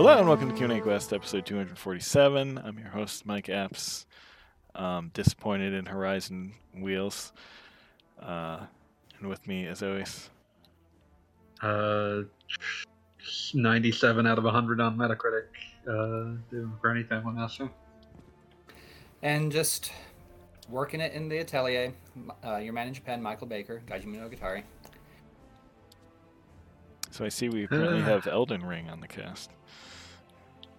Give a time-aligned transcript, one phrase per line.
[0.00, 2.56] Hello and welcome to Q&A Quest, episode 247.
[2.56, 4.06] I'm your host, Mike Apps.
[4.74, 7.34] Um, disappointed in Horizon Wheels.
[8.18, 8.60] Uh,
[9.18, 10.30] and with me, as always,
[11.60, 12.22] Uh,
[13.52, 15.48] 97 out of 100 on Metacritic.
[15.86, 17.68] Uh, doing Granny Family Master.
[19.22, 19.92] and just
[20.70, 21.92] working it in the atelier.
[22.42, 24.62] Uh, your man in Japan, Michael Baker, Gajimi no Gitari.
[27.10, 28.04] so I see we apparently Uh.
[28.06, 29.50] have Elden Ring on the cast.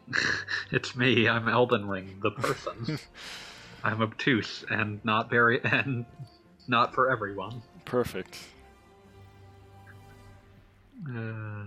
[0.71, 1.27] it's me.
[1.27, 2.99] I'm Elden Ring, the person.
[3.83, 6.05] I'm obtuse and not very and
[6.67, 7.61] not for everyone.
[7.85, 8.37] Perfect.
[11.09, 11.65] Uh,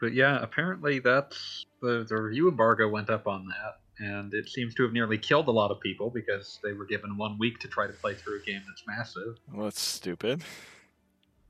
[0.00, 4.74] but yeah, apparently that's the the review embargo went up on that, and it seems
[4.76, 7.68] to have nearly killed a lot of people because they were given one week to
[7.68, 9.36] try to play through a game that's massive.
[9.52, 10.42] Well, that's stupid.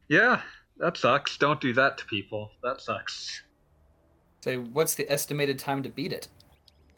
[0.09, 0.41] Yeah,
[0.79, 1.37] that sucks.
[1.37, 2.51] Don't do that to people.
[2.63, 3.43] That sucks.
[4.47, 6.29] So, what's the estimated time to beat it?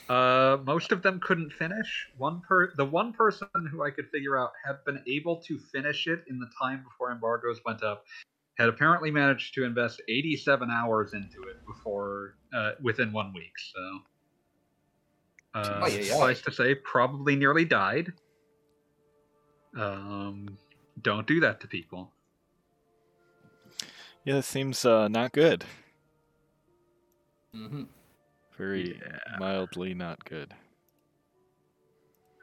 [0.07, 2.11] Uh, most of them couldn't finish.
[2.19, 6.09] One per the one person who I could figure out had been able to finish
[6.09, 8.05] it in the time before embargoes went up.
[8.59, 13.53] Had apparently managed to invest 87 hours into it before uh, within one week.
[13.75, 13.99] So,
[15.55, 16.13] uh, Oh, yeah, yeah.
[16.13, 18.13] suffice to say, probably nearly died.
[19.75, 20.59] Um,
[21.01, 22.13] don't do that to people.
[24.25, 25.65] Yeah, that seems uh, not good.
[27.53, 27.85] Hmm
[28.59, 29.19] Very Yeah.
[29.27, 30.55] mildly not good.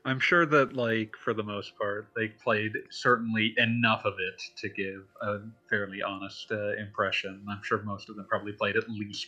[0.05, 4.69] I'm sure that, like, for the most part, they played certainly enough of it to
[4.69, 7.43] give a fairly honest uh, impression.
[7.49, 9.25] I'm sure most of them probably played at least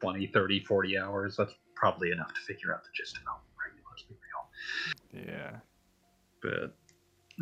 [0.00, 1.36] 20, 30, 40 hours.
[1.36, 3.82] That's probably enough to figure out the gist of it, right?
[3.90, 4.14] Let's be
[5.12, 5.24] real.
[5.26, 5.60] Yeah.
[6.42, 6.76] But,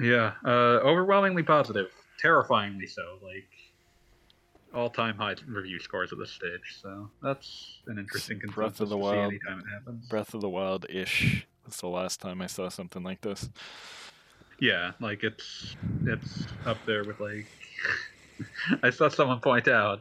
[0.04, 1.88] yeah, uh, overwhelmingly positive.
[2.20, 3.20] Terrifyingly so.
[3.22, 3.50] Like,
[4.74, 6.78] all time high review scores at this stage.
[6.82, 9.32] So, that's an interesting Breath of the Wild.
[9.32, 10.06] anytime it happens.
[10.08, 11.46] Breath of the Wild ish.
[11.64, 13.48] That's the last time I saw something like this.
[14.60, 15.76] Yeah, like it's
[16.06, 17.46] it's up there with like
[18.82, 20.00] I saw someone point out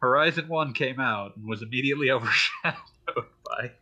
[0.00, 2.76] Horizon One came out and was immediately overshadowed
[3.46, 3.72] by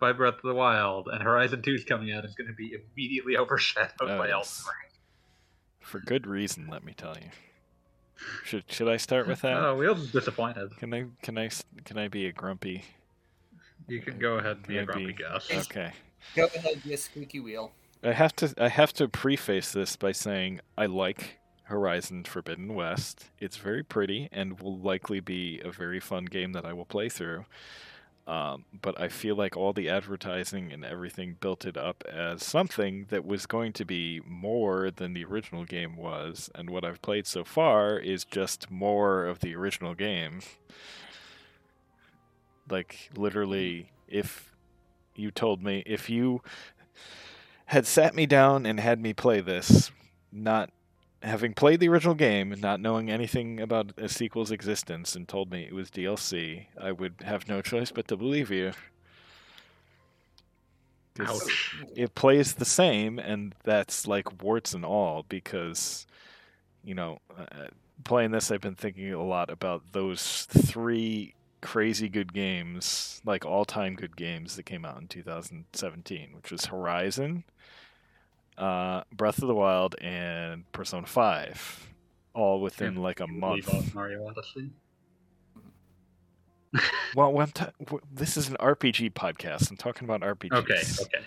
[0.00, 2.72] by Breath of the Wild, and Horizon 2 is coming out is going to be
[2.74, 4.48] immediately overshadowed Oh, by Elden.
[4.66, 4.90] Ring.
[5.80, 7.28] For good reason, let me tell you.
[8.44, 9.56] Should should I start with that?
[9.62, 10.76] Oh, Wheels is disappointed.
[10.78, 12.84] Can I can I s- can I be a grumpy?
[13.88, 15.50] You can go ahead and be a grumpy be- Gus.
[15.52, 15.92] Okay.
[16.34, 17.72] Go ahead, be a squeaky wheel.
[18.02, 23.30] I have to I have to preface this by saying I like Horizon Forbidden West.
[23.40, 27.08] It's very pretty and will likely be a very fun game that I will play
[27.08, 27.44] through.
[28.26, 33.06] Um, but I feel like all the advertising and everything built it up as something
[33.10, 37.26] that was going to be more than the original game was, and what I've played
[37.26, 40.40] so far is just more of the original game.
[42.70, 44.54] Like literally, if
[45.14, 46.40] you told me if you
[47.66, 49.90] had sat me down and had me play this,
[50.32, 50.70] not
[51.24, 55.50] having played the original game and not knowing anything about a sequel's existence, and told
[55.50, 58.72] me it was DLC, I would have no choice but to believe you.
[61.20, 61.76] Ouch.
[61.94, 66.06] It plays the same, and that's like warts and all, because,
[66.84, 67.68] you know, uh,
[68.04, 73.64] playing this, I've been thinking a lot about those three crazy good games, like all
[73.64, 77.44] time good games that came out in 2017, which was Horizon,
[78.58, 81.88] uh, Breath of the Wild, and Persona 5,
[82.34, 83.94] all within like a month.
[83.94, 84.70] Mario Odyssey.
[87.14, 89.70] Well, when t- w- this is an RPG podcast.
[89.70, 90.52] I'm talking about RPGs.
[90.52, 91.24] Okay, okay.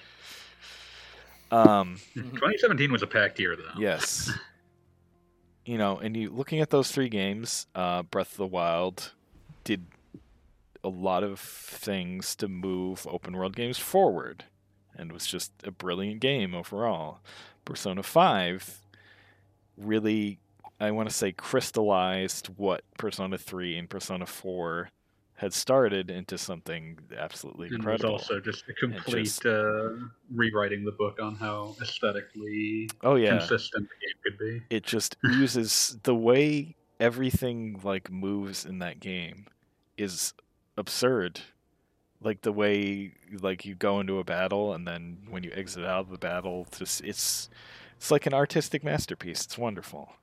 [1.51, 3.79] Um, 2017 was a packed year, though.
[3.79, 4.31] yes.
[5.65, 9.11] You know, and you looking at those three games, uh, Breath of the Wild
[9.65, 9.85] did
[10.81, 14.45] a lot of things to move open world games forward,
[14.97, 17.19] and was just a brilliant game overall.
[17.65, 18.81] Persona Five
[19.77, 20.39] really,
[20.79, 24.89] I want to say, crystallized what Persona Three and Persona Four
[25.35, 28.05] had started into something absolutely incredible.
[28.09, 29.89] And was also just a complete just- uh,
[30.33, 34.75] rewriting the book on how aesthetically oh yeah, consistent the game could be.
[34.75, 39.45] it just oozes the way everything like moves in that game
[39.95, 40.33] is
[40.75, 41.39] absurd
[42.21, 46.01] like the way like you go into a battle and then when you exit out
[46.01, 47.49] of the battle just it's
[47.95, 49.43] it's like an artistic masterpiece.
[49.43, 50.13] It's wonderful.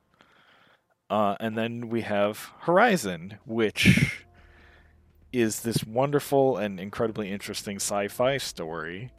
[1.09, 4.23] Uh, and then we have horizon which
[5.31, 9.11] is this wonderful and incredibly interesting sci-fi story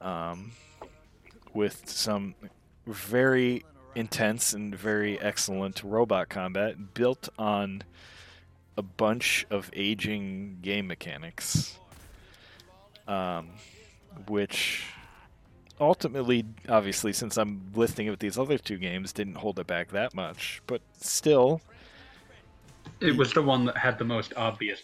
[0.00, 0.52] um,
[1.54, 2.34] with some
[2.86, 3.64] very
[3.94, 7.82] intense and very excellent robot combat built on
[8.76, 11.78] a bunch of aging game mechanics,
[13.10, 13.50] um,
[14.28, 14.84] which
[15.80, 19.90] ultimately, obviously, since I'm listing it with these other two games, didn't hold it back
[19.92, 20.62] that much.
[20.66, 21.62] But still,
[23.00, 24.82] It was the one that had the most obvious.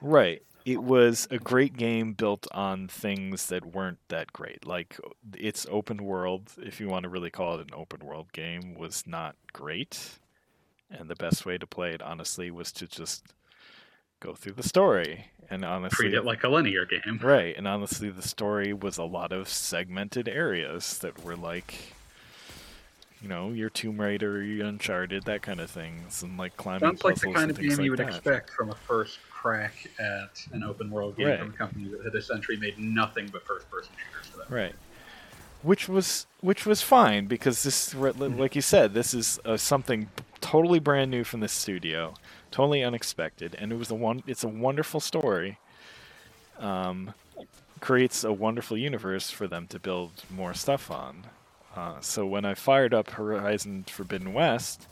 [0.00, 0.42] right.
[0.66, 4.66] It was a great game built on things that weren't that great.
[4.66, 4.98] Like
[5.36, 9.06] its open world, if you want to really call it an open world game, was
[9.06, 10.18] not great.
[10.90, 13.32] And the best way to play it, honestly, was to just
[14.20, 15.26] go through the story.
[15.50, 17.18] And honestly, Treat it like a linear game.
[17.20, 21.74] Right, and honestly, the story was a lot of segmented areas that were like,
[23.20, 27.02] you know, your Tomb Raider, your Uncharted, that kind of things, and like climbing Sounds
[27.04, 28.08] like the kind of game you would that.
[28.08, 31.38] expect from a first crack at an open world game Right.
[31.40, 34.54] from a company that had essentially made nothing but first person shooters for.
[34.54, 34.74] Right.
[35.62, 40.08] Which was which was fine because this, like you said, this is uh, something
[40.40, 42.14] totally brand new from the studio,
[42.50, 44.22] totally unexpected, and it was a one.
[44.26, 45.58] It's a wonderful story.
[46.58, 47.14] Um,
[47.80, 51.24] creates a wonderful universe for them to build more stuff on.
[51.74, 54.86] Uh, so when I fired up Horizon Forbidden West,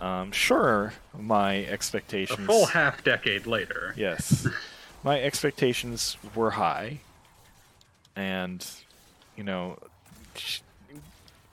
[0.00, 2.40] um, sure, my expectations.
[2.40, 3.94] A full half decade later.
[3.96, 4.48] Yes.
[5.04, 7.00] My expectations were high.
[8.14, 8.64] And,
[9.36, 9.78] you know,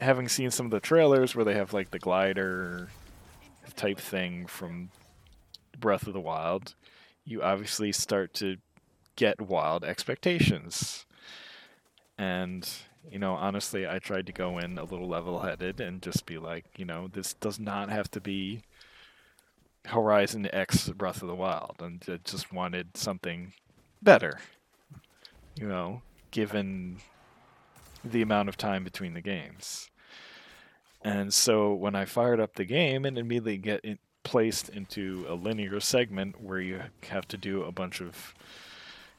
[0.01, 2.89] having seen some of the trailers where they have like the glider
[3.75, 4.89] type thing from
[5.79, 6.75] Breath of the Wild,
[7.25, 8.57] you obviously start to
[9.15, 11.05] get wild expectations.
[12.17, 12.69] And,
[13.09, 16.37] you know, honestly, I tried to go in a little level headed and just be
[16.37, 18.63] like, you know, this does not have to be
[19.85, 23.53] Horizon X Breath of the Wild, and I just wanted something
[24.01, 24.39] better.
[25.59, 26.01] You know,
[26.31, 26.97] given
[28.03, 29.89] the amount of time between the games.
[31.01, 35.33] And so when I fired up the game and immediately get it placed into a
[35.33, 38.33] linear segment where you have to do a bunch of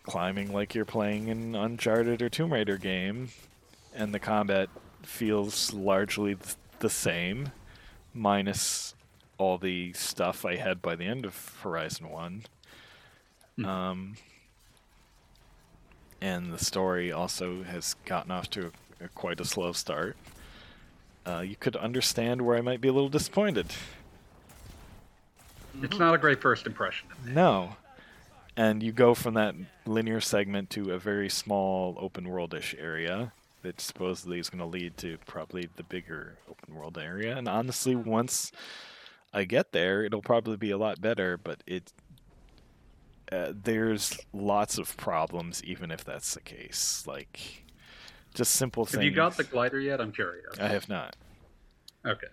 [0.02, 3.28] climbing like you're playing an Uncharted or Tomb Raider game,
[3.94, 4.68] and the combat
[5.02, 7.52] feels largely th- the same,
[8.14, 8.94] minus
[9.38, 12.42] all the stuff I had by the end of Horizon One.
[13.56, 13.64] Hmm.
[13.64, 14.16] Um,
[16.20, 18.70] and the story also has gotten off to
[19.00, 20.16] a, a quite a slow start.
[21.26, 23.66] Uh, you could understand where I might be a little disappointed.
[25.82, 27.08] It's not a great first impression.
[27.26, 27.76] No.
[28.56, 29.54] And you go from that
[29.86, 33.32] linear segment to a very small open worldish area
[33.62, 37.36] that supposedly is going to lead to probably the bigger open world area.
[37.36, 38.52] And honestly, once
[39.32, 41.92] I get there, it'll probably be a lot better, but it
[43.30, 47.04] uh, there's lots of problems even if that's the case.
[47.06, 47.64] Like
[48.34, 48.94] just simple things.
[48.94, 50.00] Have you got the glider yet?
[50.00, 50.58] I'm curious.
[50.58, 51.16] I have not.
[52.04, 52.26] Okay.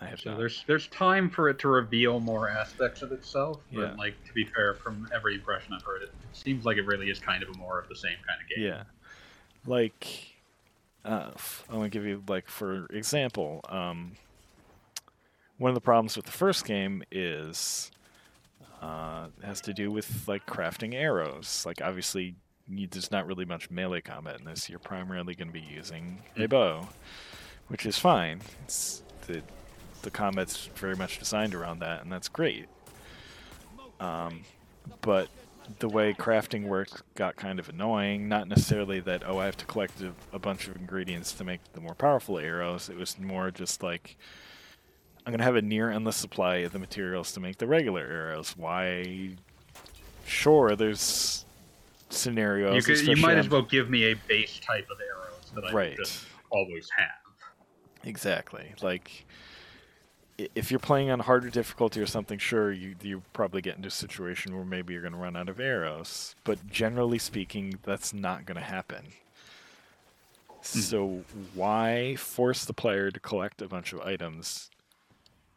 [0.00, 0.38] I have So not.
[0.38, 3.60] there's there's time for it to reveal more aspects of itself.
[3.72, 3.94] But Yeah.
[3.94, 7.10] like to be fair, from every impression I've heard, it, it seems like it really
[7.10, 8.64] is kind of a more of the same kind of game.
[8.64, 8.82] Yeah.
[9.66, 10.34] Like,
[11.04, 14.12] uh, f- I want to give you, like, for example, um,
[15.58, 17.90] one of the problems with the first game is
[18.80, 21.64] uh, has to do with, like, crafting arrows.
[21.66, 22.36] Like, obviously,
[22.68, 24.70] you, there's not really much melee combat in this.
[24.70, 26.88] You're primarily going to be using a bow,
[27.66, 28.40] which is fine.
[28.64, 29.42] It's the
[30.02, 32.66] the combat's very much designed around that, and that's great.
[34.00, 34.42] Um,
[35.00, 35.28] but
[35.80, 38.28] the way crafting works got kind of annoying.
[38.28, 41.60] Not necessarily that oh I have to collect a, a bunch of ingredients to make
[41.72, 42.88] the more powerful arrows.
[42.88, 44.16] It was more just like
[45.26, 48.54] I'm gonna have a near endless supply of the materials to make the regular arrows.
[48.56, 49.36] Why?
[50.26, 51.44] Sure, there's
[52.10, 52.74] scenarios.
[52.86, 55.72] You, could, you might as well give me a base type of arrows that I
[55.72, 55.96] Right.
[55.96, 57.08] just always have.
[58.04, 58.72] Exactly.
[58.80, 59.26] Like,
[60.54, 63.92] if you're playing on harder difficulty or something, sure, you you probably get into a
[63.92, 66.34] situation where maybe you're going to run out of arrows.
[66.44, 69.06] But generally speaking, that's not going to happen.
[70.48, 70.62] Hmm.
[70.62, 74.70] So why force the player to collect a bunch of items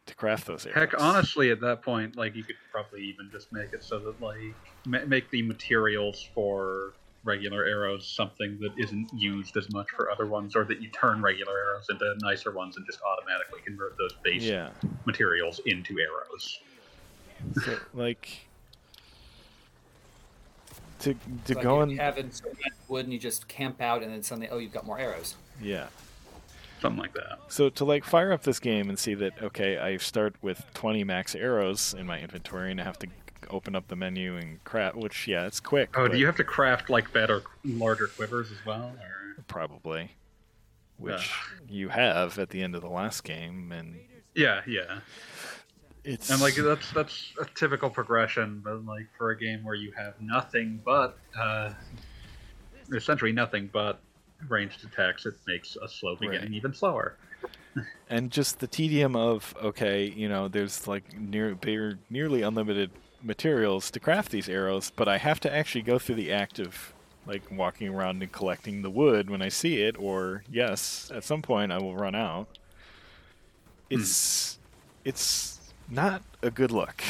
[0.06, 0.90] to craft those arrows?
[0.90, 4.20] Heck, honestly, at that point, like you could probably even just make it so that
[4.20, 10.10] like ma- make the materials for regular arrows something that isn't used as much for
[10.10, 13.96] other ones, or that you turn regular arrows into nicer ones and just automatically convert
[13.98, 14.70] those base Yeah.
[15.04, 16.58] materials into arrows.
[17.64, 18.28] So, like.
[21.00, 23.48] To, to It's like go you and have it so much wood and you just
[23.48, 25.34] camp out and then suddenly oh you've got more arrows.
[25.60, 25.88] yeah
[26.80, 27.38] Something like that.
[27.48, 31.02] So to like fire up this game and see that okay, I start with 20
[31.04, 33.08] max arrows in my inventory and I have to
[33.52, 34.96] open up the menu and craft.
[34.96, 35.90] Which yeah, it's quick.
[35.96, 38.94] Oh, do you have to craft like better, larger quivers as well?
[39.00, 39.42] Or...
[39.46, 40.12] probably,
[40.98, 41.30] which
[41.68, 43.96] you have at the end of the last game, and
[44.34, 45.00] Yeah, yeah.
[46.04, 49.92] it's And like that's that's a typical progression, but like for a game where you
[49.96, 51.72] have nothing but uh,
[52.92, 54.00] essentially nothing but
[54.48, 56.52] ranged attacks, it makes a slow beginning Right.
[56.52, 57.16] even slower.
[58.10, 62.90] and just the tedium of okay, you know, there's like near they're nearly unlimited
[63.22, 66.92] materials to craft these arrows, but I have to actually go through the act of
[67.26, 71.42] like walking around and collecting the wood when I see it, or yes, at some
[71.42, 72.48] point I will run out.
[73.90, 74.00] Hmm.
[74.00, 74.58] It's
[75.04, 77.02] it's not a good look.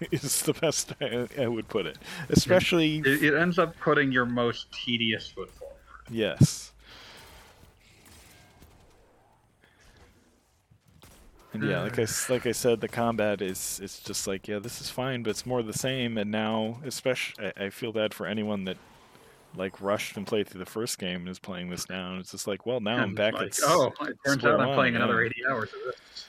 [0.10, 1.98] is the best I, I would put it,
[2.28, 5.76] especially It, it ends up putting your most tedious foot forward.
[6.10, 6.72] Yes.
[11.62, 12.04] And yeah, like I, mm.
[12.04, 15.30] s- like I said, the combat is it's just like yeah, this is fine, but
[15.30, 16.18] it's more the same.
[16.18, 18.76] And now, especially, I, I feel bad for anyone that
[19.54, 22.10] like rushed and played through the first game and is playing this now.
[22.12, 24.60] And it's just like, well, now I'm back like, at oh, it turns square out
[24.60, 25.30] I'm one, playing another yeah.
[25.30, 26.26] 80 hours of this.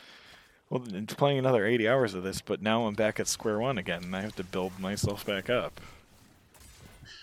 [0.69, 3.77] well, it's playing another 80 hours of this, but now I'm back at square one
[3.77, 5.81] again, and I have to build myself back up.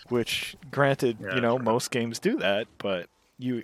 [0.09, 1.65] Which, granted, Yeah, you know, true.
[1.65, 3.07] most games do that, but
[3.39, 3.63] you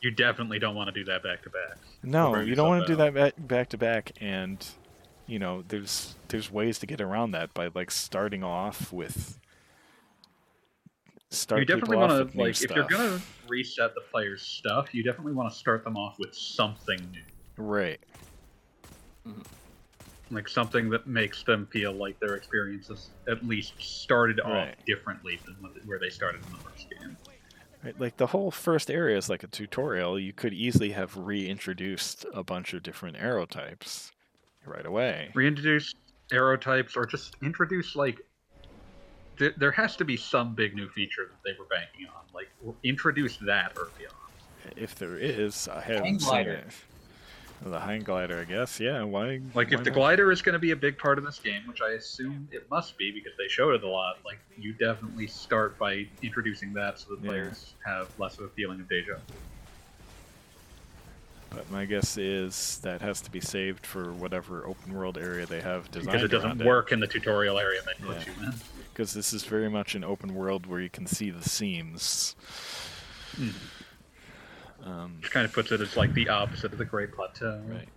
[0.00, 1.78] You definitely don't want to do that back to back.
[2.02, 4.66] No, you don't want to do that back, back to back, and
[5.26, 9.38] you know, there's there's ways to get around that by like starting off with
[11.30, 15.32] start You definitely want to like if you're gonna reset the player's stuff, you definitely
[15.32, 18.00] want to start them off with something new, right,
[19.26, 19.42] mm-hmm.
[20.34, 25.56] like something that makes them feel like their experiences at least started off differently than
[25.86, 27.16] where they started in the first game.
[27.86, 30.18] Right, like the whole first area is like a tutorial.
[30.18, 34.12] You could easily have reintroduced a bunch of different arrow types
[34.64, 35.30] right away.
[35.34, 35.94] Reintroduce
[36.32, 38.20] arrow types, or just introduce like.
[39.38, 42.22] Th- there has to be some big new feature that they were banking on.
[42.34, 42.48] Like
[42.82, 44.72] introduce that early on.
[44.76, 46.64] If there is, I haven't seen it.
[47.62, 48.78] The hang glider, I guess.
[48.78, 49.40] Yeah, why?
[49.54, 49.94] Like why if the not?
[49.94, 52.70] glider is going to be a big part of this game, which I assume it
[52.70, 56.98] must be because they showed it a lot, like you definitely start by introducing that
[56.98, 57.28] so the Yeah.
[57.28, 59.14] players have less of a feeling of deja.
[59.16, 59.20] vu.
[61.50, 65.60] But my guess is that has to be saved for whatever open world area they
[65.62, 66.06] have designed.
[66.12, 68.24] Because it doesn't work in the tutorial area put Yeah.
[68.26, 68.54] you in.
[68.92, 72.36] Because this is very much an open world where you can see the seams.
[73.36, 73.52] Mhm.
[74.86, 77.60] Um, Which kind of puts it as like the opposite of the Great Plateau.
[77.66, 77.88] right.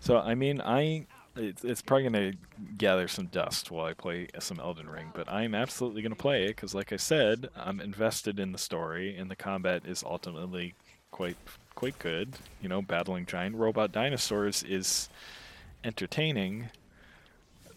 [0.00, 2.32] So I mean, I it's, it's probably gonna
[2.78, 6.48] gather some dust while I play some Elden Ring, but I'm absolutely gonna play it
[6.48, 10.74] because, like I said, I'm invested in the story, and the combat is ultimately
[11.10, 11.36] quite
[11.74, 12.36] quite good.
[12.60, 15.08] You know, battling giant robot dinosaurs is
[15.82, 16.70] entertaining,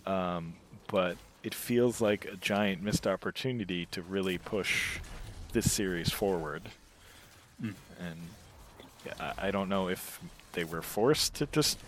[0.06, 0.56] um,
[0.88, 5.00] but it feels like a giant missed opportunity to really push
[5.54, 6.64] this series forward.
[7.62, 7.74] Mm.
[8.00, 8.19] And
[9.05, 10.19] yeah, I, I don't know if
[10.53, 11.79] they were forced to just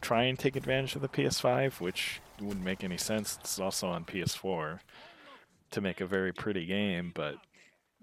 [0.00, 3.38] try and take advantage of the PS5, which wouldn't make any sense.
[3.40, 4.80] It's also on PS4
[5.70, 7.36] to make a very pretty game, but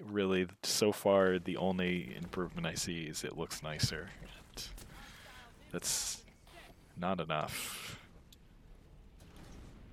[0.07, 4.09] really, so far, the only improvement I see is it looks nicer.
[4.21, 4.67] And
[5.71, 6.23] that's
[6.97, 7.97] not enough.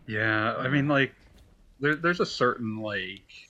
[0.06, 1.12] Yeah, I mean, like,
[1.80, 3.45] there, there's a certain like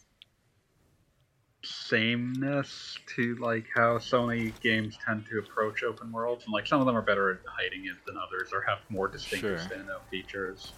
[1.88, 6.86] sameness to like how Sony games tend to approach open worlds, and like some of
[6.86, 9.68] them are better at hiding it than others, or have more distinctive Sure.
[9.78, 10.72] standout features.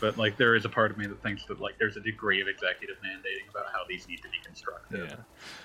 [0.00, 2.40] But like, there is a part of me that thinks that like there's a degree
[2.40, 5.10] of executive mandating about how these need to be constructed.
[5.10, 5.16] Yeah.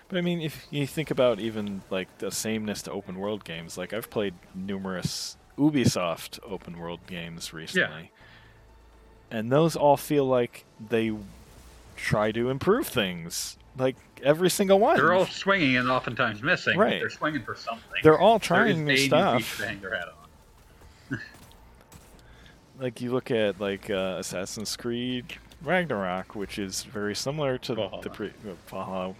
[0.09, 3.77] But I mean, if you think about even like the sameness to open world games,
[3.77, 8.11] like I've played numerous Ubisoft open world games recently.
[9.31, 9.37] yeah.
[9.39, 11.11] And those all feel like they
[11.95, 13.57] try to improve things.
[13.77, 14.97] Like every single one.
[14.97, 16.77] They're all swinging and oftentimes missing.
[16.77, 16.99] Right.
[16.99, 17.99] They're swinging for something.
[18.03, 19.57] They're all trying new stuff.
[19.57, 20.07] to hang their hat
[21.11, 21.19] on.
[22.79, 28.03] Like you look at like uh, Assassin's Creed Ragnarok, which is very similar to Valhalla.
[28.03, 29.15] the pre- uh, Valhalla.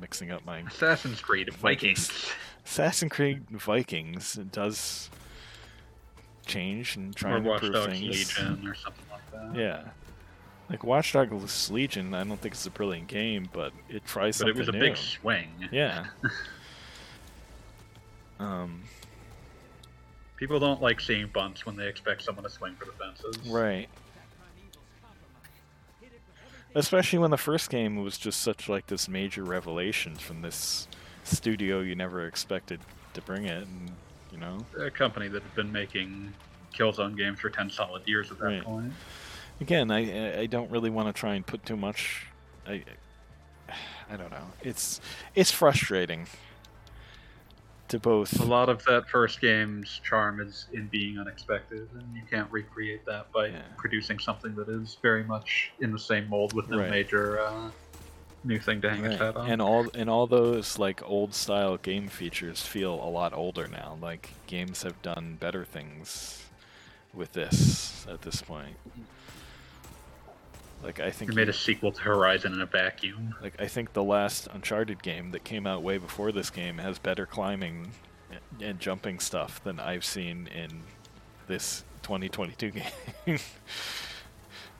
[0.00, 2.08] Mixing up my Assassin's Creed Vikings.
[2.08, 2.32] Vikings.
[2.66, 5.08] Assassin's Creed Vikings does
[6.44, 8.02] change and try or and improve things.
[8.02, 9.58] Legion or something like that.
[9.58, 9.84] Yeah.
[10.72, 14.46] Like Watch Dogs Legion, I don't think it's a brilliant game, but it tries But
[14.46, 14.80] something it was a new.
[14.80, 15.50] big swing.
[15.70, 16.06] Yeah.
[18.40, 18.82] um.
[20.38, 23.36] People don't like seeing bunts when they expect someone to swing for the fences.
[23.50, 23.86] Right.
[26.74, 30.88] Especially when the first game was just such like this major revelation from this
[31.22, 32.80] studio you never expected
[33.12, 33.90] to bring it, and
[34.32, 34.64] you know.
[34.80, 36.32] A company that had been making
[36.74, 38.64] Killzone games for 10 solid years at that Right.
[38.64, 38.94] point.
[39.62, 42.26] Again, I I don't really want to try and put too much.
[42.66, 42.82] I
[44.10, 44.46] I don't know.
[44.60, 45.00] It's
[45.36, 46.26] it's frustrating.
[47.88, 48.40] to both.
[48.40, 53.04] A lot of that first game's charm is in being unexpected, and you can't recreate
[53.04, 53.60] that by Yeah.
[53.76, 56.90] producing something that is very much in the same mold with no Right.
[56.90, 57.70] major uh,
[58.44, 59.48] new thing to hang its hat on.
[59.50, 63.98] And all and all those like old style game features feel a lot older now.
[64.00, 66.46] Like games have done better things
[67.14, 68.76] with this at this point.
[70.82, 73.34] Like I think you made a sequel to Horizon in a vacuum.
[73.40, 76.98] like I think the last Uncharted game that came out way before this game has
[76.98, 77.92] better climbing
[78.60, 80.82] and- jumping stuff than I've seen in
[81.46, 82.70] this 2022
[83.26, 83.38] game.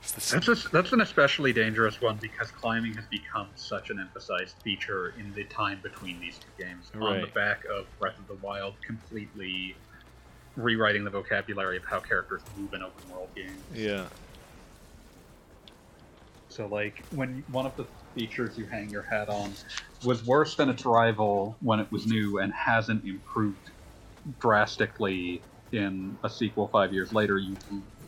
[0.01, 3.89] It's the s- That's a, that's an especially dangerous one because climbing has become such
[3.89, 6.91] an emphasized feature in the time between these two games.
[6.99, 9.75] On the back of Breath of the Wild, completely
[10.57, 13.57] rewriting the vocabulary of how characters move in open world games.
[13.73, 14.05] yeah.
[16.53, 19.57] So like when one of the features you hang your hat on
[20.03, 23.71] was worse than its rival when it was new and hasn't improved
[24.39, 27.57] drastically in a sequel five years later, you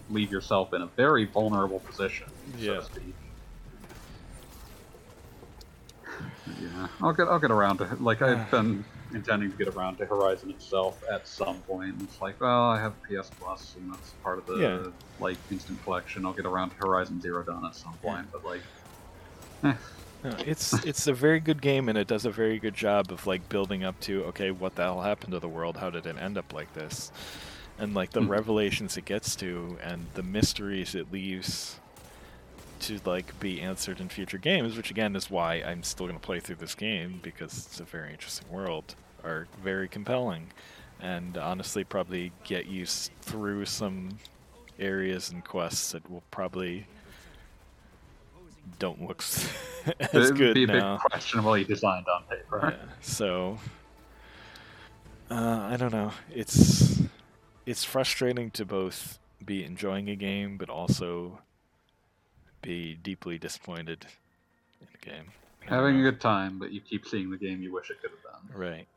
[0.07, 2.27] leave yourself in a very vulnerable position.
[2.59, 2.75] So Yeah.
[2.75, 3.15] to speak.
[6.45, 7.99] Yeah, I'll get I'll get around to it.
[8.01, 8.49] Like I've ah.
[8.51, 11.95] been intending to get around to Horizon itself at some point.
[12.03, 14.79] It's like, well, I have PS Plus, and that's part of the Yeah.
[15.19, 16.25] like instant collection.
[16.25, 18.61] I'll get around to Horizon Zero Dawn at some point, but like,
[20.23, 23.25] No, it's it's a very good game and it does a very good job of
[23.27, 25.77] like building up to okay, what the hell happened to the world?
[25.77, 27.11] How did it end up like this?
[27.77, 28.29] And like the Mhm.
[28.29, 31.79] revelations it gets to and the mysteries it leaves
[32.81, 36.25] to like be answered in future games, which again is why I'm still going to
[36.25, 40.47] play through this game because it's a very interesting world, are very compelling,
[41.01, 44.17] and honestly probably get you through some
[44.79, 46.85] areas and quests that will probably
[48.79, 49.17] don't look
[49.99, 50.95] as it'd good be a now.
[50.95, 52.73] bit questionably designed on paper.
[52.77, 53.57] Yeah, so
[55.29, 56.11] uh, I don't know.
[56.33, 57.01] It's
[57.65, 61.39] it's frustrating to both be enjoying a game but also
[62.61, 64.07] be deeply disappointed
[64.81, 65.25] in a game.
[65.67, 68.23] Having a good time, but you keep seeing the game you wish it could have
[68.23, 68.59] done.
[68.59, 68.87] right.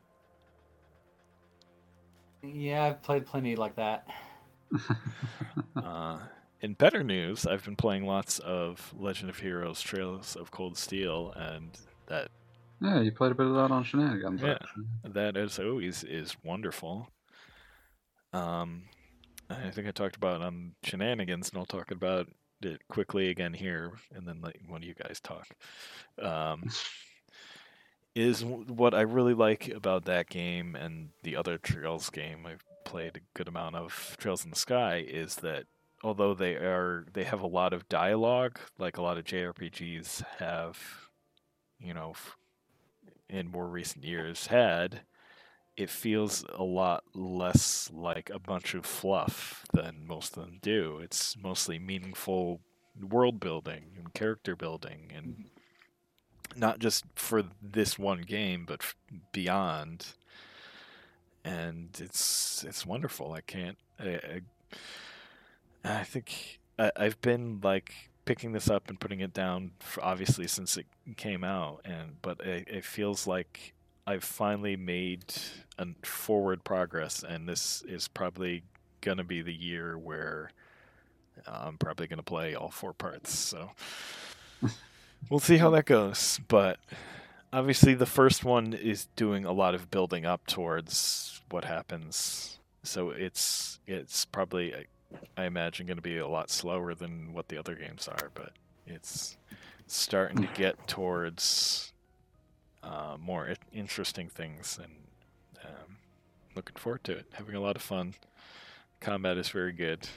[2.43, 4.07] Yeah, I've played plenty like that.
[5.75, 6.19] Uh,
[6.61, 11.33] in better news, I've been playing lots of Legend of Heroes: Trails of Cold Steel,
[11.35, 11.71] and
[12.07, 12.29] that
[12.81, 14.41] Yeah, you played a bit of that on Shenanigans.
[14.41, 14.57] Yeah.
[14.61, 14.85] Actually.
[15.05, 17.09] that as always is wonderful.
[18.33, 18.83] Um,
[19.49, 22.27] I think I talked about it on shenanigans, and I'll talk about
[22.61, 25.47] it quickly again here, and then let one of you guys talk.
[26.21, 26.63] Um,
[28.19, 33.17] is what I really like about that game and the other Trails game I've played
[33.17, 35.65] a good amount of Trails in the Sky is that
[36.03, 40.79] although they are they have a lot of dialogue, like a lot of JRPGs have,
[41.79, 42.13] you know,
[43.29, 45.01] in more recent years had,
[45.77, 50.99] it feels a lot less like a bunch of fluff than most of them do.
[51.01, 52.59] It's mostly meaningful
[53.01, 55.47] world building and character building, and mm-hmm.
[56.55, 58.93] Not just for this one game, but
[59.31, 60.07] beyond.
[61.43, 63.31] And it's it's wonderful.
[63.33, 63.77] I can't.
[63.99, 64.41] I,
[65.85, 67.93] I, I think I, I've been like
[68.25, 70.85] picking this up and putting it down, for obviously since it
[71.17, 73.73] came out, and but it, it feels like
[74.05, 75.23] I've finally made
[75.77, 78.63] a forward progress, and this is probably
[79.01, 80.51] gonna be the year where
[81.47, 83.33] I'm probably gonna play all four parts.
[83.33, 83.71] So
[85.29, 86.39] we'll see how that goes.
[86.47, 86.79] But
[87.51, 92.59] obviously, the first one is doing a lot of building up towards what happens.
[92.83, 94.73] So it's it's probably
[95.37, 98.53] I imagine going to be a lot slower than what the other games are, but
[98.85, 99.37] it's
[99.87, 101.93] starting to get towards
[102.83, 104.93] uh, more interesting things, and
[105.65, 105.97] um,
[106.55, 107.25] looking forward to it.
[107.33, 108.13] Having a lot of fun.
[108.99, 110.07] Combat is very good.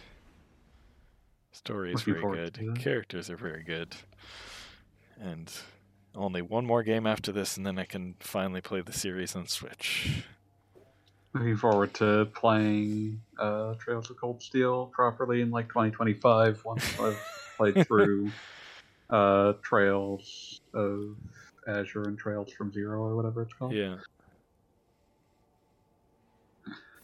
[1.52, 2.78] Story is Looking very good.
[2.78, 3.94] Characters are very good.
[5.22, 5.52] And
[6.16, 9.46] only one more game after this, and then I can finally play the series on
[9.46, 10.24] Switch.
[11.32, 17.18] Looking forward to playing uh, Trails of Cold Steel properly in like 2025 once I've
[17.56, 18.32] played through
[19.10, 21.16] uh, Trails of
[21.68, 23.72] Azure and Trails from Zero or whatever it's called.
[23.72, 23.96] Yeah.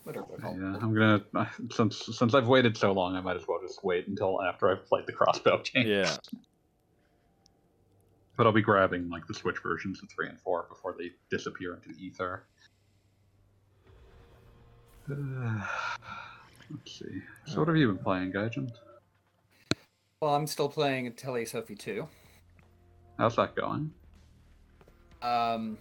[0.03, 0.27] Whatever.
[0.41, 1.23] Yeah, I'm gonna
[1.71, 4.87] since since I've waited so long, I might as well just wait until after I've
[4.87, 5.87] played the Crossbell games.
[5.87, 6.17] Yeah.
[8.39, 11.75] But I'll be grabbing like the Switch versions of three and four before they disappear
[11.75, 12.45] into the ether.
[15.11, 15.61] Uh,
[16.71, 17.21] let's see.
[17.47, 18.71] So what have you been playing, Gaijin?
[20.23, 22.07] Well, I'm still playing Atelier Sophie 2.
[23.19, 23.91] How's that going?
[25.21, 25.77] Um,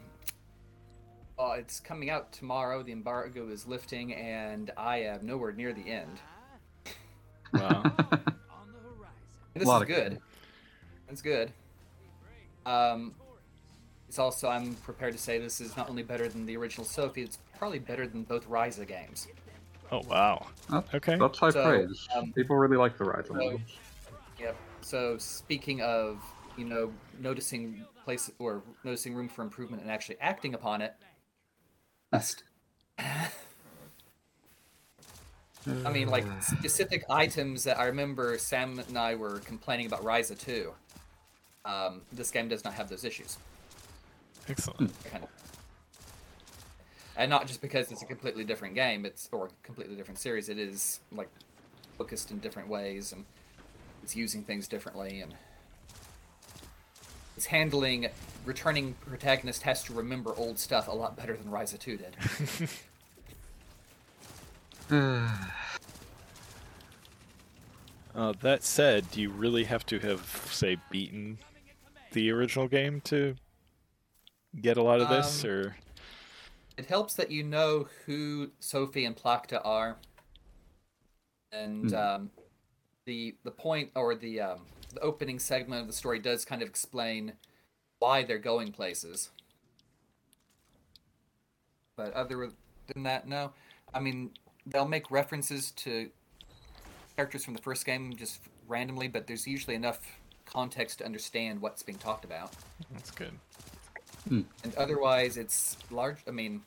[1.39, 2.81] Oh, it's coming out tomorrow.
[2.81, 6.19] The embargo is lifting, and I am nowhere near the end.
[7.53, 7.83] Wow.
[9.53, 10.09] And this Lot is of good.
[10.11, 10.19] good.
[11.09, 11.51] It's good.
[12.67, 13.13] Um,
[14.07, 17.23] it's also I'm prepared to say this is not only better than the original Sophie,
[17.23, 19.27] it's probably better than both Ryza games.
[19.91, 20.45] oh wow.
[20.69, 21.15] That's, Okay.
[21.17, 22.07] that's high So, praise.
[22.15, 23.61] um, People really like the Rise so- ones.
[24.39, 24.55] Yep.
[24.81, 26.21] So speaking of,
[26.57, 30.93] you know, noticing place or noticing room for improvement and actually acting upon it.
[32.11, 32.43] Best.
[32.99, 33.29] I
[35.91, 40.71] mean, like specific items that I remember Sam and I were complaining about Ryza 2.
[41.67, 43.37] Um, this game does not have those issues.
[44.47, 44.93] Excellent.
[45.11, 45.29] kind of.
[47.17, 50.47] And not just because it's a completely different game, it's or a completely different series.
[50.47, 51.29] It is like
[51.97, 53.25] focused in different ways, and
[54.01, 55.33] it's using things differently, and
[57.35, 58.07] it's handling
[58.45, 62.15] returning protagonist has to remember old stuff a lot better than Ryza 2 did.
[68.15, 71.37] Uh, that said, do you really have to have, say, beaten
[72.11, 73.35] the original game to
[74.61, 75.77] get a lot of this, Um, or
[76.75, 79.97] It helps that you know who Sophie and Plakta are,
[81.51, 81.93] and Hmm.
[81.93, 82.31] um,
[83.05, 84.61] the the point or the um,
[84.93, 87.33] the opening segment of the story does kind of explain
[87.99, 89.31] why they're going places.
[91.95, 92.51] But other
[92.93, 93.53] than that, no.
[93.93, 94.31] I mean,
[94.65, 96.11] they'll make references to
[97.15, 100.19] characters from the first game just randomly, but there's usually enough
[100.51, 102.51] context to understand what's being talked about.
[102.93, 103.31] That's good.
[104.63, 106.61] and otherwise it's large i mean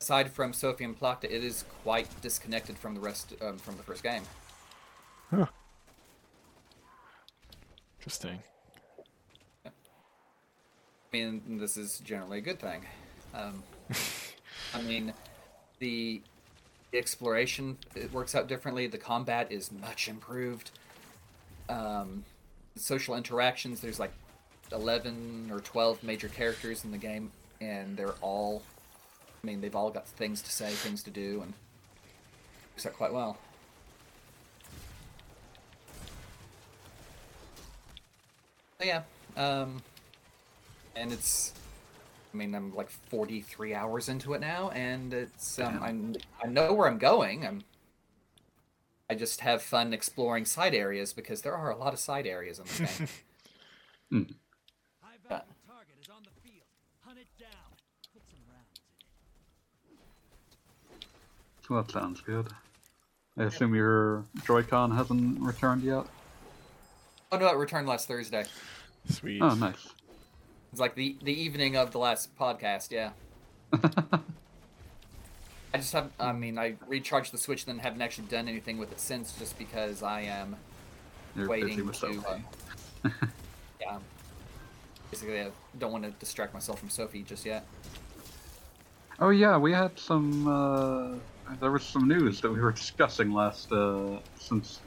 [0.00, 3.82] aside from sophie and plakta it is quite disconnected from the rest um, from the
[3.82, 4.22] first game.
[7.98, 8.38] Interesting.
[9.66, 9.70] i
[11.12, 12.82] mean this is generally a good thing.
[13.34, 13.62] Um,
[14.74, 15.12] i mean
[15.80, 16.22] the
[16.90, 18.86] the exploration it works out differently.
[18.86, 20.70] The combat is much improved
[21.68, 22.24] um,
[22.76, 24.12] social interactions there's like
[24.72, 28.62] 11 or 12 major characters in the game and they're all
[29.42, 31.54] i mean they've all got things to say things to do and
[32.74, 33.38] works out quite well.
[38.78, 39.02] So yeah
[39.36, 39.82] um
[40.94, 41.52] and it's
[42.32, 46.74] i mean i'm like 43 hours into it now and it's um, I'm, i know
[46.74, 47.46] where i'm going.
[47.46, 47.62] I'm
[49.08, 52.58] i just have fun exploring side areas because there are a lot of side areas
[52.58, 53.08] in this game
[55.02, 55.28] High Yeah.
[55.28, 56.62] value target is on the field.
[57.04, 57.50] Hunt it down.
[58.12, 58.80] Put some rounds
[59.88, 59.96] in
[61.00, 61.06] it.
[61.68, 62.48] Well, that sounds good.
[63.38, 66.04] I assume your Joy-Con hasn't returned yet?
[67.32, 68.44] oh no it returned last thursday
[69.08, 69.42] Sweet.
[69.42, 69.88] Oh, nice.
[70.72, 73.10] It's like the the evening of the last podcast, yeah.
[75.74, 78.78] I just have I mean I recharged the Switch and then haven't actually done anything
[78.78, 80.56] with it since just because I am
[81.34, 82.38] You're waiting to uh,
[83.80, 83.98] yeah.
[85.10, 87.66] Basically I don't want to distract myself from Sophie just yet.
[89.18, 90.46] Oh yeah, we had some.
[90.46, 93.72] Uh, there was some news that we were discussing last.
[93.72, 94.80] Uh, since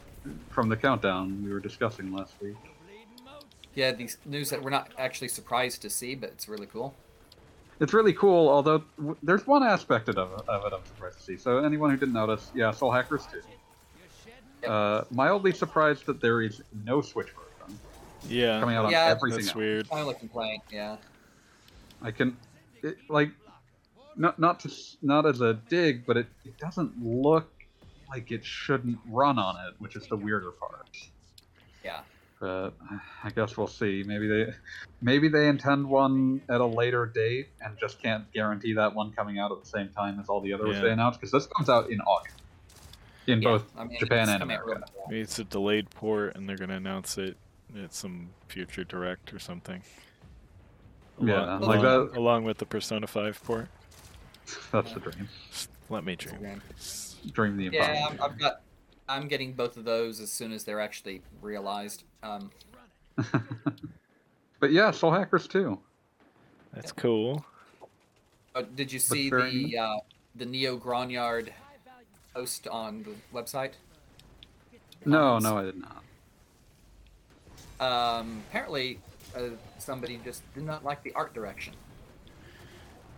[0.50, 2.56] from the countdown we were discussing last week.
[3.76, 6.96] Yeah, these news that we're not actually surprised to see, but it's really cool.
[7.80, 11.24] It's really cool, although w- there's one aspect of it, of it I'm surprised to
[11.24, 11.38] see.
[11.38, 13.26] So anyone who didn't notice, yeah, Soul Hackers
[14.62, 14.68] 2.
[14.70, 17.80] Uh, mildly surprised that there is no Switch version
[18.28, 18.60] yeah.
[18.60, 19.56] coming out on Yeah, everything That's else.
[19.56, 19.90] weird.
[19.90, 20.98] Kind of a complaint, yeah.
[22.02, 22.36] I can,
[22.84, 23.32] it, like,
[24.18, 27.50] not not to not as a dig, but it, it doesn't look
[28.10, 30.88] like it shouldn't run on it, which is the weirder part.
[31.86, 32.02] Yeah.
[32.40, 32.72] But
[33.24, 34.04] I guess we'll see.
[34.06, 34.54] Maybe they
[35.02, 39.40] maybe they intend one at a later date and just can't guarantee that one coming
[39.40, 40.84] out at the same time as all the other ones Yeah.
[40.84, 42.42] they announced because this comes out in August
[43.28, 44.86] in Yeah, both I mean, Japan and America.
[45.10, 47.36] Maybe it's a delayed port, and they're gonna announce it
[47.78, 49.84] at some future direct or something.
[51.22, 53.68] Yeah, Along, like that- along with the Persona 5 port.
[54.72, 55.28] That's the dream.
[55.90, 56.38] Let me dream.
[56.78, 57.34] Instagram.
[57.34, 58.24] Dream the Yeah, impossible.
[58.24, 58.62] I'm, I've got.
[59.10, 62.04] I'm getting both of those as soon as they're actually realized.
[62.24, 62.52] Um,
[64.60, 65.78] but yeah, Soul Hackers 2.
[66.74, 67.44] That's cool.
[68.56, 69.96] oh, did you see very- the uh,
[70.36, 71.50] the Neo Gronyard
[72.34, 73.72] post on the website?
[75.06, 75.44] No, Comments?
[75.46, 76.04] no, I did not.
[77.80, 79.00] Um, apparently,
[79.36, 79.42] uh,
[79.80, 81.74] somebody just did not like the art direction.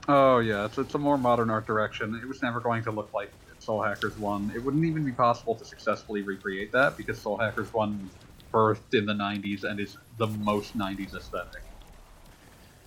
[0.08, 2.16] Oh yeah, it's, it's a more modern art direction.
[2.22, 4.52] It was never going to look like Soul Hackers One.
[4.56, 8.10] It wouldn't even be possible to successfully recreate that because Soul Hackers One
[8.52, 11.62] birthed in the '90s and is the most '90s aesthetic.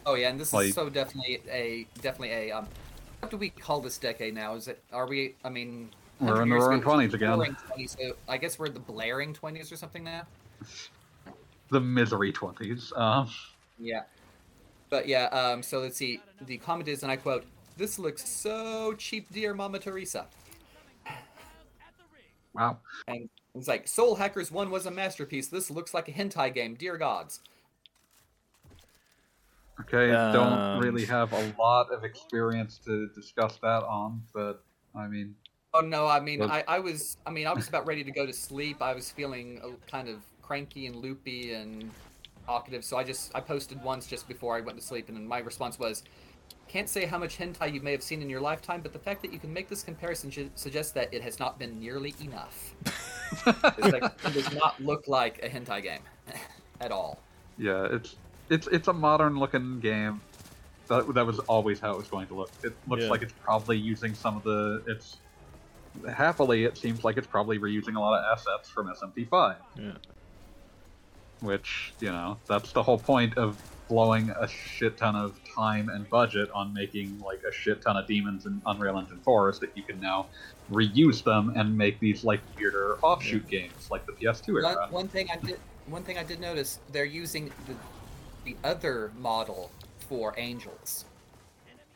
[0.06, 2.68] Oh yeah, and this Like- is so definitely a definitely a um.
[3.20, 4.54] What do we call this decade now?
[4.54, 4.82] Is it?
[4.92, 5.34] Are we?
[5.42, 5.88] I mean,
[6.20, 7.38] We're in the roaring 20s again.
[7.38, 10.26] 20s, so I guess we're the blaring twenties or something now.
[11.70, 12.92] The misery twenties.
[12.94, 13.30] Um,
[13.78, 14.02] Yeah.
[14.90, 16.20] But yeah, um, so let's see.
[16.42, 17.44] The comment is, and I quote,
[17.78, 20.26] "This looks so cheap, dear Mama Teresa."
[22.52, 22.78] wow.
[23.08, 25.48] And it's like, Soul Hackers 1 was a masterpiece.
[25.48, 27.40] This looks like a hentai game, dear gods.
[29.80, 34.62] Okay, don't Um, really have a lot of experience to discuss that on, but
[34.94, 35.34] I mean,
[35.76, 38.12] Oh no, I mean, Well- I, I was, I mean, I was about ready to
[38.12, 38.80] go to sleep.
[38.80, 41.90] I was feeling kind of cranky and loopy and
[42.46, 45.38] talkative, so I just, I posted once just before I went to sleep, and my
[45.38, 46.04] response was,
[46.68, 49.20] can't say how much hentai you may have seen in your lifetime, but the fact
[49.22, 52.74] that you can make this comparison ju- suggests that it has not been nearly enough.
[53.78, 56.02] It's like, it does not look like a hentai game
[56.80, 57.22] at all.
[57.58, 58.16] yeah, it's
[58.50, 60.20] it's it's a modern looking game.
[60.88, 62.52] That that was always how it was going to look.
[62.62, 63.08] It looks Yeah.
[63.10, 65.16] like it's probably using some of the it's
[66.12, 69.92] happily it seems like it's probably reusing a lot of assets from SMT5, Yeah.
[71.40, 76.08] which you know that's the whole point of blowing a shit ton of time and
[76.08, 79.76] budget on making like a shit ton of demons in Unreal Engine 4 is that
[79.76, 80.26] you can now
[80.72, 84.86] reuse them and make these like weirder offshoot games like the PS2 One, era.
[84.90, 87.74] one thing I did, one thing I did notice, they're using the,
[88.44, 89.70] the other model
[90.08, 91.04] for angels.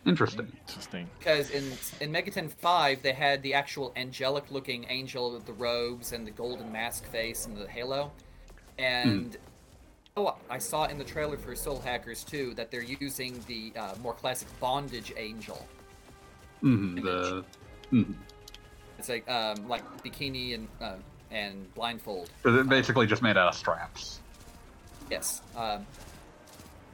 [0.06, 0.50] Interesting.
[0.66, 1.08] Interesting.
[1.18, 1.64] Because in
[2.00, 6.72] in Megaten Five, they had the actual angelic-looking angel with the robes and the golden
[6.72, 8.12] mask face and the halo,
[8.78, 9.47] and hmm.
[10.18, 13.94] Oh, I saw in the trailer for Soul Hackers 2 that they're using the uh,
[14.02, 15.66] more classic bondage angel.
[16.60, 17.44] hmm The
[17.92, 18.14] mhm.
[18.98, 20.94] It's like um, like bikini and uh,
[21.30, 22.30] and blindfold.
[22.42, 24.20] But they're basically just made out of straps.
[25.10, 25.40] Yes.
[25.56, 25.86] Um,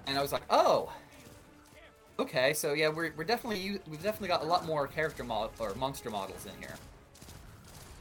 [0.07, 0.93] and I was like, oh,
[2.19, 2.53] okay.
[2.53, 6.11] So yeah, we're, we're definitely we've definitely got a lot more character mod or monster
[6.11, 6.75] models in here.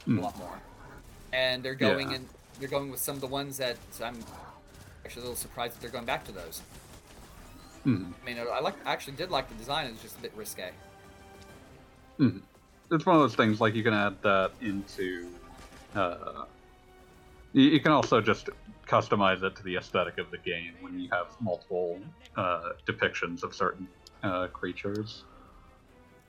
[0.04, 0.18] Hmm.
[0.18, 0.58] A lot more.
[1.32, 2.16] And they're going Yeah.
[2.16, 2.28] in.
[2.60, 4.18] They're going with some of the ones that I'm
[5.04, 6.62] actually a little surprised that they're going back to those.
[7.84, 8.12] Mhm.
[8.20, 9.86] I mean, I like I actually did like the design.
[9.86, 10.72] It's just a bit risque.
[12.18, 12.42] Mhm.
[12.90, 15.30] It's one of those things like you can add that into.
[15.94, 16.44] Uh,
[17.52, 18.48] you, you can also just
[18.86, 22.00] customize it to the aesthetic of the game when you have multiple
[22.36, 23.88] uh, depictions of certain
[24.22, 25.24] uh, creatures.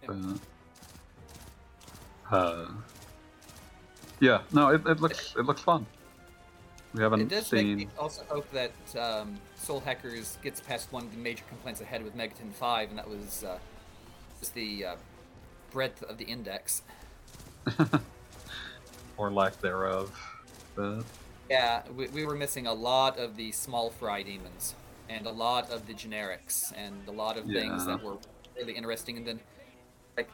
[0.03, 0.11] Yeah.
[2.31, 2.71] Uh, uh,
[4.19, 5.85] yeah, no, it, it looks it looks fun.
[6.95, 7.77] We haven't It does seen.
[7.77, 11.81] make me also hope that um, Soul Hackers gets past one of the major complaints
[11.81, 13.59] I had with Megaten 5, and that was uh,
[14.39, 14.95] just the uh,
[15.71, 16.83] breadth of the index.
[19.17, 20.17] or lack thereof.
[20.75, 21.03] But
[21.49, 24.75] Yeah, we, we were missing a lot of the small fry demons,
[25.09, 28.17] and a lot of the generics, and a lot of things that were
[28.55, 29.17] really interesting.
[29.17, 29.39] And then,
[30.15, 30.29] like,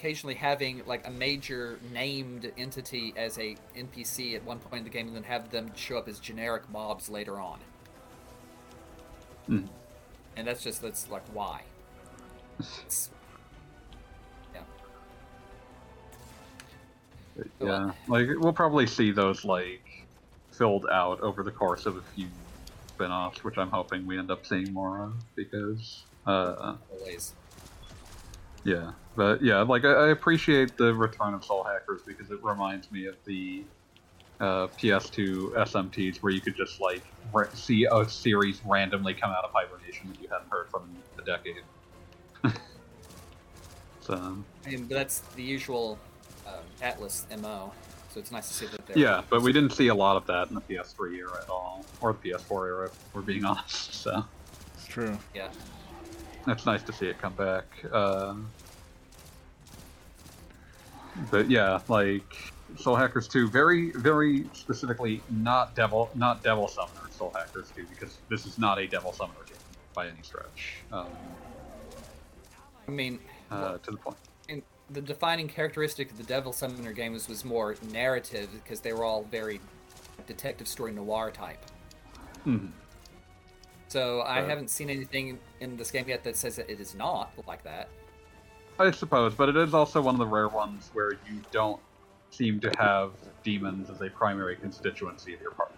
[0.00, 4.90] occasionally having like a major named entity as a NPC at one point in the
[4.90, 7.58] game, and then have them show up as generic mobs later on.
[9.46, 9.64] Hmm.
[10.36, 11.62] And that's just that's like why.
[12.84, 13.10] It's,
[14.54, 14.60] yeah.
[17.38, 20.06] Uh, yeah, like we'll probably see those like
[20.50, 22.26] filled out over the course of a few
[22.88, 27.34] spin-offs, which I'm hoping we end up seeing more of because uh Always.
[28.64, 28.92] yeah.
[29.20, 33.04] But yeah, like I, I appreciate the return of Soul Hackers because it reminds me
[33.04, 33.64] of the
[34.40, 39.44] uh, PS2 SMTs where you could just like ra- see a series randomly come out
[39.44, 41.62] of hibernation that you hadn't heard from in a decade.
[44.00, 45.98] so I mean, but that's the usual
[46.46, 47.74] um, Atlus MO,
[48.14, 48.96] so it's nice to see that they're.
[48.96, 51.84] Yeah, but we didn't see a lot of that in the PS3 era at all,
[52.00, 53.92] or the PS4 era, if we're being honest.
[53.92, 54.24] So
[54.78, 55.18] It's true.
[55.34, 55.50] Yeah.
[56.46, 57.66] it's nice to see it come back.
[57.92, 58.36] Uh,
[61.30, 67.32] but yeah, like Soul Hackers 2, very, very specifically not devil, not Devil Summoner Soul
[67.34, 69.56] Hackers 2, because this is not a Devil Summoner game
[69.94, 70.76] by any stretch.
[70.92, 71.06] Um,
[72.86, 73.18] I mean,
[73.50, 74.16] uh, to the point.
[74.48, 79.04] in the defining characteristic of the Devil Summoner games was more narrative because they were
[79.04, 79.60] all very
[80.26, 81.64] detective story noir type.
[82.46, 82.70] Mhm.
[83.88, 86.94] So I Uh, haven't seen anything in this game yet that says that it is
[86.94, 87.88] not like that.
[88.80, 91.78] I suppose, but it is also one of the rare ones where you don't
[92.30, 93.12] seem to have
[93.42, 95.74] demons as a primary constituency of your party.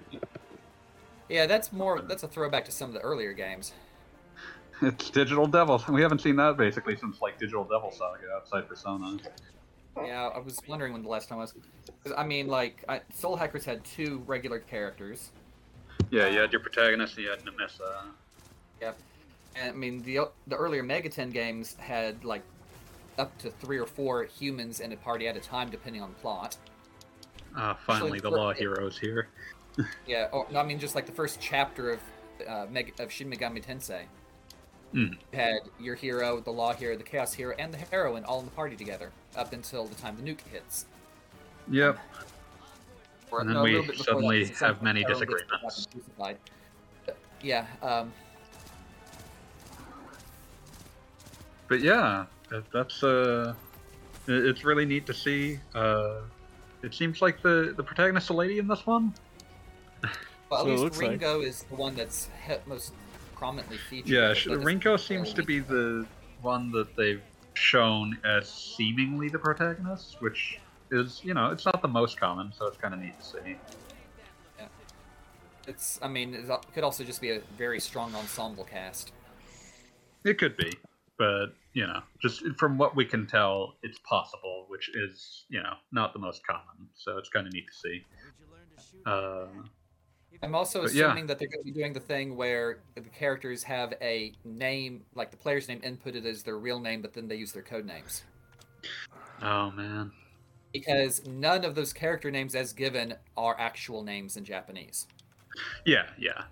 [1.28, 2.00] Yeah, that's more.
[2.00, 3.72] That's a throwback to some of the earlier games.
[4.82, 5.82] It's Digital Devil.
[5.88, 9.18] We haven't seen that basically since like Digital Devil Saga outside Persona.
[9.96, 11.54] Yeah, I was wondering when the last time was.
[12.16, 15.30] I mean, like, I, Soul Hackers had two regular characters,
[16.10, 18.04] Yeah, you had your protagonist, and you had Nemissa.
[18.80, 18.98] Yep.
[19.56, 22.42] And I mean, the the earlier Megaten games had like
[23.18, 26.56] up to three or four humans in a party at a time, depending on plot.
[27.56, 29.28] Ah, finally, the for- law heroes here.
[30.06, 32.00] Yeah, or no, I mean, just like the first chapter of
[32.46, 34.02] uh, Meg- of Shin Megami Tensei.
[34.92, 38.44] You had your hero, the law hero, the chaos hero, and the heroine all in
[38.44, 40.84] the party together up until the time the nuke hits.
[41.70, 41.98] Yep.
[43.30, 45.26] Or, And then no, we little bit before that, suddenly have many the heroine
[45.62, 45.88] gets disagreements.
[47.06, 48.12] But, yeah, um,
[51.68, 52.28] But yeah, that-
[52.72, 53.54] that's uh,
[54.26, 55.58] it's really neat to see.
[55.74, 56.20] Uh,
[56.82, 59.14] it seems like the the protagonist a lady in this one.
[60.50, 62.92] well, at looks least like- Ringo is the one that's he- most
[63.34, 64.08] prominently featured.
[64.10, 66.06] Yeah, but sh- it's- Ringo seems to be the
[66.40, 67.22] one that they've
[67.54, 70.58] shown as seemingly the protagonist, which
[70.90, 73.56] is you know it's not the most common, so it's kind of neat to see.
[75.68, 79.12] It's, I mean, it could also just be a very strong ensemble cast.
[80.24, 80.72] It could be,
[81.22, 85.74] but you know, just from what we can tell, it's possible, which is you know
[85.92, 86.88] not the most common.
[86.96, 88.04] So it's kind of neat to see.
[89.06, 89.46] Uh,
[90.42, 91.04] I'm also But yeah.
[91.04, 95.02] assuming that they're going to be doing the thing where the characters have a name,
[95.14, 97.86] like the player's name inputted as their real name, but then they use their code
[97.86, 98.24] names.
[99.42, 100.10] oh man,
[100.72, 105.06] Because none of those character names as given are actual names in Japanese.
[105.86, 106.42] yeah, yeah.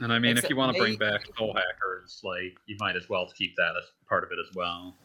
[0.00, 3.08] And I mean, if you want to bring back Soul Hackers, like you might as
[3.08, 4.96] well keep that as part of it as well.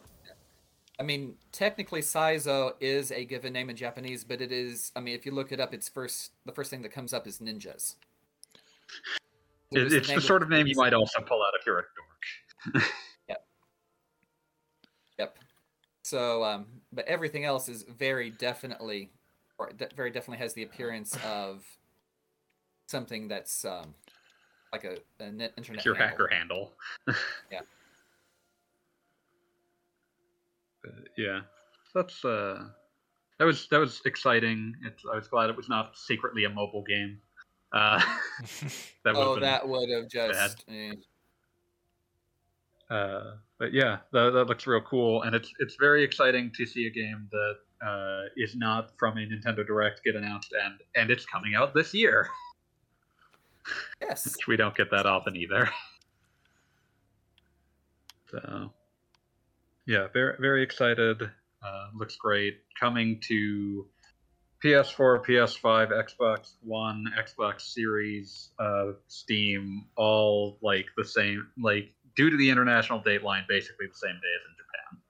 [0.98, 4.92] I mean, technically, Saizo is a given name in Japanese, but it is.
[4.96, 6.32] I mean, if you look it up, it's first.
[6.46, 7.96] The first thing that comes up is ninjas.
[9.72, 11.84] It, it's the sort of name you might also pull out if you're a
[12.74, 12.84] dork.
[13.28, 13.44] Yep.
[15.18, 15.38] Yep.
[16.02, 19.10] So, um, but everything else is very definitely,
[19.58, 21.64] or de- very definitely has the appearance of
[22.86, 23.94] something that's um,
[24.84, 25.78] like a, a net internet.
[25.78, 26.26] It's your handle.
[26.26, 26.72] hacker handle.
[27.50, 27.60] Yeah.
[30.82, 31.40] But, yeah,
[31.94, 32.64] that's uh,
[33.38, 34.74] that was that was exciting.
[34.84, 37.18] It's, I was glad it was not secretly a mobile game.
[37.72, 38.00] Uh,
[39.04, 40.64] that would Oh, that would have just.
[40.68, 40.92] eh.
[42.88, 46.86] Uh, but yeah, that, that looks real cool, and it's it's very exciting to see
[46.86, 51.26] a game that uh, is not from a Nintendo Direct get announced, and and it's
[51.26, 52.28] coming out this year,
[54.00, 54.24] Yes.
[54.24, 55.70] which we don't get that often either.
[58.30, 58.72] so,
[59.86, 61.22] yeah, very very excited.
[61.22, 62.58] Uh, looks great.
[62.78, 63.86] Coming to
[64.64, 72.36] PS4, PS5, Xbox One, Xbox Series, uh, Steam, all like the same, like due to
[72.36, 75.02] the international dateline, basically the same day as in Japan.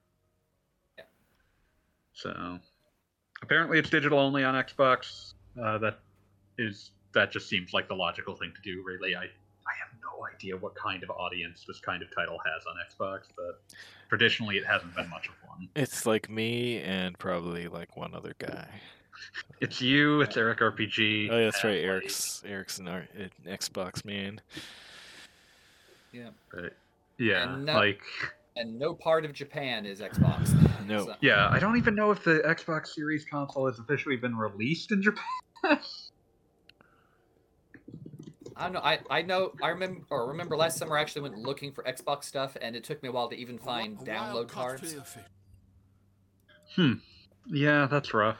[0.98, 1.04] Yeah.
[2.12, 2.58] So
[3.42, 5.34] apparently it's digital only on Xbox.
[5.62, 6.00] Uh, that
[6.58, 8.82] is that just seems like the logical thing to do.
[8.86, 12.62] Really, I I have no idea what kind of audience this kind of title has
[12.66, 13.62] on Xbox, but
[14.08, 15.68] traditionally it hasn't been much of one.
[15.74, 18.68] It's like me and probably like one other guy.
[19.60, 21.30] It's you, it's Eric RPG.
[21.30, 21.78] Oh, yeah, that's and, right.
[21.80, 24.40] like, Eric's Eric's an, an Xbox man.
[26.12, 26.28] Yeah.
[26.52, 26.74] but,
[27.18, 28.02] yeah, And no- like
[28.56, 30.52] And no part of Japan is Xbox.
[30.86, 31.06] No.
[31.06, 34.92] So- yeah, I don't even know if the Xbox Series console has officially been released
[34.92, 35.24] in Japan.
[38.56, 38.80] I don't know.
[38.80, 39.52] I, I know.
[39.62, 42.84] I remember or remember last summer I actually went looking for Xbox stuff, and it
[42.84, 44.96] took me a while to even find download cards.
[46.74, 46.94] Hmm.
[47.46, 48.38] Yeah, that's rough.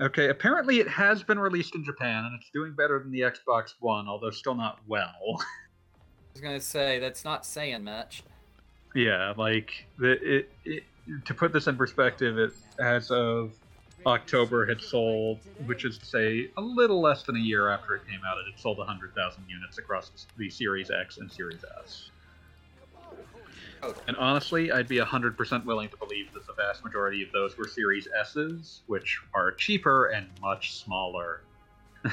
[0.00, 3.74] Okay, apparently it has been released in Japan and it's doing better than the Xbox
[3.80, 5.12] One, although still not well.
[5.20, 8.22] I was gonna say that's not saying much.
[8.94, 10.84] yeah, like the it, it
[11.26, 13.52] to put this in perspective, it as of
[14.06, 18.02] October had sold, which is to say a little less than a year after it
[18.08, 22.10] came out, it had sold 100,000 units across the Series X and Series S.
[24.08, 27.66] And honestly, I'd be 100% willing to believe that the vast majority of those were
[27.66, 31.42] Series S's, which are cheaper and much smaller.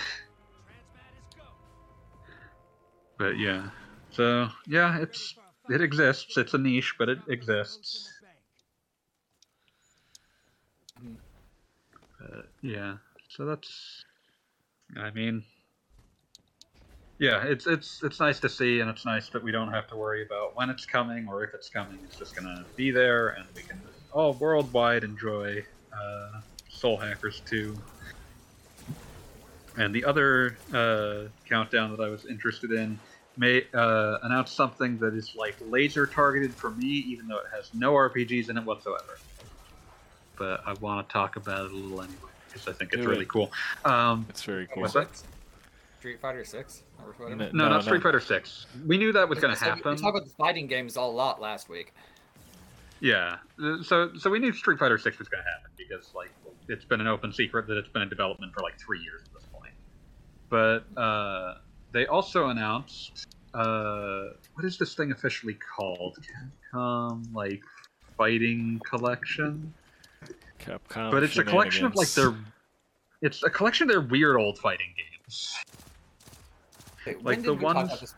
[3.18, 3.72] But yeah.
[4.12, 5.36] So, yeah, it's
[5.70, 6.38] it exists.
[6.38, 8.10] It's a niche, but it exists.
[12.30, 12.98] But yeah.
[13.30, 14.04] So that's
[14.96, 15.44] I mean
[17.20, 19.96] yeah, it's it's it's nice to see, and it's nice that we don't have to
[19.96, 21.98] worry about when it's coming or if it's coming.
[22.04, 27.76] It's just gonna be there, and we can all worldwide enjoy uh, Soul Hackers 2.
[29.78, 33.00] And the other uh, countdown that I was interested in
[33.36, 37.72] may uh, announce something that is like laser targeted for me, even though it has
[37.74, 39.18] no RPGs in it whatsoever.
[40.38, 42.18] But I want to talk about it a little anyway
[42.48, 43.30] because I think it's Do really it.
[43.30, 43.52] cool.
[43.86, 44.82] Um, It's very cool.
[44.84, 45.10] what's that?
[46.00, 47.44] Street Fighter Six or whatever.
[47.44, 48.04] N- No, No, not Street no.
[48.04, 48.68] Fighter Six.
[48.86, 49.96] We knew that was going to happen.
[49.96, 51.94] We talked about the fighting games a lot last week.
[53.00, 53.38] Yeah.
[53.84, 56.32] So so we knew Street Fighter Six was going to happen because like
[56.68, 59.34] it's been an open secret that it's been in development for like three years at
[59.34, 59.74] this point.
[60.50, 61.56] But uh,
[61.94, 64.24] they also announced uh,
[64.54, 66.18] what is this thing officially called?
[66.74, 67.62] Capcom like
[68.18, 69.74] Fighting Collection.
[70.60, 71.12] Capcom.
[71.12, 72.34] but it's a collection of like their.
[73.22, 75.56] It's a collection of their weird old fighting games.
[77.06, 78.16] Wait, Like when the did we talk ones-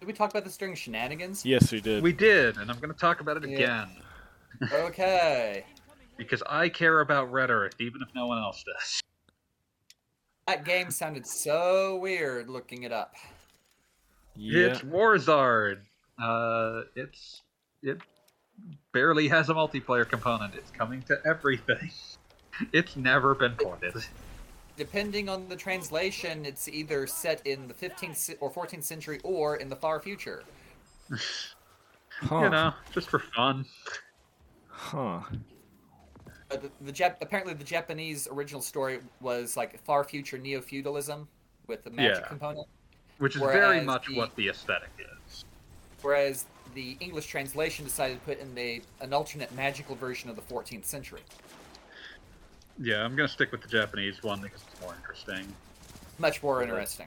[0.00, 1.44] Did we talk about this during shenanigans?
[1.46, 2.02] Yes, we did.
[2.02, 3.84] We did, and I'm going to talk about it Yeah.
[3.84, 5.64] again Okay.
[6.16, 9.00] because I care about Red Earth, even if no one else does.
[10.48, 13.14] That game sounded so weird looking it up.
[14.34, 14.66] yeah.
[14.68, 15.78] It's Warzard.
[16.20, 17.42] Uh, it's
[17.82, 17.98] it
[18.92, 20.54] barely has a multiplayer component.
[20.54, 21.90] It's coming to everything.
[22.72, 23.94] It's never been ported.
[24.76, 29.70] Depending on the translation, it's either set in the 15th or 14th century or in
[29.70, 30.44] the far future.
[32.20, 32.40] Huh.
[32.42, 33.64] You know, just for fun.
[34.68, 35.22] Huh.
[36.50, 41.26] Uh, the, the Jap- apparently the Japanese original story was like far future neo feudalism
[41.66, 42.28] with the magic Yeah.
[42.28, 42.68] component,
[43.18, 45.44] Which is very much the- what the aesthetic is.
[46.02, 46.44] whereas
[46.74, 50.84] the English translation decided to put in a an alternate magical version of the 14th
[50.84, 51.22] century.
[52.78, 55.46] Yeah, I'm gonna stick with the Japanese one because it's more interesting.
[56.18, 57.06] Much more interesting.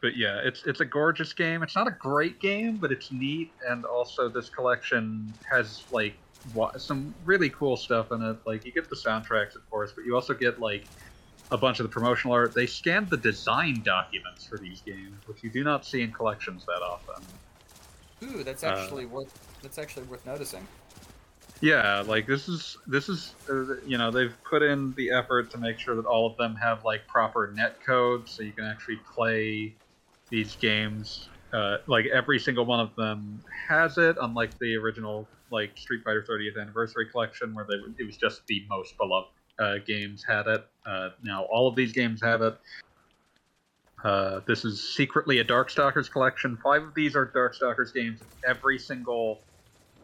[0.00, 1.62] But yeah, it's it's a gorgeous game.
[1.62, 6.14] It's not a great game, but it's neat, and also this collection has like
[6.76, 8.36] some really cool stuff in it.
[8.46, 10.84] Like you get the soundtracks, of course, but you also get like
[11.50, 12.54] a bunch of the promotional art.
[12.54, 16.64] They scanned the design documents for these games, which you do not see in collections
[16.66, 17.24] that often.
[18.24, 20.66] Ooh, that's Uh, actually worth that's actually worth noticing.
[21.60, 25.58] Yeah, like this is this is uh, you know they've put in the effort to
[25.58, 28.98] make sure that all of them have like proper net code, so you can actually
[29.14, 29.74] play
[30.30, 31.28] these games.
[31.52, 36.24] Uh, like every single one of them has it, unlike the original like Street Fighter
[36.28, 40.64] 30th Anniversary Collection, where they it was just the most beloved uh, games had it.
[40.86, 42.56] Uh, now all of these games have it.
[44.04, 46.56] Uh, this is secretly a Darkstalkers collection.
[46.62, 48.20] Five of these are Darkstalkers games.
[48.46, 49.40] Every single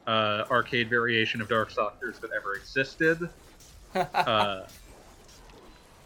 [0.07, 3.31] uh, arcade variation of Darkstalkers that ever existed,
[3.95, 4.63] uh,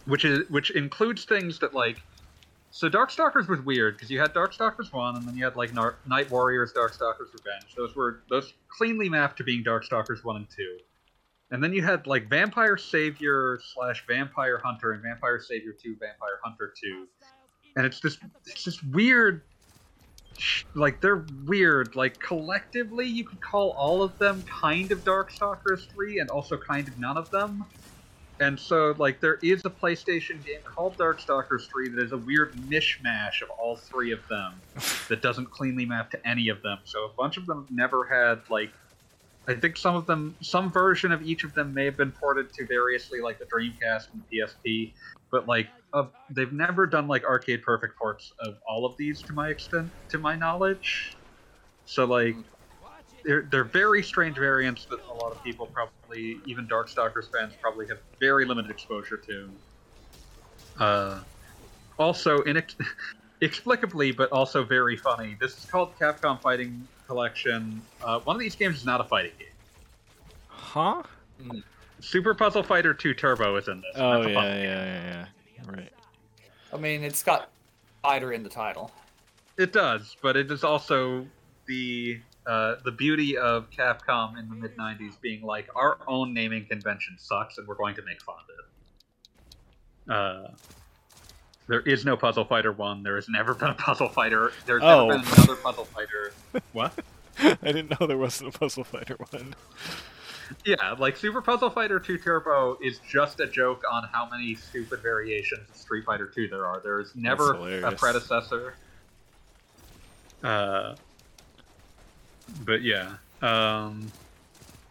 [0.06, 1.98] which is which includes things that like.
[2.70, 5.96] So Darkstalkers was weird because you had Darkstalkers one, and then you had like Nar-
[6.06, 7.74] Night Warriors, Darkstalkers Revenge.
[7.74, 10.76] Those were those cleanly mapped to being Darkstalkers one and two,
[11.50, 16.38] and then you had like Vampire Savior slash Vampire Hunter and Vampire Savior two, Vampire
[16.44, 17.06] Hunter two,
[17.76, 19.42] and it's this it's this weird.
[20.74, 21.96] Like they're weird.
[21.96, 26.86] Like collectively you could call all of them kind of darkstalkers 3 and also kind
[26.86, 27.64] of none of them.
[28.40, 32.52] And so like there is a playstation game called darkstalkers 3 that is a weird
[32.54, 34.54] mishmash of all three of them
[35.08, 36.78] that doesn't cleanly map to any of them.
[36.84, 38.70] So a bunch of them never had like
[39.48, 42.52] i think some of them some version of each of them may have been ported
[42.52, 44.92] to variously like the dreamcast and psp
[45.30, 49.32] but like uh, they've never done like arcade perfect ports of all of these to
[49.32, 51.16] my extent to my knowledge.
[51.84, 52.36] So like
[53.24, 57.86] they're, they're very strange variants that a lot of people probably even darkstalkers fans probably
[57.88, 59.58] have very limited exposure to.
[60.78, 61.22] Uh,
[61.98, 62.76] also inex-
[63.40, 67.82] inexplicably but also very funny this is called capcom fighting collection.
[68.00, 69.48] Uh, one of these games is not a fighting game.
[70.48, 71.02] Huh?
[72.00, 73.96] super puzzle fighter 2 turbo is in this.
[73.96, 75.26] Oh yeah, yeah, yeah, yeah.
[75.68, 75.92] Right.
[76.72, 77.50] I mean, it's got
[78.02, 78.90] fighter in the title.
[79.56, 81.26] It does, but it is also
[81.66, 86.64] the uh, the beauty of Capcom in the mid '90s being like our own naming
[86.66, 88.54] convention sucks, and we're going to make fun of
[90.08, 90.12] it.
[90.12, 90.50] Uh,
[91.66, 93.02] there is no Puzzle Fighter one.
[93.02, 94.52] There has never been a Puzzle Fighter.
[94.64, 95.08] There's Oh.
[95.08, 96.32] never been another Puzzle Fighter.
[96.72, 96.92] what?
[97.40, 99.54] I didn't know there wasn't a Puzzle Fighter one.
[100.64, 105.00] Yeah, like Super Puzzle Fighter 2 Turbo is just a joke on how many stupid
[105.00, 106.80] variations of Street Fighter 2 there are.
[106.80, 108.74] There is never a predecessor.
[110.42, 110.94] Uh,
[112.64, 113.14] but yeah.
[113.42, 114.10] Um,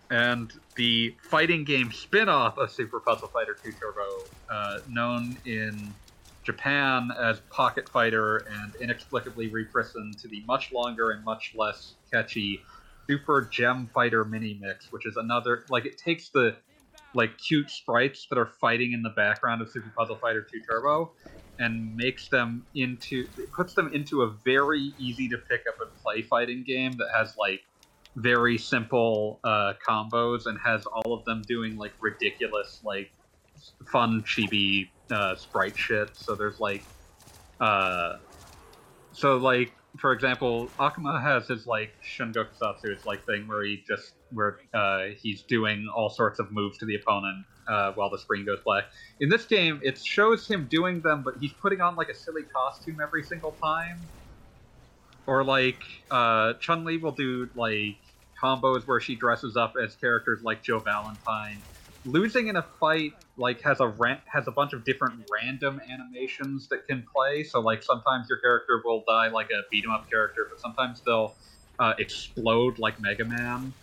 [0.09, 4.07] and the fighting game spin off of Super Puzzle Fighter 2 Turbo,
[4.49, 5.93] uh, known in
[6.43, 12.61] Japan as Pocket Fighter and inexplicably rechristened to the much longer and much less catchy
[13.09, 16.57] Super Gem Fighter Mini Mix, which is another like it takes the
[17.15, 21.13] like cute sprites that are fighting in the background of Super Puzzle Fighter 2 Turbo
[21.59, 25.91] and makes them into it puts them into a very easy to pick up and
[26.05, 27.61] play fighting game that has like
[28.17, 33.09] very simple uh, combos and has all of them doing like ridiculous like
[33.91, 36.09] fun chibi uh, sprite shit.
[36.15, 36.83] So there's like
[37.61, 38.13] Uh,
[39.13, 43.83] so like for example, Akuma has his like Shungoku Satsu, it's like thing where he
[43.87, 48.17] just where uh, he's doing all sorts of moves to the opponent uh, while the
[48.17, 48.85] screen goes black.
[49.19, 52.43] In this game, it shows him doing them, but he's putting on like a silly
[52.55, 54.09] costume every single time.
[55.25, 57.97] Or like uh, Chun Li will do like
[58.41, 61.63] combos where she dresses up as characters like Joe Valentine.
[62.07, 66.67] Losing in a fight like has a ran- has a bunch of different random animations
[66.69, 67.43] that can play.
[67.43, 71.01] So like sometimes your character will die like a beat 'em up character, but sometimes
[71.05, 71.35] they'll
[71.79, 73.73] uh, explode like Mega Man.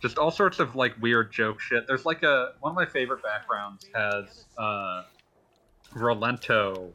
[0.00, 1.84] Just all sorts of like weird joke shit.
[1.86, 5.02] There's like a one of my favorite backgrounds has uh,
[5.94, 6.92] Rolento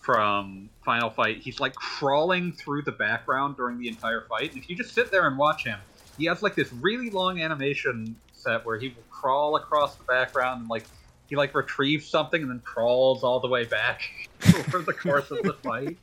[0.00, 1.38] from Final Fight.
[1.38, 4.52] He's like crawling through the background during the entire fight.
[4.52, 5.78] And if you just sit there and watch him,
[6.16, 10.62] he has like this really long animation set where he will crawl across the background
[10.62, 10.84] and like
[11.28, 14.02] he like retrieves something and then crawls all the way back
[14.58, 15.96] over the course of the fight.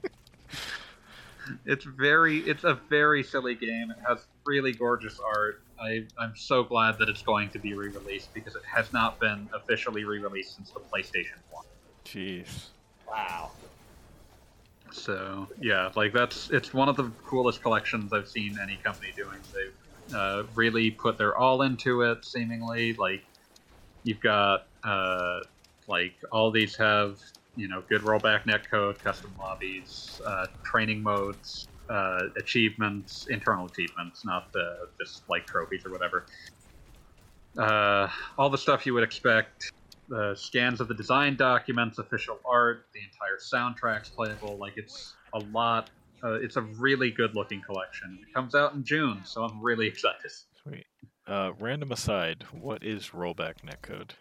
[1.66, 3.92] It's very it's a very silly game.
[3.92, 5.62] It has really gorgeous art.
[5.80, 9.48] I, I'm so glad that it's going to be re-released because it has not been
[9.54, 11.66] officially re-released since the PlayStation 1.
[12.04, 12.70] Jeez.
[13.08, 13.52] Wow.
[14.92, 19.40] So yeah, like that's it's one of the coolest collections I've seen any company doing.
[19.54, 19.74] They've
[20.16, 22.26] uh, really put their all into it.
[22.26, 23.24] Seemingly, like
[24.04, 25.40] you've got uh,
[25.88, 27.18] like all these have
[27.56, 34.46] you know good rollback netcode, custom lobbies, uh, training modes, uh, achievements, internal achievements, not
[34.54, 36.28] the just like trophies or whatever.
[37.58, 39.54] Uh, all the stuff you would expect
[40.10, 44.60] The scans of the design documents, official art, the entire soundtrack's playable.
[44.60, 45.92] Like it's a lot.
[46.24, 48.20] Uh, it's a really good looking collection.
[48.22, 50.32] It comes out in June, so I'm really excited.
[50.64, 50.86] Sweet.
[51.28, 54.12] Uh, random aside, what is rollback netcode?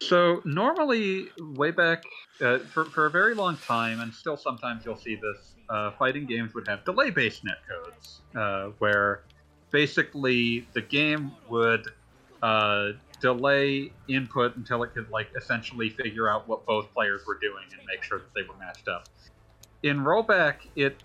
[0.00, 2.04] So normally, way back
[2.40, 5.54] uh, for for a very long time, and still sometimes you'll see this.
[5.68, 9.22] Uh, fighting games would have delay-based netcodes, uh, where
[9.70, 11.88] basically the game would
[12.42, 17.64] uh, delay input until it could like essentially figure out what both players were doing
[17.72, 19.08] and make sure that they were matched up.
[19.86, 20.98] In rollback, it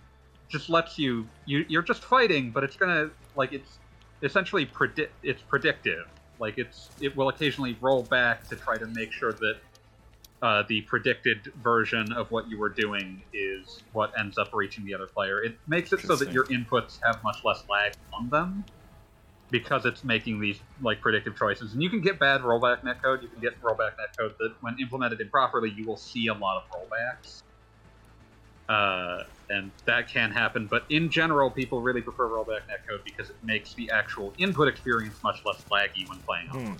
[0.49, 3.77] just lets you, you you're just fighting, but it's gonna like it's
[4.23, 6.03] essentially predict it's predictive.
[6.39, 9.53] Like it's it will occasionally roll back to try to make sure that
[10.41, 14.95] uh, the predicted version of what you were doing is what ends up reaching the
[14.95, 15.43] other player.
[15.43, 18.65] It makes it so that your inputs have much less lag on them
[19.51, 21.73] because it's making these like predictive choices.
[21.73, 23.21] And you can get bad rollback netcode.
[23.21, 26.63] You can get rollback netcode that, when implemented improperly, you will see a lot of
[26.73, 27.43] rollbacks.
[28.71, 33.35] Uh, and that can happen, but in general, people really prefer rollback netcode because it
[33.43, 36.73] makes the actual input experience much less laggy when playing Hmm.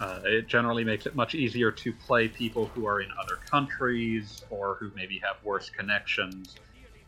[0.00, 4.42] Uh, it generally makes it much easier to play people who are in other countries
[4.50, 6.56] or who maybe have worse connections.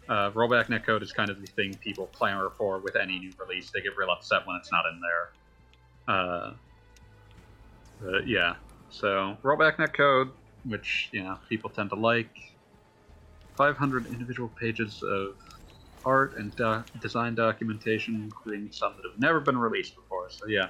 [0.08, 3.72] Uh, rollback netcode is kind of the thing people clamor for with any new release.
[3.72, 6.14] They get real upset when it's not in there.
[6.16, 6.52] Uh,
[8.24, 8.54] yeah,
[8.88, 10.30] so rollback netcode,
[10.64, 12.32] which you know people tend to like.
[13.58, 15.34] 500 individual pages of
[16.04, 16.54] art and
[17.00, 20.28] design documentation, including some that have never been released before.
[20.30, 20.68] So yeah,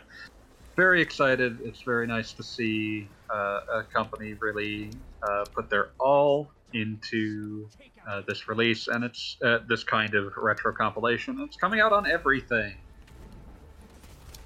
[0.77, 1.59] very excited.
[1.65, 7.71] It's very nice to see uh, a company really uh, put their all into
[8.09, 11.41] uh, this release, and it's uh, this kind of retro compilation.
[11.43, 12.75] It's coming out on everything.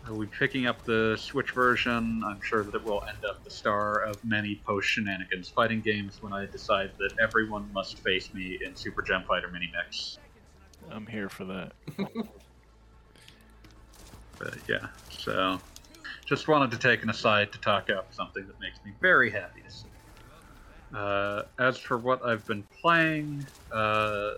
[0.09, 2.23] We'll be picking up the Switch version.
[2.25, 6.19] I'm sure that it will end up the star of many post shenanigans fighting games
[6.21, 10.19] when I decide that everyone must face me in Super Gem Fighter Mini Mix.
[10.91, 11.73] I'm here for that.
[14.39, 15.61] But yeah, so
[16.27, 19.63] just wanted to take an aside to talk up something that makes me very happy
[19.63, 19.89] to see.
[20.95, 24.33] Uh, as for what I've been playing, uh,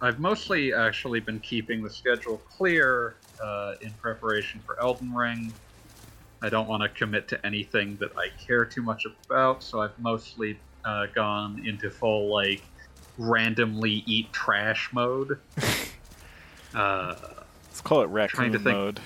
[0.00, 5.52] I've mostly actually been keeping the schedule clear uh, in preparation for Elden Ring.
[6.42, 9.98] I don't want to commit to anything that I care too much about, so I've
[9.98, 12.62] mostly uh, gone into full like
[13.18, 15.38] randomly eat trash mode.
[16.74, 17.14] uh,
[17.66, 19.00] Let's call it raccoon think- mode.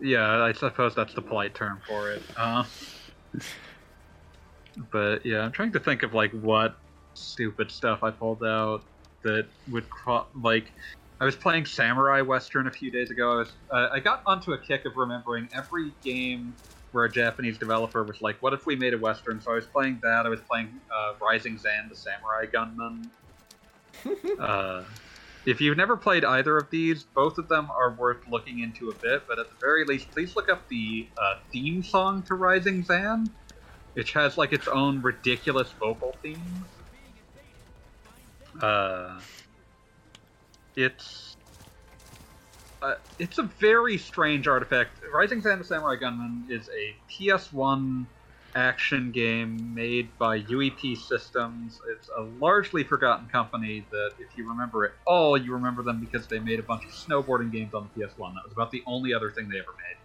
[0.00, 2.22] Yeah, I suppose that's the polite term for it.
[2.36, 2.64] Uh,
[4.90, 6.76] but yeah, I'm trying to think of like what
[7.14, 8.82] stupid stuff I pulled out
[9.22, 9.84] that would
[10.34, 10.72] like.
[11.22, 13.34] I was playing Samurai Western a few days ago.
[13.34, 16.56] I, was, uh, I got onto a kick of remembering every game
[16.90, 19.66] where a Japanese developer was like, "What if we made a Western?" So I was
[19.66, 20.26] playing that.
[20.26, 23.12] I was playing uh, Rising Zan, the Samurai Gunman.
[24.40, 24.82] uh,
[25.46, 28.94] if you've never played either of these, both of them are worth looking into a
[29.00, 29.22] bit.
[29.28, 33.26] But at the very least, please look up the uh, theme song to Rising Zan.
[33.94, 36.66] which has like its own ridiculous vocal themes.
[40.76, 41.36] It's
[42.82, 44.90] uh, it's a very strange artifact.
[45.14, 48.06] Rising the Samurai Gunman is a PS1
[48.54, 51.78] action game made by UEP Systems.
[51.96, 56.28] It's a largely forgotten company that, if you remember it all, you remember them because
[56.28, 58.16] they made a bunch of snowboarding games on the PS1.
[58.16, 59.96] That was about the only other thing they ever made.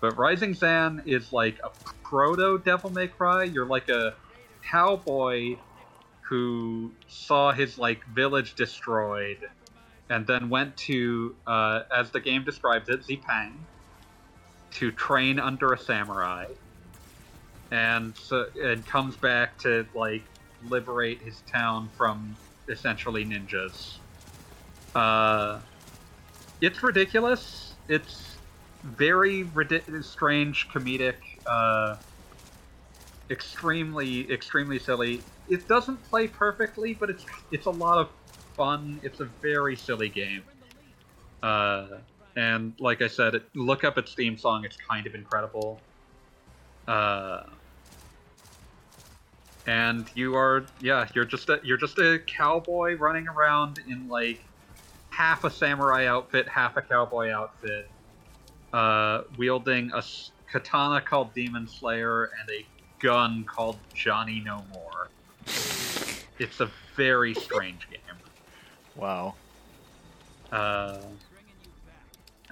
[0.00, 1.70] But Rising Zan is like a
[2.04, 3.44] proto Devil May Cry.
[3.44, 4.16] You're like a
[4.70, 5.56] cowboy
[6.28, 9.38] who saw his like village destroyed
[10.12, 13.64] and then went to, uh, as the game describes it, Zipang,
[14.72, 16.44] to train under a samurai,
[17.70, 20.26] and so, and comes back to like
[20.60, 22.36] liberate his town from
[22.70, 24.00] essentially ninjas.
[24.94, 25.62] Uh,
[26.60, 27.78] it's ridiculous.
[27.88, 28.40] It's
[28.84, 29.50] very
[30.02, 31.96] strange, comedic, uh,
[33.30, 35.28] extremely, extremely silly.
[35.48, 38.10] It doesn't play perfectly, but it's it's a lot of
[38.54, 39.00] fun.
[39.02, 40.42] It's a very silly game.
[41.42, 41.86] Uh,
[42.36, 44.64] and like I said, it, look up its theme song.
[44.64, 45.80] It's kind of incredible.
[46.86, 47.44] Uh,
[49.66, 54.42] and you are, yeah, you're just a you're just a cowboy running around in like
[55.10, 57.88] half a samurai outfit, half a cowboy outfit,
[58.72, 60.02] uh, wielding a
[60.50, 62.66] katana called Demon Slayer and a
[62.98, 65.08] gun called Johnny No More.
[66.38, 68.00] It's a very strange game.
[68.94, 69.38] Wow.
[70.50, 71.16] Uh,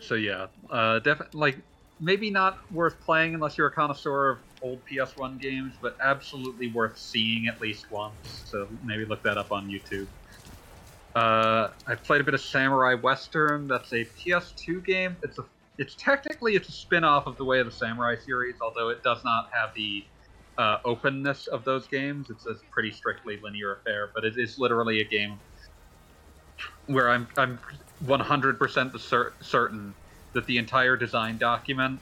[0.00, 1.64] so yeah, uh, definitely like
[1.98, 6.98] maybe not worth playing unless you're a connoisseur of old PS1 games, but absolutely worth
[6.98, 8.42] seeing at least once.
[8.46, 10.08] So maybe look that up on YouTube.
[11.14, 13.66] Uh, I played a bit of Samurai Western.
[13.66, 15.18] That's a PS2 game.
[15.22, 15.42] It's a
[15.78, 19.24] it's technically it's a spin-off of the Way of the Samurai series, although it does
[19.24, 20.06] not have the
[20.58, 22.30] uh, openness of those games.
[22.30, 25.40] It's a pretty strictly linear affair, but it is literally a game
[26.86, 27.58] where I'm I'm
[28.04, 29.94] 100% cer- certain
[30.32, 32.00] that the entire design document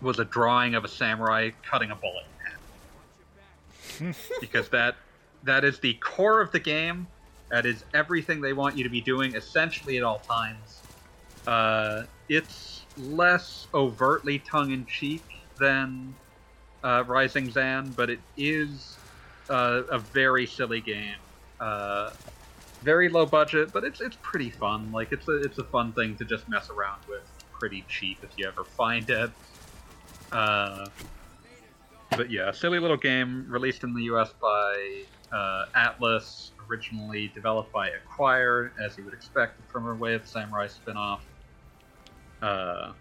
[0.00, 2.24] was a drawing of a samurai cutting a bullet
[4.40, 4.96] because that
[5.44, 7.08] that is the core of the game.
[7.50, 10.82] That is everything they want you to be doing essentially at all times.
[11.46, 15.24] Uh, it's less overtly tongue in cheek
[15.58, 16.14] than
[16.84, 18.98] uh, Rising Zan, but it is
[19.48, 21.16] uh, a very silly game.
[22.82, 24.92] Very low budget, but it's it's pretty fun.
[24.92, 27.22] Like it's a it's a fun thing to just mess around with.
[27.58, 29.30] Pretty cheap if you ever find it.
[30.30, 30.86] Uh,
[32.10, 34.32] but yeah, silly little game released in the U.S.
[34.40, 35.02] by
[35.32, 40.68] uh, Atlus, originally developed by Acquire, as you would expect from a Way of Samurai
[40.68, 41.24] spin-off.
[42.40, 42.92] Uh,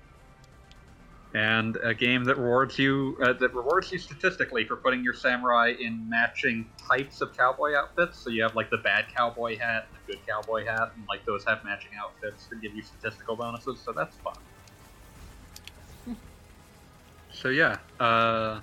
[1.33, 5.73] and a game that rewards you uh, that rewards you statistically for putting your samurai
[5.79, 8.19] in matching types of cowboy outfits.
[8.19, 11.25] So you have like the bad cowboy hat and the good cowboy hat, and like
[11.25, 13.81] those have matching outfits that give you statistical bonuses.
[13.81, 14.37] So that's fun.
[17.33, 18.61] so yeah, uh,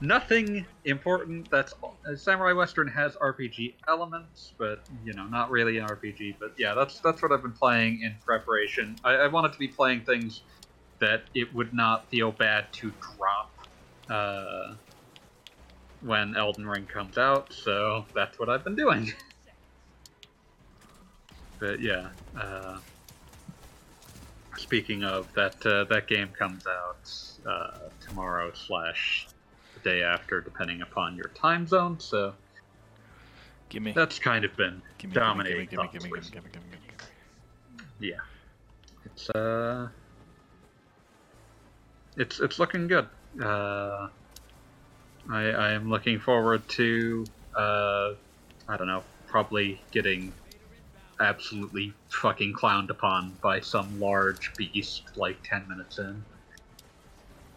[0.00, 1.48] nothing important.
[1.52, 6.34] That's uh, Samurai Western has RPG elements, but you know, not really an RPG.
[6.40, 8.96] But yeah, that's that's what I've been playing in preparation.
[9.04, 10.42] I, I wanted to be playing things
[11.00, 13.50] that it would not feel bad to drop
[14.08, 14.74] uh,
[16.02, 17.52] when Elden Ring comes out.
[17.52, 19.12] So that's what I've been doing.
[21.58, 22.78] but yeah, uh,
[24.56, 27.10] speaking of that, uh, that game comes out
[27.46, 29.28] uh, tomorrow slash
[29.74, 31.98] the day after, depending upon your time zone.
[31.98, 32.34] So
[33.68, 33.92] Give me.
[33.92, 35.14] that's kind of been Give me.
[35.14, 35.66] dominating.
[35.66, 35.76] Give me.
[35.76, 36.10] thoughts Give me.
[36.10, 36.30] Give me.
[36.30, 36.50] Give me.
[36.50, 36.68] Give me.
[36.70, 36.86] Give me.
[36.88, 38.08] Give me.
[38.08, 38.16] Yeah,
[39.04, 39.88] it's uh,
[42.20, 43.08] it's it's looking good.
[43.42, 44.08] Uh,
[45.30, 48.10] I I am looking forward to uh,
[48.68, 50.32] I don't know, probably getting
[51.20, 56.22] absolutely fucking clowned upon by some large beast like ten minutes in.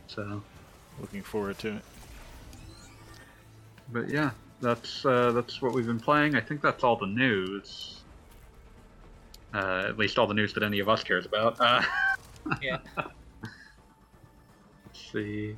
[0.08, 0.42] So,
[1.00, 1.82] Looking forward to it.
[3.92, 6.36] but yeah, that's uh, that's what we've been playing.
[6.36, 8.00] I think that's all the news.
[9.54, 11.60] Uh, at least all the news that any of us cares about.
[11.60, 11.82] Uh,
[12.62, 12.78] Yeah.
[15.14, 15.56] See.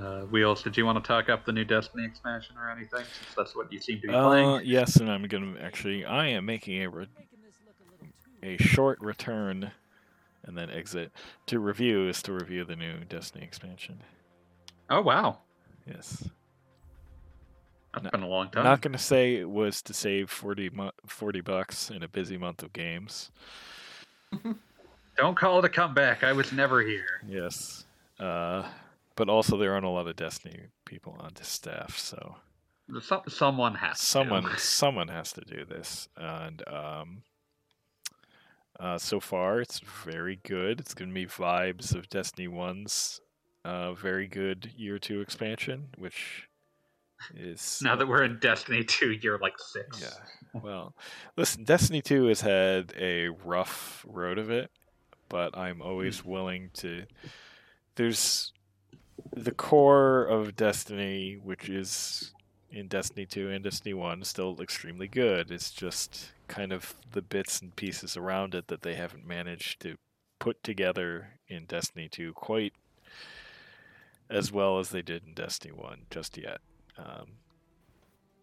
[0.00, 3.04] Uh, Wheels, did you want to talk up the new Destiny expansion or anything?
[3.04, 4.62] Since that's what you seem to be Uh, playing.
[4.64, 6.04] yes, and I'm gonna actually.
[6.04, 7.06] I am making a re-
[8.42, 9.70] a short return,
[10.42, 11.12] and then exit
[11.46, 14.02] to review is to review the new Destiny expansion.
[14.90, 15.38] Oh wow,
[15.86, 16.28] Yes.
[17.92, 18.64] that's No, been a long I'm time.
[18.64, 22.64] not gonna say it was to save 40, mu- 40 bucks in a busy month
[22.64, 23.30] of games.
[25.16, 26.24] Don't call it a comeback.
[26.24, 27.20] I was never here.
[27.26, 27.84] Yes.
[28.18, 28.64] Uh,
[29.16, 32.36] but also there aren't a lot of Destiny people on the staff, so
[33.00, 34.04] Some, someone has to.
[34.04, 37.22] someone someone has to do this, and um,
[38.78, 40.80] uh, so far it's very good.
[40.80, 43.20] It's gonna be vibes of Destiny One's
[43.64, 46.48] uh, very good year two expansion, which
[47.36, 50.00] is Now that we're in Destiny 2, you're like six.
[50.02, 50.60] Yeah.
[50.60, 50.94] Well,
[51.36, 54.70] listen, Destiny 2 has had a rough road of it,
[55.34, 57.06] but I'm always willing to.
[57.96, 58.52] There's
[59.34, 62.32] the core of Destiny, which is
[62.70, 65.50] in Destiny 2 and Destiny 1, still extremely good.
[65.50, 69.96] It's just kind of the bits and pieces around it that they haven't managed to
[70.38, 72.74] put together in Destiny 2 quite
[74.30, 76.58] as well as they did in Destiny 1 just yet.
[76.96, 77.26] Um,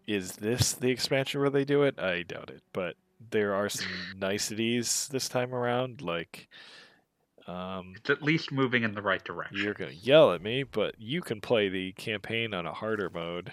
[0.06, 1.98] is this the expansion where they do it?
[1.98, 2.96] I doubt it, but
[3.30, 3.88] there are some
[4.18, 6.00] niceties this time around.
[6.00, 6.48] Like,
[7.46, 9.58] um, It's at least moving in the right direction.
[9.58, 13.52] you're gonna yell at me, but you can play the campaign on a harder mode.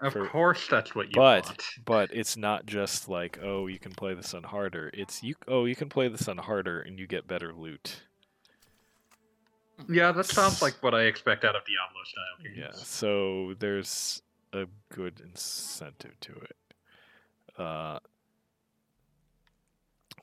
[0.00, 1.64] of for- course, that's what you but want.
[1.84, 4.90] but it's not just like oh you can play this on harder.
[4.94, 8.02] It's you oh you can play this on harder and you get better loot.
[9.88, 12.56] Yeah, that sounds like what I expect out of Diablo style games.
[12.56, 14.22] Yeah, so there's
[14.52, 16.56] a good incentive to it.
[17.58, 17.98] Uh,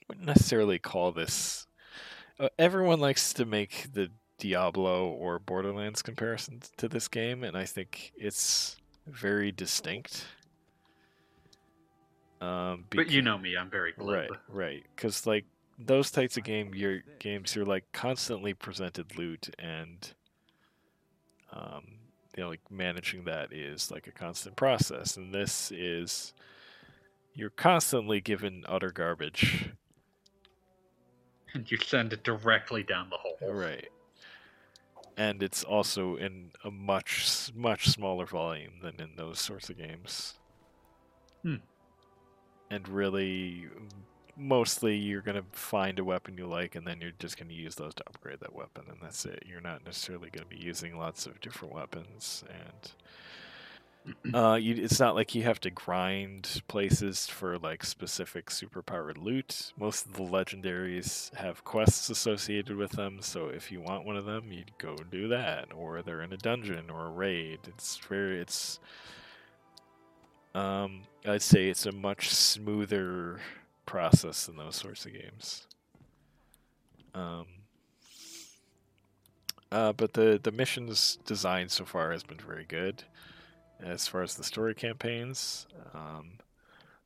[0.08, 1.68] wouldn't necessarily call this.
[2.42, 7.66] Uh, everyone likes to make the Diablo or Borderlands comparisons to this game, and I
[7.66, 10.26] think it's very distinct.
[12.42, 14.32] Um, But you know me, I'm very glib.
[14.32, 14.86] Right, right.
[14.96, 15.46] Because like
[15.78, 20.12] those types of game, your games, you're like constantly presented loot, and
[21.54, 21.84] um,
[22.36, 25.16] you know, like managing that is like a constant process.
[25.16, 26.34] And this is
[27.36, 29.70] you're constantly given utter garbage.
[31.54, 33.54] And you send it directly down the hole.
[33.54, 33.90] Right.
[35.18, 40.36] And it's also in a much much smaller volume than in those sorts of games.
[41.44, 41.56] Hmm.
[42.70, 43.68] And really,
[44.38, 47.94] mostly you're gonna find a weapon you like, and then you're just gonna use those
[47.96, 49.44] to upgrade that weapon, and that's it.
[49.46, 52.92] You're not necessarily gonna be using lots of different weapons, and
[54.34, 59.74] uh, you, it's not like you have to grind places for like specific superpowered loot.
[59.78, 64.26] Most of the legendaries have quests associated with them, so if you want one of
[64.26, 67.60] them, you'd go do that, or they're in a dungeon or a raid.
[67.68, 68.80] It's very, it's,
[70.56, 73.40] um, I'd say it's a much smoother
[73.86, 75.68] process than those sorts of games.
[77.14, 77.46] Um,
[79.72, 83.04] uh, but the the missions design so far has been very good
[83.84, 85.68] as far as the story campaigns.
[85.94, 86.40] Um,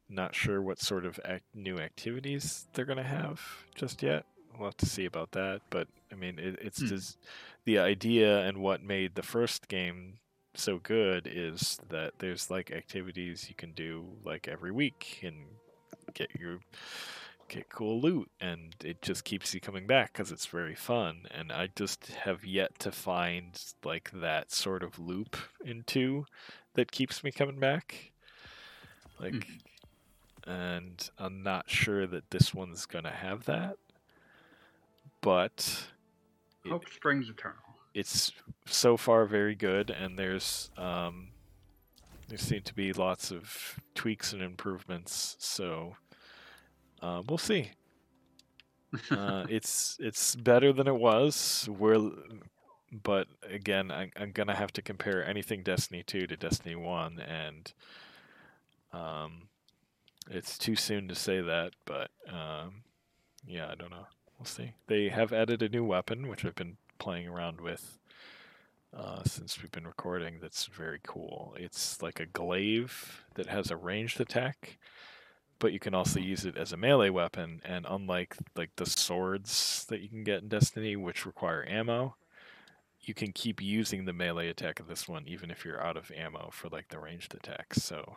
[0.09, 3.41] not sure what sort of act- new activities they're going to have
[3.73, 4.25] just yet.
[4.57, 5.61] We'll have to see about that.
[5.69, 6.87] But I mean, it, it's Hmm.
[6.87, 7.17] just
[7.65, 10.19] the idea and what made the first game
[10.53, 15.35] so good is that there's like activities you can do like every week and
[16.13, 16.59] get your
[17.47, 21.51] get cool loot and it just keeps you coming back because it's very fun and
[21.51, 26.25] i just have yet to find like that sort of loop into
[26.75, 28.11] that keeps me coming back
[29.19, 29.59] like Mhm.
[30.45, 33.77] and i'm not sure that this one's gonna have that
[35.21, 35.87] but
[36.63, 37.57] it- Hope springs eternal.
[37.93, 38.31] it's
[38.65, 41.29] so far very good and there's um
[42.27, 45.95] there seem to be lots of tweaks and improvements so
[47.01, 47.71] uh, we'll see
[49.11, 52.11] uh, it's it's better than it was we're
[53.03, 57.73] but again I, i'm gonna have to compare anything destiny 2 to destiny 1 and
[58.93, 59.49] um
[60.29, 62.83] it's too soon to say that but um
[63.47, 64.07] yeah i don't know.
[64.37, 64.73] We'll see.
[64.87, 67.99] They have added a new weapon which i've been playing around with
[68.95, 71.53] uh, since we've been recording that's very cool.
[71.59, 74.77] It's like a glaive that has a ranged attack
[75.59, 79.85] but you can also use it as a melee weapon and unlike like the swords
[79.89, 82.15] that you can get in destiny which require ammo
[83.07, 86.11] you can keep using the melee attack of this one even if you're out of
[86.15, 88.15] ammo for like the ranged attacks so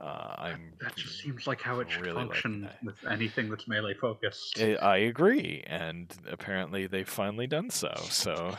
[0.00, 3.94] uh, i'm That just seems like how it should really function with anything that's melee
[3.94, 4.58] focused.
[4.58, 7.92] I I agree, and apparently they've finally done so.
[8.08, 8.56] So,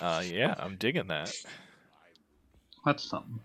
[0.00, 1.34] uh, yeah, I'm digging that.
[2.86, 3.40] That's something.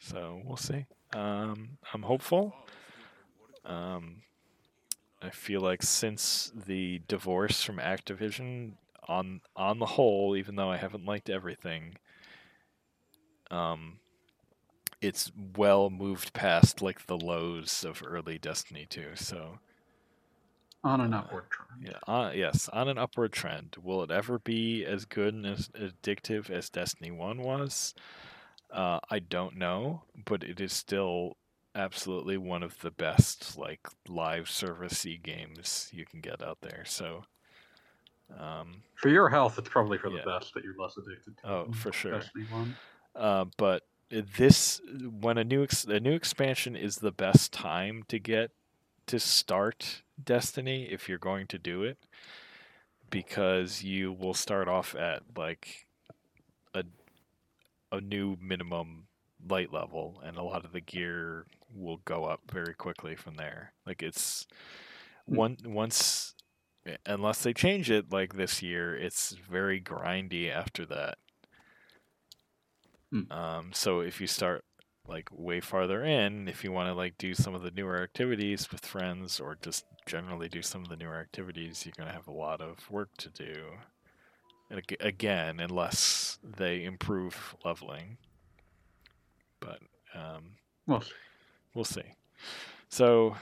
[0.00, 0.86] So we'll see.
[1.14, 2.54] Um, I'm hopeful.
[3.64, 4.22] Um,
[5.22, 8.72] I feel like since the divorce from Activision,
[9.08, 11.96] on on the whole, even though I haven't liked everything,
[13.50, 13.98] um,
[15.02, 19.14] it's well moved past like the lows of early Destiny 2.
[19.16, 19.58] So
[20.84, 21.70] On an Uh, upward trend.
[21.80, 23.76] Yeah, uh, yes, on an upward trend.
[23.82, 27.94] Will it ever be as good and as addictive as Destiny 1 was?
[28.70, 31.36] Uh, I don't know, but it is still
[31.74, 36.84] absolutely one of the best like live servicey games you can get out there.
[36.86, 37.24] So,
[38.38, 40.24] um, For your health, it's probably for the Yeah.
[40.38, 41.48] best that you're less addicted to.
[41.48, 42.22] Oh, for sure.
[42.50, 42.76] One.
[43.14, 44.80] Uh, but this
[45.20, 48.50] when a new ex- a new expansion is the best time to get
[49.06, 51.98] to start Destiny if you're going to do it
[53.10, 55.86] because you will start off at like
[56.74, 56.84] a
[57.90, 59.06] a new minimum
[59.48, 63.72] light level and a lot of the gear will go up very quickly from there.
[63.86, 64.46] Like it's
[65.28, 65.36] Hmm.
[65.36, 66.34] one once
[67.06, 71.18] unless they change it like this year, it's very grindy after that.
[73.10, 73.30] Hmm.
[73.30, 74.64] Um, so if you start
[75.06, 78.70] like way farther in, if you want to like do some of the newer activities
[78.70, 82.32] with friends or just generally do some of the newer activities, you're gonna have a
[82.32, 83.64] lot of work to do.
[84.70, 88.16] And again, unless they improve leveling.
[89.60, 89.80] But
[90.14, 90.56] um,
[90.86, 91.04] Well,
[91.74, 92.14] we'll see.
[92.88, 93.36] So,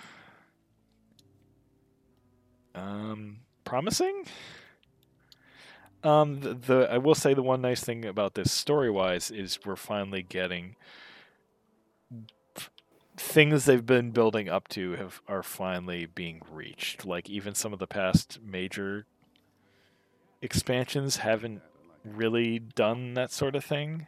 [2.75, 4.25] um, promising.
[6.03, 9.59] Um, the, the I will say the one nice thing about this story wise is
[9.65, 10.77] we're finally getting
[13.17, 17.05] things they've been building up to have are finally being reached.
[17.05, 19.05] Like even some of the past major
[20.41, 21.61] expansions haven't
[22.03, 24.07] really done that sort of thing.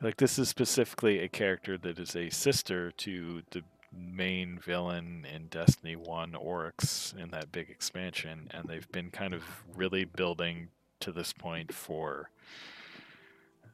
[0.00, 3.62] Like this is specifically a character that is a sister to the
[3.96, 9.42] main villain in Destiny 1 Oryx in that big expansion and they've been kind of
[9.74, 10.68] really building
[11.00, 12.30] to this point for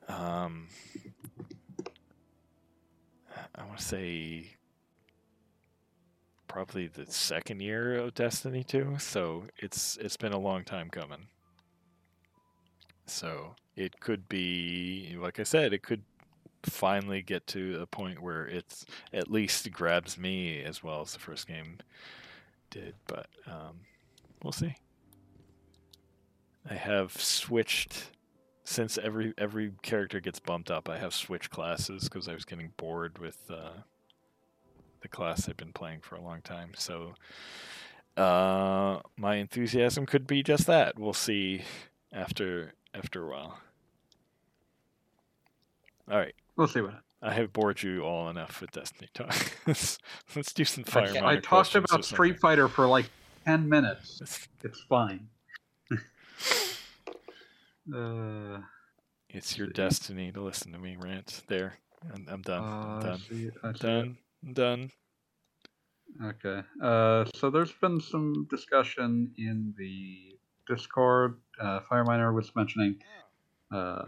[0.08, 0.68] um
[3.54, 4.56] I want to say
[6.48, 11.28] probably the second year of Destiny 2 so it's it's been a long time coming.
[13.06, 16.02] So it could be like I said it could
[16.64, 21.18] finally get to a point where it's at least grabs me as well as the
[21.18, 21.78] first game
[22.70, 23.80] did but um,
[24.42, 24.74] we'll see.
[26.68, 28.10] I have switched
[28.64, 32.72] since every every character gets bumped up i have switched classes because i was getting
[32.76, 33.70] bored with uh,
[35.00, 37.14] the class i've been playing for a long time so
[38.16, 40.98] uh, my enthusiasm could be just that.
[40.98, 41.62] We'll see
[42.12, 43.58] after after a while.
[46.10, 46.94] All right we'll see what.
[47.20, 49.34] I have bored you all enough with Destiny talk.
[49.66, 49.98] let's,
[50.34, 51.08] let's do some fire.
[51.08, 51.18] Okay.
[51.18, 52.40] I Miner talked questions about Street.
[52.40, 53.06] Fighter for like
[53.44, 54.20] ten minutes.
[54.20, 55.28] It's, It's fine.
[57.94, 58.58] uh,
[59.28, 59.72] it's your see.
[59.72, 61.42] destiny to listen to me rant.
[61.46, 61.78] There,
[62.12, 62.64] I'm, I'm done.
[62.64, 63.18] I'm uh, I done.
[63.20, 64.18] see it, I I'm done.
[64.44, 64.90] I'm done.
[66.22, 66.62] Okay.
[66.82, 70.36] Uh, so there's been some discussion in the
[70.68, 71.38] Discord.
[71.60, 72.96] Uh, Fireminer was mentioning,
[73.72, 74.04] uh,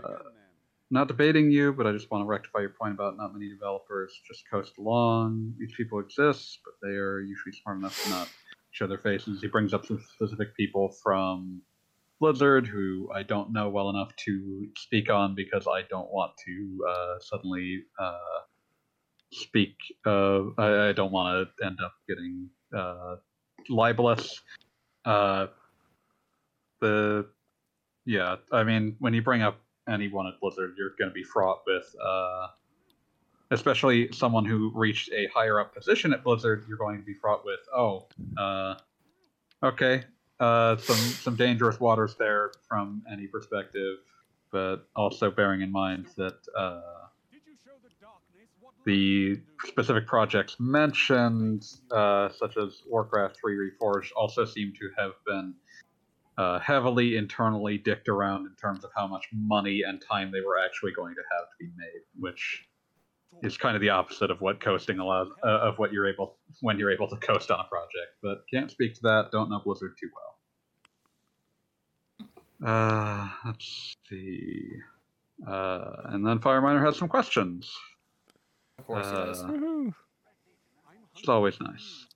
[0.90, 4.12] not debating you, but I just want to rectify your point about not many developers
[4.26, 5.54] just coast along.
[5.58, 8.28] These people exist, but they are usually smart enough to not
[8.70, 9.40] show their faces.
[9.40, 11.62] He brings up some specific people from
[12.20, 16.86] Blizzard who I don't know well enough to speak on because I don't want to
[16.88, 17.82] uh, suddenly.
[17.98, 18.18] Uh,
[19.34, 19.76] speak.
[20.06, 23.16] Uh, I, I don't want to end up getting uh,
[23.68, 24.40] libelous.
[25.04, 25.48] Uh,
[26.80, 27.26] the
[28.06, 31.62] yeah, I mean, when you bring up anyone at Blizzard, you're going to be fraught
[31.66, 32.48] with, uh,
[33.50, 36.64] especially someone who reached a higher up position at Blizzard.
[36.68, 38.06] You're going to be fraught with, oh,
[38.38, 38.74] uh,
[39.62, 40.04] okay,
[40.40, 43.98] uh, some some dangerous waters there from any perspective,
[44.50, 46.38] but also bearing in mind that.
[46.56, 46.80] Uh,
[48.84, 55.54] the specific projects mentioned, uh, such as Warcraft 3 Reforged, also seem to have been
[56.36, 60.58] uh, heavily internally dicked around in terms of how much money and time they were
[60.58, 62.66] actually going to have to be made, which
[63.42, 66.78] is kind of the opposite of what coasting allows, uh, of what you're able when
[66.78, 68.16] you're able to coast on a project.
[68.22, 69.30] But can't speak to that.
[69.32, 70.34] Don't know Blizzard too well.
[72.64, 74.70] Uh, let's see.
[75.46, 77.70] Uh, and then Fireminer has some questions.
[78.78, 79.42] Of course, he does.
[79.42, 79.90] Uh,
[81.16, 82.06] It's always nice.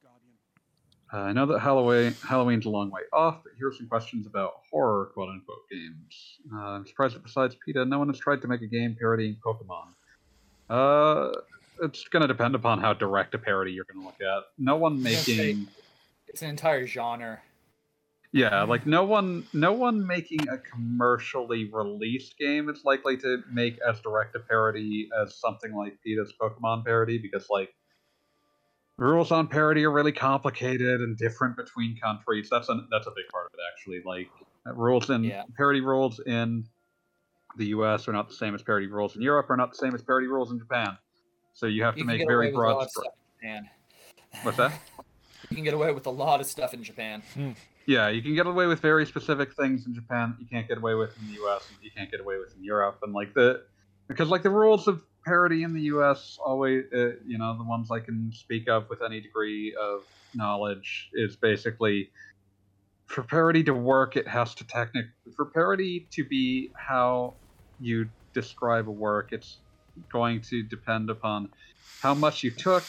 [1.13, 4.27] Uh, I know that Halloween Halloween's a long way off, but here are some questions
[4.27, 6.39] about horror quote unquote games.
[6.53, 9.37] Uh, I'm surprised that besides PETA, no one has tried to make a game parodying
[9.45, 9.89] Pokemon.
[10.69, 11.33] Uh,
[11.83, 14.45] it's going to depend upon how direct a parody you're going to look at.
[14.59, 15.69] No one making
[16.27, 17.41] It's an entire genre.
[18.33, 23.79] yeah, like no one no one making a commercially released game is likely to make
[23.89, 27.73] as direct a parody as something like PETA's Pokemon parody because like
[28.99, 32.49] rules on parody are really complicated and different between countries.
[32.51, 34.03] That's a that's a big part of it actually.
[34.05, 34.29] Like
[34.67, 35.45] uh, rules in Yeah.
[35.57, 36.65] parody rules in
[37.57, 38.07] the U.S.
[38.09, 39.49] are not the same as parody rules in Europe.
[39.51, 40.99] Are not the same as parody rules in Japan.
[41.55, 42.83] So you have You to make very with a lot broad.
[42.83, 43.05] of stuff
[43.43, 43.71] in Japan.
[44.43, 44.73] What's that?
[45.51, 47.23] You can get away with a lot of stuff in Japan.
[47.87, 50.77] Yeah, you can get away with very specific things in Japan that you can't get
[50.77, 51.67] away with in the U.S.
[51.71, 53.63] and you can't get away with in Europe, and like the
[54.09, 56.39] because like the rules of parody in the U.S.
[56.45, 60.01] always, uh, you know, the ones I can speak of with any degree of
[60.35, 62.11] knowledge is basically
[63.07, 65.07] for parody to work, it has to technic
[65.37, 67.35] for parody to be how
[67.79, 69.29] you describe a work.
[69.33, 69.59] It's
[70.13, 71.51] going to depend upon
[72.01, 72.85] how much you took,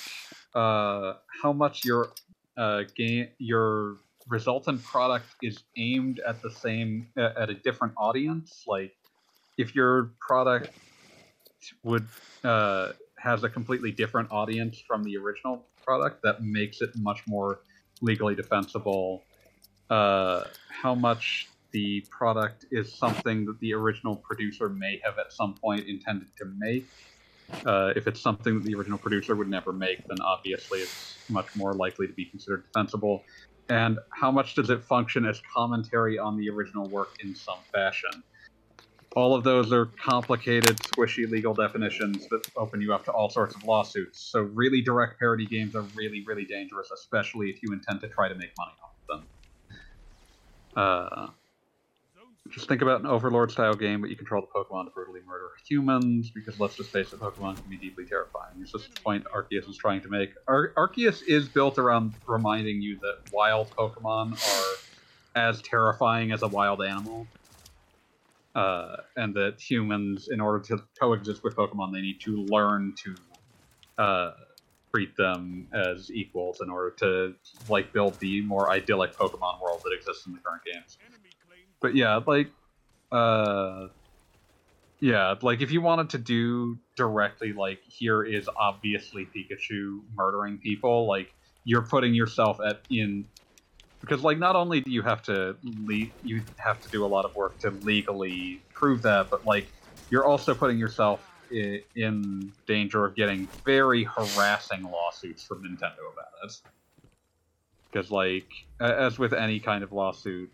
[0.56, 2.12] uh, how much your
[2.58, 8.64] uh, game your resultant product is aimed at the same uh, at a different audience
[8.68, 8.92] like
[9.58, 10.70] if your product
[11.84, 12.08] would
[12.44, 17.62] uh, has a completely different audience from the original product that makes it much more
[18.02, 19.24] legally defensible
[19.90, 25.54] uh, how much the product is something that the original producer may have at some
[25.54, 26.86] point intended to make
[27.66, 31.48] uh, if it's something that the original producer would never make, then obviously it's much
[31.56, 33.24] more likely to be considered defensible.
[33.70, 38.24] And how much does it function as commentary on the original work in some fashion?
[39.16, 43.56] All of those are complicated, squishy legal definitions that open you up to all sorts
[43.56, 44.20] of lawsuits.
[44.20, 48.30] So, really direct parody games are really, really dangerous, especially if you intend to try
[48.30, 49.28] to make money off of them.
[50.76, 51.28] Uh,
[52.52, 55.50] just think about an Overlord style game, but you control the Pokemon to brutally murder
[55.68, 58.54] humans, because let's just face it, Pokemon can be deeply terrifying.
[58.62, 60.32] It's just the point Arceus is trying to make.
[60.48, 64.78] Ar- Arceus is built around reminding you that wild Pokemon are
[65.36, 67.28] as terrifying as a wild animal.
[68.56, 73.16] Uh, and that humans, in order to coexist with Pokemon, they need to learn to
[74.02, 74.32] uh,
[74.94, 77.36] treat them as equals in order to
[77.70, 80.98] like build the more idyllic Pokemon world that exists in the current games.
[81.82, 82.50] But yeah, like,
[83.12, 83.88] uh,
[85.00, 91.08] yeah, like if you wanted to do directly, like here is obviously Pikachu murdering people,
[91.08, 91.34] like
[91.64, 93.26] you're putting yourself at in
[94.02, 97.26] because like not only do you have to le- you have to do a lot
[97.26, 99.68] of work to legally prove that, but like
[100.10, 106.28] you're also putting yourself i- in danger of getting very harassing lawsuits from Nintendo about
[106.44, 106.54] it.
[107.92, 110.50] Because like as with any kind of lawsuit,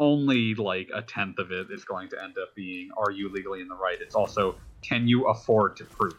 [0.00, 3.60] only like a tenth of it is going to end up being are you legally
[3.60, 6.14] in the right it's also can you afford to prove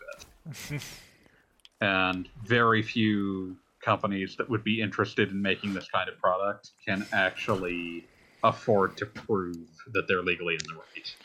[0.71, 0.81] it
[1.81, 7.05] and very few companies that would be interested in making this kind of product can
[7.13, 8.05] actually
[8.43, 11.15] afford to prove that they're legally in the right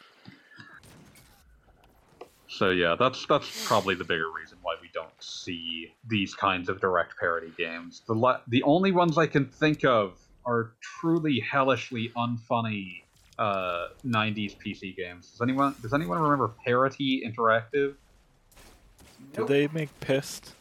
[2.48, 6.80] so yeah that's that's probably the bigger reason why we don't see these kinds of
[6.80, 12.11] direct parody games the la- the only ones i can think of are truly hellishly
[12.16, 13.02] unfunny
[13.40, 15.30] uh, 90s PC games.
[15.30, 17.94] Does anyone does anyone remember Parody Interactive?
[19.32, 20.52] Did they make Pyst?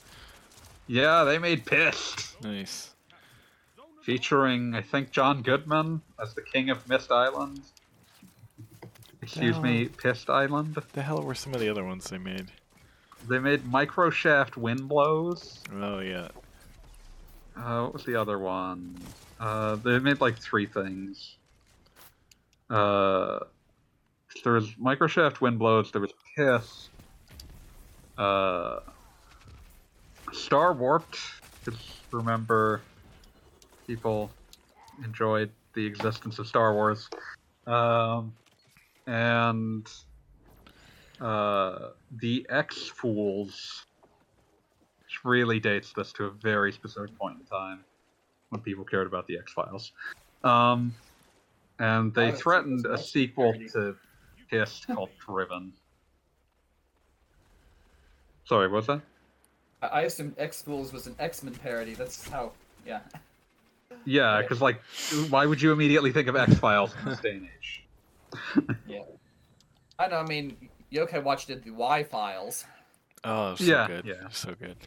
[0.90, 2.90] Yeah, they made Pyst, Nice.
[4.02, 7.62] featuring I think John Goodman as the king of Mist Island.
[9.22, 10.76] Excuse me, Pyst Island.
[10.94, 12.48] The hell were some of the other ones they made?
[13.28, 15.60] They made Microshaft Winblows.
[15.80, 16.30] Oh yeah.
[17.56, 18.98] Uh, what was the other one?
[19.40, 21.36] Uh, they made like three things.
[22.68, 23.40] Uh,
[24.44, 25.92] there was Microshaft Winblows.
[25.92, 26.90] There was Piss.
[28.18, 28.80] Uh,
[30.32, 31.18] Star Warped.
[31.64, 31.80] Because
[32.12, 32.82] remember,
[33.88, 34.32] people
[35.04, 37.10] enjoyed the existence of Star Wars.
[37.68, 38.34] Um,
[39.08, 39.88] and
[41.20, 43.86] uh, the X Fools,
[45.04, 47.84] which really dates this to a very specific point in time
[48.50, 49.92] when people cared about the X Files.
[50.44, 50.94] Um,
[51.80, 53.96] and they threatened a sequel to
[54.52, 55.74] Pyst called Driven.
[58.46, 59.02] Sorry, what's that?
[59.82, 61.94] I, I assumed X Fools was an X Men parody.
[61.94, 62.52] That's how.
[62.86, 63.00] Yeah.
[64.06, 64.82] Yeah, because like,
[65.30, 67.84] why would you immediately think of X Files in this day and age?
[68.88, 69.02] Yeah.
[69.98, 70.18] I know.
[70.18, 72.64] I mean, Yokai Watch did the Y Files,
[73.24, 74.06] Oh, so Yeah, good.
[74.06, 74.30] yeah.
[74.32, 74.78] So good.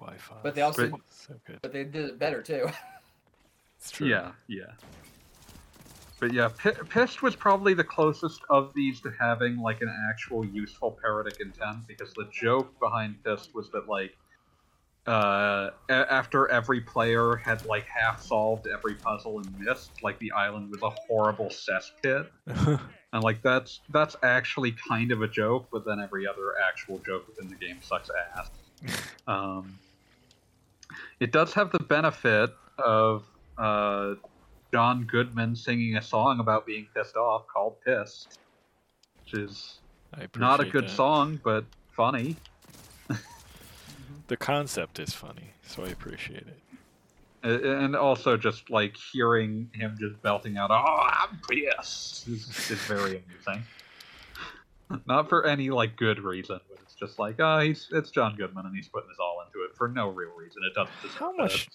[0.00, 0.40] Y Files.
[0.42, 1.58] but they also, But- so good.
[1.62, 2.68] but they did it better too.
[3.80, 4.08] It's true.
[4.08, 4.72] Yeah, yeah.
[6.20, 10.44] But yeah, P- Pyst was probably the closest of these to having like an actual
[10.44, 14.16] useful parodic intent because the joke behind Pyst was that like
[15.06, 20.32] uh, a- after every player had like half solved every puzzle and missed, like the
[20.32, 22.28] island was a horrible cesspit,
[23.12, 27.26] and like that's that's actually kind of a joke, but then every other actual joke
[27.28, 28.50] within the game sucks ass.
[29.26, 29.78] Um,
[31.20, 33.24] It does have the benefit of
[33.58, 34.14] uh,
[34.72, 38.38] John Goodman singing a song about being pissed off called "Pissed,"
[39.24, 39.78] which is
[40.36, 40.90] not a good that.
[40.90, 42.36] song, but funny.
[44.28, 46.60] The concept is funny, so I appreciate it.
[47.42, 53.22] And also, just like hearing him just belting out, "Oh, I'm pissed," is, is very
[53.24, 53.64] amusing.
[55.06, 58.66] Not for any like good reason, but it's just like, ah, he's it's John Goodman
[58.66, 60.62] and he's putting his all into it for no real reason.
[60.64, 61.38] It doesn't How that.
[61.38, 61.68] much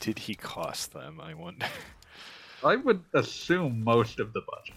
[0.00, 1.20] did he cost them?
[1.20, 1.66] I wonder.
[2.64, 4.74] I would assume most of the budget.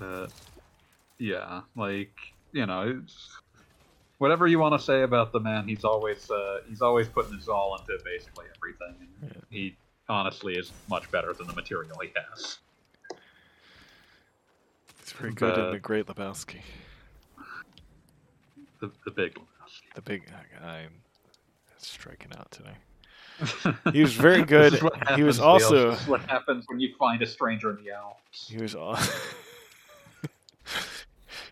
[0.00, 0.28] Uh,
[1.18, 2.12] yeah, like
[2.52, 3.30] you know, it's,
[4.18, 7.48] whatever you want to say about the man, he's always uh, he's always putting his
[7.48, 8.94] all into basically everything.
[9.22, 9.40] And Yeah.
[9.50, 9.76] He
[10.08, 12.58] honestly is much better than the material he has.
[15.00, 16.60] He's pretty good in The- the Great Lebowski.
[18.80, 19.94] The the big Lebowski.
[19.96, 20.30] The big.
[20.62, 20.92] I'm
[21.78, 22.76] striking out today.
[23.92, 24.82] He was very good.
[24.82, 25.90] what He was also- Leo.
[25.92, 28.48] This is what happens when you find a stranger in the Alps.
[28.48, 28.96] He was all.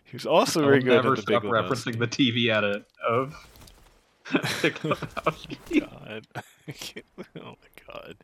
[0.03, 1.99] he was also very good never at the Big referencing Lebowski.
[1.99, 3.35] the TV edit of
[4.83, 6.27] God.
[7.39, 8.17] oh my god.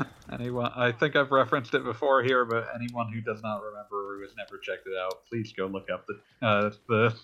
[0.32, 4.16] Anyone, I think I've referenced it before here, but anyone who does not remember or
[4.16, 7.14] who has never checked it out, please go look up the uh, the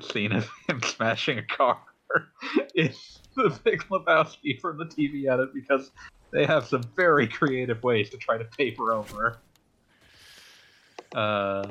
[0.00, 1.78] scene of him smashing a car.
[2.74, 5.90] It's the Big Lebowski from the TV edit because
[6.30, 9.38] they have some very creative ways to try to paper over.
[11.14, 11.66] Uh,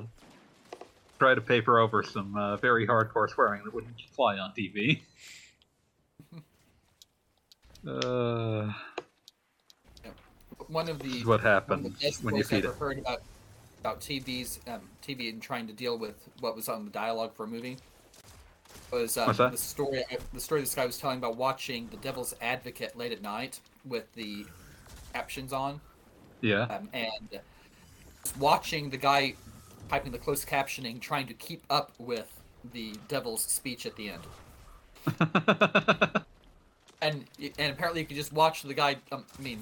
[1.20, 5.02] try to paper over some uh, very hardcore swearing that wouldn't fly on TV.
[7.88, 8.74] Uh,
[10.70, 12.78] One of the what of the best when you feed I've it.
[12.78, 13.22] heard about
[13.80, 17.44] about TV's um, TV and trying to deal with what was on the dialogue for
[17.44, 17.78] a movie
[18.92, 20.04] was um, the story.
[20.34, 24.12] The story this guy was telling about watching The Devil's Advocate late at night with
[24.14, 24.46] the
[25.14, 25.82] captions on,
[26.42, 26.64] Yeah.
[26.64, 27.40] um, and
[28.40, 29.36] watching the guy
[29.90, 32.42] typing the closed captioning, trying to keep up with
[32.74, 34.24] the devil's speech at the end.
[37.02, 37.26] and
[37.60, 38.98] and apparently you could just watch the guy.
[39.12, 39.60] Um, I mean,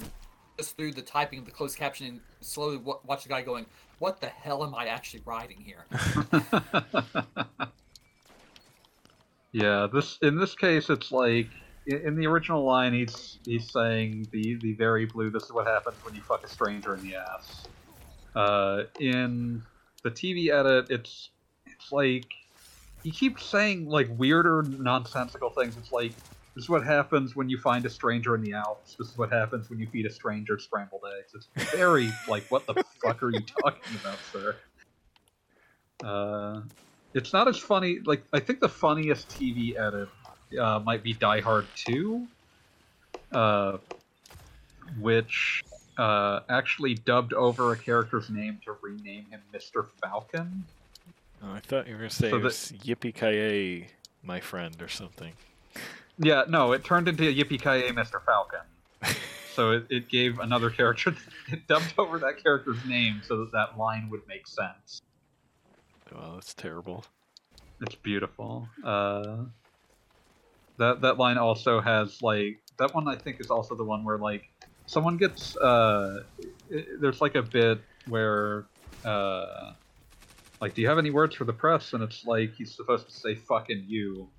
[0.58, 3.66] just through the typing of the closed captioning, slowly w- watch the guy going,
[4.00, 5.86] "What the hell am I actually writing here?"
[9.54, 11.48] yeah, this in this case, it's like
[11.86, 15.30] in, in the original line, he's he's saying the the very blue.
[15.30, 17.68] This is what happens when you fuck a stranger in the ass.
[18.36, 19.62] Uh, in
[20.04, 21.30] the TV edit, it's
[21.68, 22.26] it's like
[23.04, 25.78] he keeps saying like weirder, nonsensical things.
[25.78, 26.14] It's like
[26.56, 28.96] this is what happens when you find a stranger in the Alps.
[28.98, 31.34] This is what happens when you feed a stranger scrambled eggs.
[31.56, 34.56] It's very like, what the fuck are you talking about, sir?
[36.04, 36.62] Uh,
[37.14, 38.00] it's not as funny.
[38.04, 40.10] Like I think the funniest TV edit
[40.60, 42.28] uh, might be Die Hard Two,
[43.32, 43.78] uh,
[45.00, 45.64] which
[45.98, 50.66] uh, actually dubbed over a character's name to rename him Mister Falcon.
[51.44, 53.88] Oh, I thought you were gonna say So it was Yippee Ki
[54.24, 55.34] my friend, or something.
[56.18, 58.24] Yeah, no, it turned into Yippee Ki Mr.
[58.24, 58.62] Falcon.
[59.54, 61.16] So it, it gave another character,
[61.52, 65.04] it dubbed over that character's name so that that line would make sense.
[66.14, 67.06] Well, that's terrible.
[67.82, 68.70] It's beautiful.
[68.84, 69.46] Uh,
[70.78, 73.08] that that line also has like that one.
[73.08, 74.44] I think is also the one where like
[74.86, 76.22] someone gets uh,
[76.76, 78.68] i there's like a bit where
[79.06, 79.74] uh,
[80.62, 81.94] like, do you have any words for the press?
[81.94, 84.32] And it's like he's supposed to say "fucking you,"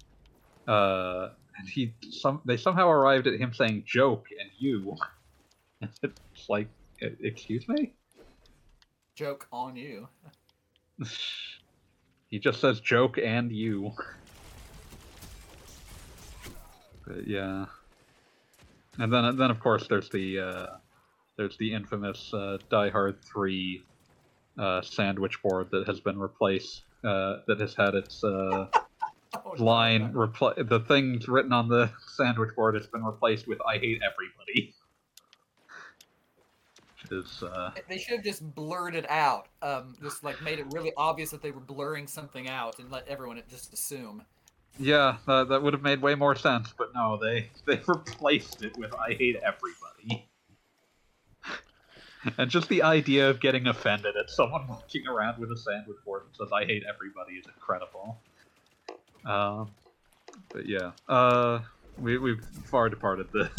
[0.69, 4.97] uh, and he some they somehow arrived at him saying "joke" and "you."
[5.83, 6.71] And it's like,
[7.03, 7.95] "E- excuse me.
[9.17, 10.09] Joke on you.
[12.35, 13.93] he just says joke and you.
[17.07, 17.67] But yeah.
[18.99, 20.67] And then then of course there's the uh,
[21.37, 23.85] there's the infamous uh, Die Hard 3
[24.59, 28.67] uh, sandwich board that has been replaced uh, that has had its uh,
[29.37, 33.79] Oh, line repl- the things written on the sandwich board has been replaced with I
[33.79, 34.74] hate everybody.
[37.43, 39.49] Uh, They should have just blurred it out.
[39.63, 43.07] Um, just like made it really obvious that they were blurring something out and let
[43.09, 44.25] everyone just assume.
[44.79, 48.77] Yeah, that, that would have made way more sense, but no, they they replaced it
[48.77, 50.29] with "I hate everybody."
[52.39, 56.23] and just the idea of getting offended at someone walking around with a sandwich board
[56.27, 58.19] that says "I hate everybody" is incredible.
[59.25, 59.71] Um,
[60.49, 61.61] but yeah, uh,
[61.99, 63.51] we we've far departed the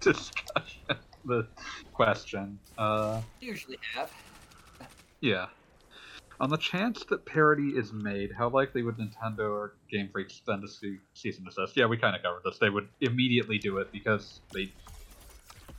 [0.00, 1.46] discussion, the
[1.92, 2.58] question.
[2.78, 4.10] Uh, Usually have.
[5.20, 5.46] yeah.
[6.40, 10.64] On the chance that parody is made, how likely would Nintendo or Game Freak send
[10.64, 11.76] a ce- cease and desist?
[11.76, 12.58] Yeah, we kind of covered this.
[12.58, 14.72] They would immediately do it because they.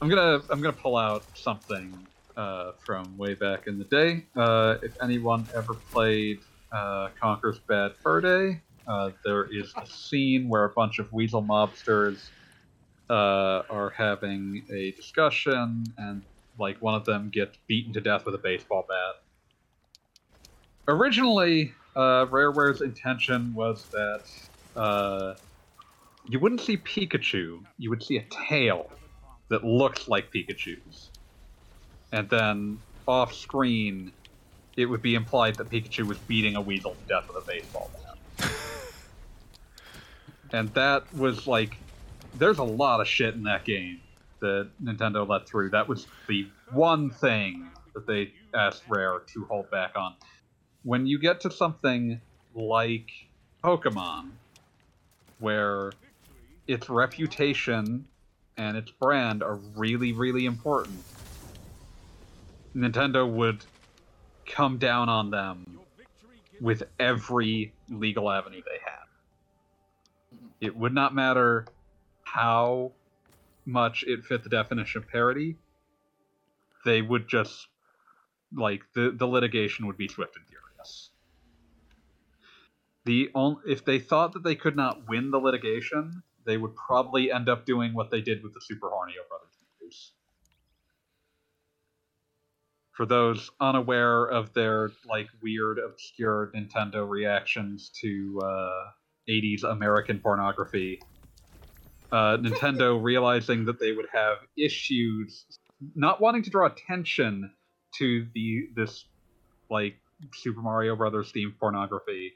[0.01, 1.91] I'm gonna I'm gonna pull out something
[2.37, 4.25] uh, from way back in the day.
[4.35, 6.39] Uh, if anyone ever played
[6.71, 11.41] uh, Conker's Bad Fur Day, uh, there is a scene where a bunch of weasel
[11.41, 12.29] mobsters
[13.11, 16.23] uh, are having a discussion, and
[16.57, 19.21] like one of them gets beaten to death with a baseball bat.
[20.87, 24.21] Originally, uh, Rareware's intention was that
[24.77, 25.35] uh,
[26.29, 28.89] you wouldn't see Pikachu, you would see a tail
[29.49, 31.09] that looks like Pikachu's.
[32.13, 34.13] And then off screen,
[34.77, 37.91] it would be implied that Pikachu was beating a weasel to death with a baseball
[37.93, 38.49] bat.
[40.53, 41.77] and that was like,
[42.35, 43.99] there's a lot of shit in that game
[44.39, 45.69] that Nintendo let through.
[45.69, 50.15] That was the one thing that they asked Rare to hold back on.
[50.83, 52.19] When you get to something
[52.55, 53.11] like
[53.63, 54.31] Pokemon,
[55.39, 55.91] where
[56.67, 58.05] its reputation
[58.57, 61.03] and its brand are really, really important,
[62.75, 63.63] Nintendo would
[64.45, 65.79] come down on them
[66.59, 70.37] with every legal avenue they had.
[70.59, 71.65] It would not matter
[72.33, 72.91] how
[73.65, 75.57] much it fit the definition of parody.
[76.85, 77.67] They would just
[78.55, 81.09] like the the litigation would be swift and furious.
[83.05, 87.31] The only if they thought that they could not win the litigation, they would probably
[87.31, 90.11] end up doing what they did with the Super Hornio Brothers movies.
[92.93, 98.91] For those unaware of their like weird, obscure Nintendo reactions to uh,
[99.29, 100.99] 80s American pornography,
[102.11, 105.45] uh, Nintendo realizing that they would have issues,
[105.95, 107.51] not wanting to draw attention
[107.97, 109.05] to the this
[109.69, 109.95] like
[110.33, 112.33] Super Mario Brothers themed pornography,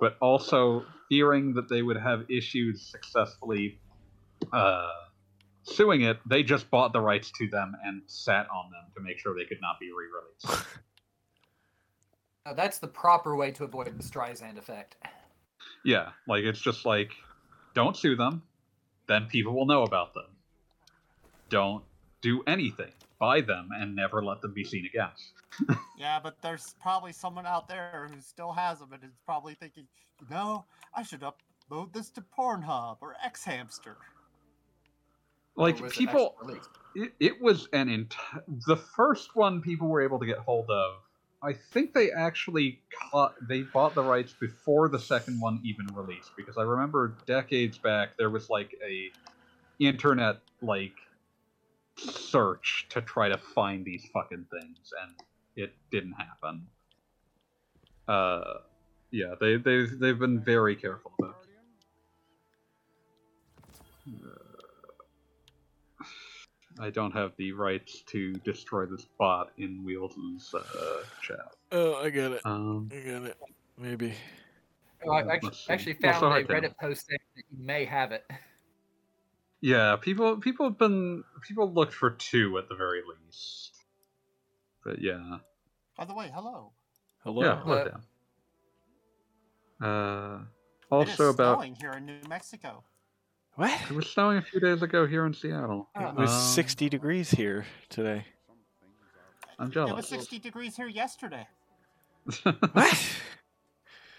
[0.00, 3.80] but also fearing that they would have issues successfully
[4.52, 4.88] uh,
[5.62, 9.18] suing it, they just bought the rights to them and sat on them to make
[9.18, 10.68] sure they could not be re-released.
[12.46, 14.96] Now, that's the proper way to avoid the Streisand effect.
[15.84, 17.10] yeah, like it's just like,
[17.74, 18.42] don't sue them,
[19.08, 20.26] then people will know about them.
[21.48, 21.82] Don't
[22.20, 22.92] do anything.
[23.18, 25.10] Buy them and never let them be seen again.
[25.98, 29.88] Yeah, but there's probably someone out there who still has them and is probably thinking,
[30.20, 30.64] you know,
[30.94, 33.96] I should upload this to Pornhub or X Hamster.
[35.56, 36.36] Like people,
[36.94, 38.14] it, it was an ent-
[38.68, 40.98] the first one people were able to get hold of.
[41.42, 46.32] I think they actually caught they bought the rights before the second one even released
[46.36, 49.10] because I remember decades back there was like a
[49.78, 50.96] internet like
[51.96, 55.14] search to try to find these fucking things and
[55.56, 56.66] it didn't happen.
[58.08, 58.54] Uh
[59.12, 61.36] yeah, they they they've been very careful about
[64.06, 64.47] it.
[66.80, 71.54] I don't have the rights to destroy this bot in Wheels' uh, chat.
[71.72, 72.40] Oh, I get it.
[72.44, 73.36] Um, I get it.
[73.76, 74.14] Maybe.
[75.06, 77.44] Oh, I actually, let's actually Well, found so I a can- Reddit post saying that
[77.50, 78.24] you may have it.
[79.60, 83.76] yeah, people people have been people looked for two at the very least.
[84.84, 85.38] But yeah,
[85.96, 86.72] By the way, hello.
[87.24, 87.42] Hello.
[87.44, 87.84] yeah, hello Hello.
[89.80, 89.88] Dan.
[90.90, 92.82] Uh, it is also about snowing here in New Mexico.
[93.58, 93.72] What?
[93.90, 95.88] it was snowing a few days ago here in Seattle.
[95.96, 96.08] Oh.
[96.10, 98.24] It was Um, 60 degrees here today.
[99.58, 99.90] I'm jealous.
[99.90, 101.48] It was 60 degrees here yesterday.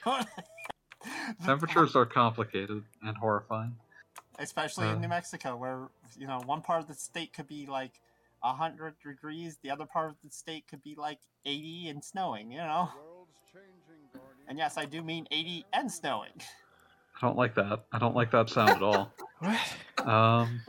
[0.03, 0.28] What?
[1.45, 3.78] Temperatures are complicated and horrifying.
[4.40, 4.94] Especially Uh.
[4.95, 5.88] in New Mexico, where,
[6.18, 8.02] you know, one part of the state could be like
[8.41, 12.57] 100 degrees, the other part of the state could be like 80 and snowing, you
[12.57, 12.90] know?
[14.49, 16.34] And yes, I do mean 80 and snowing.
[17.22, 17.86] I don't like that.
[17.91, 19.14] I don't like that sound at all.
[19.40, 20.06] What?
[20.06, 20.62] Um,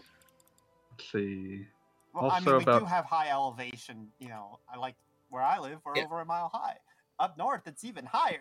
[0.92, 1.66] let's see.
[2.14, 4.94] Well, I Also mean, we about- do have high elevation, you know, I like
[5.28, 6.04] where I live, we're Yeah.
[6.04, 6.76] over a mile high.
[7.18, 8.40] Up north, it's even higher.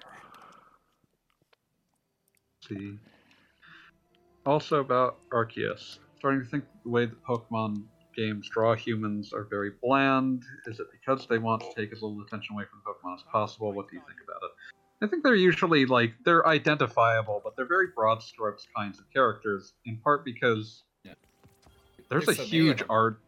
[2.68, 2.98] see.
[4.46, 5.98] Also about Arceus.
[6.18, 7.84] Starting to think the way that Pokemon
[8.16, 10.44] games draw humans are very bland.
[10.68, 13.72] Is it because they want to take as little attention away from Pokemon as possible?
[13.74, 14.52] What do you think about it?
[15.02, 19.74] I think they're usually like they're identifiable, but they're very broad strokes kinds of characters.
[19.86, 21.14] In part because Yeah.
[22.10, 22.88] there's a so huge them.
[22.90, 23.22] art.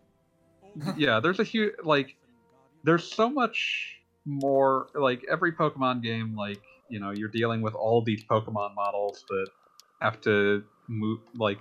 [0.98, 2.16] yeah, there's a huge like
[2.84, 8.02] there's so much more like every Pokemon game, like, you know, you're dealing with all
[8.02, 9.48] these Pokemon models that
[10.02, 11.60] have to move like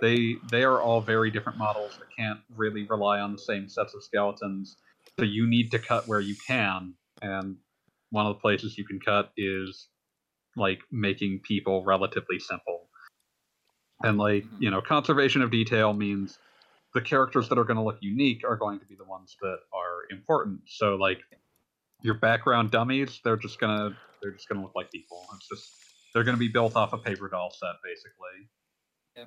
[0.00, 3.94] they they are all very different models that can't really rely on the same sets
[3.94, 4.76] of skeletons.
[5.18, 7.56] So you need to cut where you can, and
[8.12, 9.88] one of the places you can cut is
[10.54, 12.88] like making people relatively simple.
[14.04, 16.38] And like, you know, conservation of detail means
[16.94, 19.56] the characters that are going to look unique are going to be the ones that
[19.72, 20.60] are important.
[20.66, 21.20] So like
[22.02, 25.24] your background dummies, they're just going to they're just going to look like people.
[25.34, 25.72] It's just
[26.14, 28.48] they're going to be built off a paper doll set basically.
[29.16, 29.24] Yeah.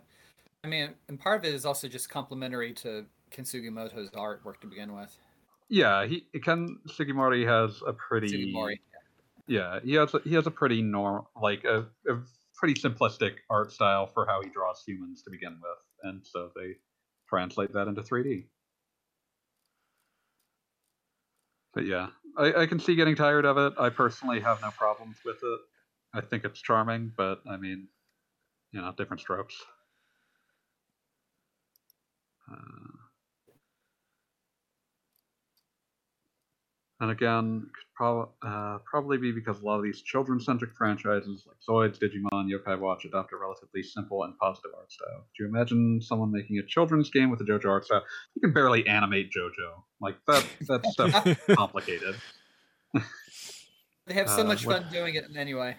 [0.63, 4.67] I mean, and part of it is also just complementary to Ken Sugimori's artwork to
[4.67, 5.17] begin with.
[5.69, 8.79] Yeah, he Ken Sugimori has a pretty Sugimori.
[9.47, 12.19] yeah he has a, he has a pretty norm like a, a
[12.55, 16.75] pretty simplistic art style for how he draws humans to begin with, and so they
[17.27, 18.45] translate that into 3D.
[21.73, 23.73] But yeah, I, I can see getting tired of it.
[23.77, 25.59] I personally have no problems with it.
[26.13, 27.89] I think it's charming, but I mean,
[28.71, 29.55] you know, different strokes.
[32.49, 33.04] Uh,
[37.01, 41.57] and again, could prob- uh, probably be because a lot of these children-centric franchises like
[41.67, 45.25] Zoids, Digimon, Yokai Watch adopt a relatively simple and positive art style.
[45.37, 48.03] Do you imagine someone making a children's game with a JoJo art style?
[48.35, 49.83] You can barely animate JoJo.
[49.99, 50.45] Like that.
[50.67, 52.15] That stuff's complicated.
[54.07, 55.75] They have so Uh, much what- fun doing it anyway.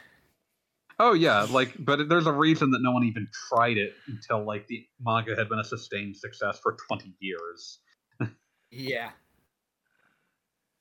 [0.99, 4.67] Oh yeah, like, but there's a reason that no one even tried it until like
[4.67, 7.81] the manga had been a sustained success for 20 years.
[8.71, 9.11] Yeah.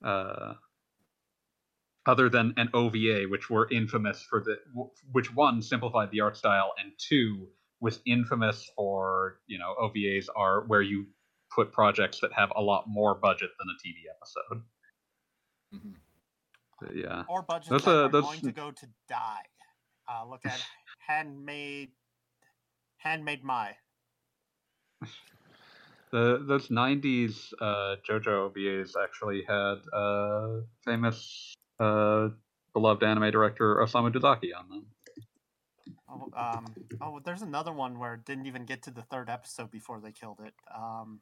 [0.03, 0.53] Uh,
[2.05, 4.57] other than an OVA, which were infamous for the,
[5.11, 7.47] which one simplified the art style, and two
[7.81, 11.05] was infamous for you know OVAs are where you
[11.53, 14.63] put projects that have a lot more budget than a TV episode.
[15.71, 15.93] hmm
[16.81, 19.43] But yeah, Or budgets That's that a- are that's- going to go to die.
[20.07, 20.61] Uh, look at
[20.99, 21.91] handmade,
[22.97, 23.73] handmade my.
[26.15, 32.29] the those '90s uh, JoJo OVAs actually had uh, famous uh,
[32.73, 34.85] beloved anime director Osamu Dezaki on them.
[36.09, 36.65] Oh, um,
[37.01, 40.13] oh, there's another one where it didn't even get to the third episode before they
[40.13, 40.53] killed it.
[40.73, 41.19] Um,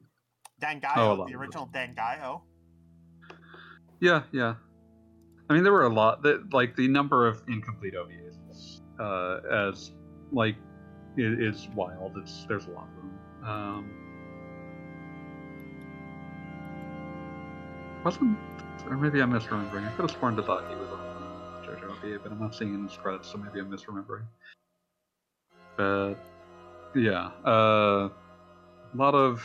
[0.62, 2.42] Oh, Dangaio, lot the original Dangaio.
[4.00, 4.54] Yeah, yeah.
[5.50, 6.22] I mean, there were a lot.
[6.22, 9.90] That like the number of incomplete OVAs, uh, as
[10.32, 10.54] like,
[11.16, 12.16] is wild.
[12.18, 13.18] It's there's a lot of them.
[13.44, 14.03] Um,
[18.04, 18.38] wasn't,
[18.88, 19.86] or maybe I'm misremembering.
[19.86, 22.74] I could have sworn to thought he was on JoJo OVA, but I'm not seeing
[22.74, 24.24] in his credits, so maybe I'm misremembering.
[25.76, 26.16] But
[26.94, 29.42] yeah, uh, a lot of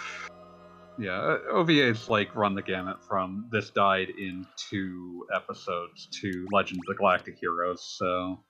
[1.00, 6.88] yeah, OVAs like run the gamut from this died in two episodes to Legend of
[6.88, 7.82] the Galactic Heroes.
[7.82, 8.44] So,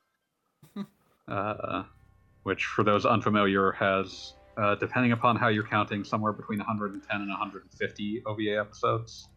[1.27, 1.83] uh,
[2.43, 7.29] which for those unfamiliar has, uh, depending upon how you're counting, somewhere between 110 and
[7.29, 9.28] 150 OVA episodes.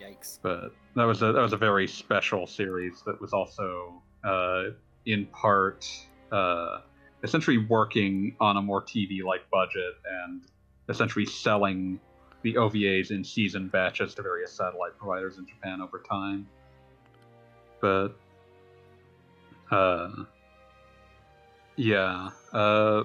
[0.00, 0.38] Yikes.
[0.42, 4.64] But that was a that was a very special series that was also uh,
[5.06, 5.88] in part
[6.32, 6.80] uh,
[7.22, 9.94] essentially working on a more TV-like budget
[10.24, 10.42] and
[10.88, 12.00] essentially selling
[12.42, 16.46] the OVAs in season batches to various satellite providers in Japan over time.
[17.80, 18.10] But
[19.70, 20.10] uh,
[21.76, 23.04] yeah, uh,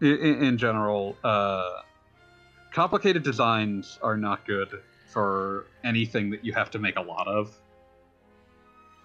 [0.00, 1.82] in, in general, uh,
[2.72, 7.54] complicated designs are not good for anything that you have to make a lot of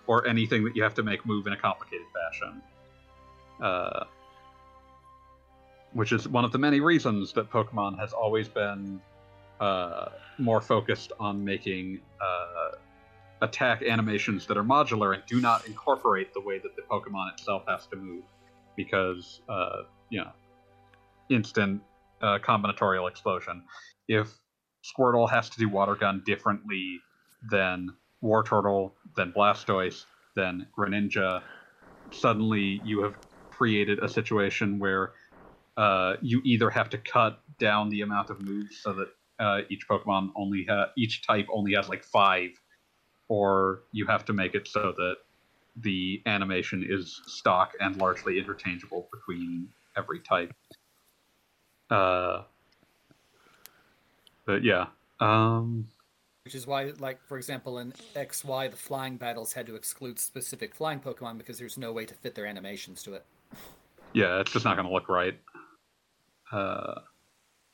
[0.06, 2.62] or anything that you have to make move in a complicated fashion.
[3.62, 4.04] Uh,
[5.94, 9.00] which is one of the many reasons that pokemon has always been
[9.60, 10.10] uh,
[10.40, 12.72] more focused on making uh,
[13.42, 17.64] attack animations that are modular and do not incorporate the way that the pokemon itself
[17.68, 18.24] has to move
[18.76, 20.32] because uh, you know
[21.30, 21.82] instant
[22.24, 23.64] uh, combinatorial explosion.
[24.08, 24.34] If
[24.84, 27.00] Squirtle has to do water gun differently
[27.52, 27.90] than
[28.24, 30.06] Wartortle, than Blastoise,
[30.36, 31.42] than Greninja,
[32.12, 33.16] suddenly you have
[33.52, 35.12] created a situation where
[35.78, 39.08] uh, you either have to cut down the amount of moves so that
[39.40, 42.50] uh, each Pokemon only ha- each type only has like five,
[43.28, 45.16] or you have to make it so that
[45.78, 49.68] the animation is stock and largely interchangeable between
[49.98, 50.54] every type.
[51.90, 52.44] Uh,
[54.46, 54.88] but yeah,
[55.20, 55.88] um,
[56.46, 60.76] Which is why, like, for example, in XY, the flying battles had to exclude specific
[60.76, 63.26] flying Pokemon because there's no way to fit their animations to it.
[64.14, 65.40] yeah, it's just not going to look right.
[66.52, 66.96] Uh,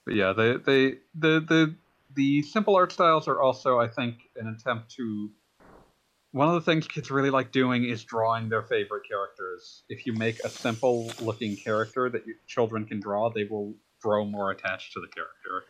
[0.06, 1.76] but yeah, they they the the
[2.16, 5.32] the simple art styles are also, I think, an attempt to.
[6.32, 9.84] One of the things kids really like doing is drawing their favorite characters.
[9.90, 14.52] If you make a simple looking character that children can draw, they will grow more
[14.52, 15.66] attached to the character.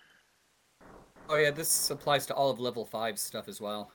[1.29, 3.91] Oh yeah, this applies to all of level five stuff as well.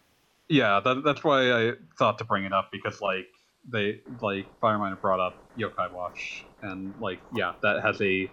[0.49, 3.27] yeah, that, that's why I thought to bring it up because like
[3.71, 8.31] they like Fireminer brought up Yokai Watch and like yeah, that has a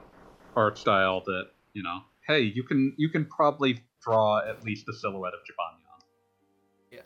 [0.56, 2.00] art style that you know.
[2.28, 6.04] Hey, you can you can probably draw at least the silhouette of Jibanyan.
[6.92, 7.00] Yeah.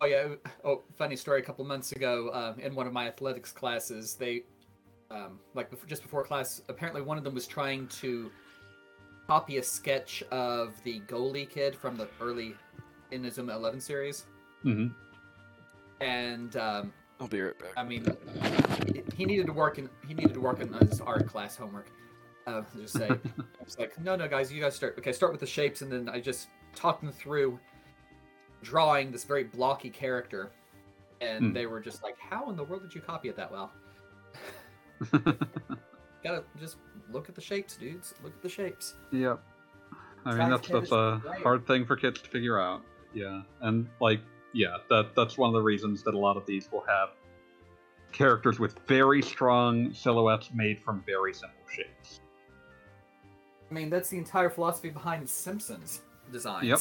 [0.00, 0.34] Oh yeah.
[0.64, 1.40] Oh, funny story.
[1.40, 4.44] A couple months ago, um, in one of my athletics classes, they,
[5.12, 8.30] um, like before, just before class, apparently one of them was trying to
[9.28, 12.54] copy a sketch of the goalie kid from the early
[13.12, 14.24] Inazuma Eleven series,
[14.64, 14.88] Mm-hmm.
[16.00, 17.70] and um, I'll be right back.
[17.76, 18.06] I mean,
[19.16, 21.88] he needed to work in he needed to work on his art class homework.
[22.46, 24.96] Uh, just say, I was like, no, no, guys, you guys start.
[24.98, 27.58] Okay, start with the shapes, and then I just talked them through
[28.62, 30.50] drawing this very blocky character,
[31.20, 31.52] and Hmm.
[31.52, 33.72] they were just like, how in the world did you copy it that well?
[36.24, 36.76] Gotta just
[37.10, 38.14] look at the shapes, dudes.
[38.22, 38.94] Look at the shapes.
[39.12, 39.42] Yep.
[40.24, 41.42] I mean that's that's a right.
[41.42, 42.82] hard thing for kids to figure out.
[43.12, 44.20] Yeah, and like
[44.52, 47.10] yeah, that that's one of the reasons that a lot of these will have
[48.12, 52.20] characters with very strong silhouettes made from very simple shapes.
[53.70, 56.66] I mean, that's the entire philosophy behind Simpsons designs.
[56.66, 56.80] Yep.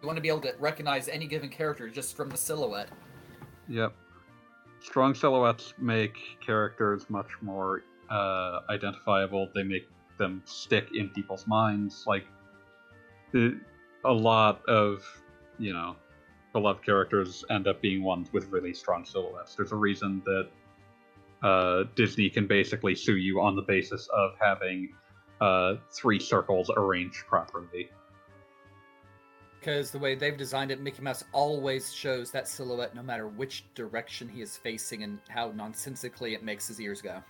[0.00, 2.88] You want to be able to recognize any given character just from the silhouette.
[3.68, 3.94] Yep.
[4.84, 9.48] Strong silhouettes make characters much more uh, identifiable.
[9.54, 9.88] They make
[10.18, 12.04] them stick in people's minds.
[12.06, 12.26] Like
[13.34, 15.02] a lot of
[15.58, 15.96] you know
[16.52, 19.54] beloved characters end up being ones with really strong silhouettes.
[19.54, 20.50] There's a reason that
[21.42, 24.90] uh, Disney can basically sue you on the basis of having
[25.40, 27.88] uh, three circles arranged properly.
[29.64, 33.64] Because the way they've designed it, Mickey Mouse always shows that silhouette no matter which
[33.74, 37.22] direction he is facing and how nonsensically it makes his ears go.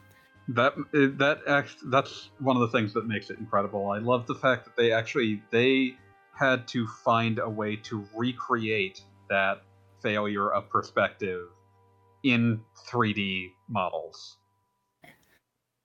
[0.48, 3.88] That that act that's one of the things that makes it incredible.
[3.88, 5.96] I love the fact that they actually they
[6.36, 9.00] had to find a way to recreate
[9.30, 9.62] that
[10.02, 11.46] failure of perspective
[12.24, 14.38] in 3D models.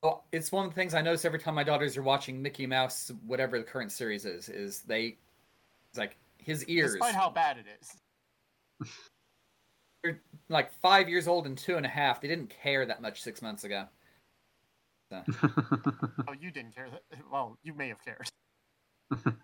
[0.02, 2.66] Well, it's one of the things I notice every time my daughters are watching Mickey
[2.66, 5.18] Mouse, whatever the current series is, is they,
[5.92, 8.90] it's like his ears, Despite how bad it is.
[10.04, 12.22] they're like five years old and two and a half.
[12.22, 13.86] They didn't care that much six months ago.
[15.12, 15.24] So.
[16.28, 16.88] Oh, you didn't care.
[16.92, 17.02] That,
[17.32, 18.28] well, you may have cared.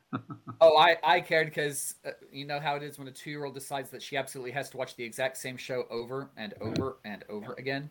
[0.61, 3.43] Oh, I I cared because uh, you know how it is when a two year
[3.43, 6.97] old decides that she absolutely has to watch the exact same show over and over
[7.03, 7.89] and over again.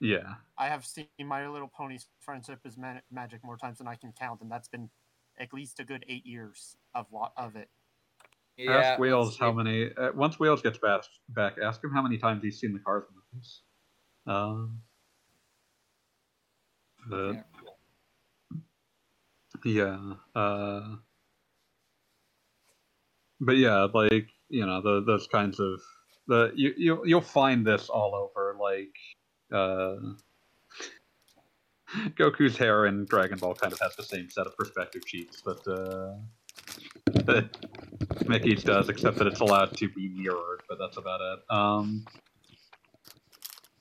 [0.00, 0.34] yeah.
[0.58, 2.76] I have seen My Little Pony's Friendship is
[3.10, 4.90] Magic more times than I can count, and that's been
[5.38, 7.70] at least a good eight years of wa- of it.
[8.58, 9.90] Ask Wheels let's how many.
[9.96, 13.04] Uh, once Wheels gets back, back, ask him how many times he's seen the Cars
[13.14, 13.60] movies.
[14.26, 14.80] Um.
[17.08, 17.44] But,
[19.64, 19.98] yeah.
[20.34, 20.96] Uh.
[23.40, 25.80] But yeah, like you know, the, those kinds of
[26.26, 28.96] the you you you'll find this all over, like
[29.52, 29.96] uh.
[32.18, 35.64] Goku's hair in Dragon Ball kind of has the same set of perspective cheeks that
[35.68, 36.18] uh,
[38.26, 41.54] Mickey's does, except that it's allowed to be mirrored, but that's about it.
[41.54, 42.04] Um,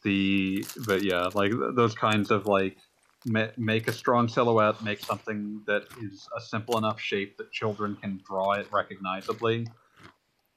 [0.04, 2.78] the but yeah, like those kinds of like
[3.26, 7.96] ma- make a strong silhouette, make something that is a simple enough shape that children
[7.96, 9.68] can draw it recognizably.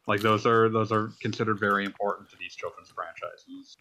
[0.07, 3.77] Like those are those are considered very important to these children's franchises.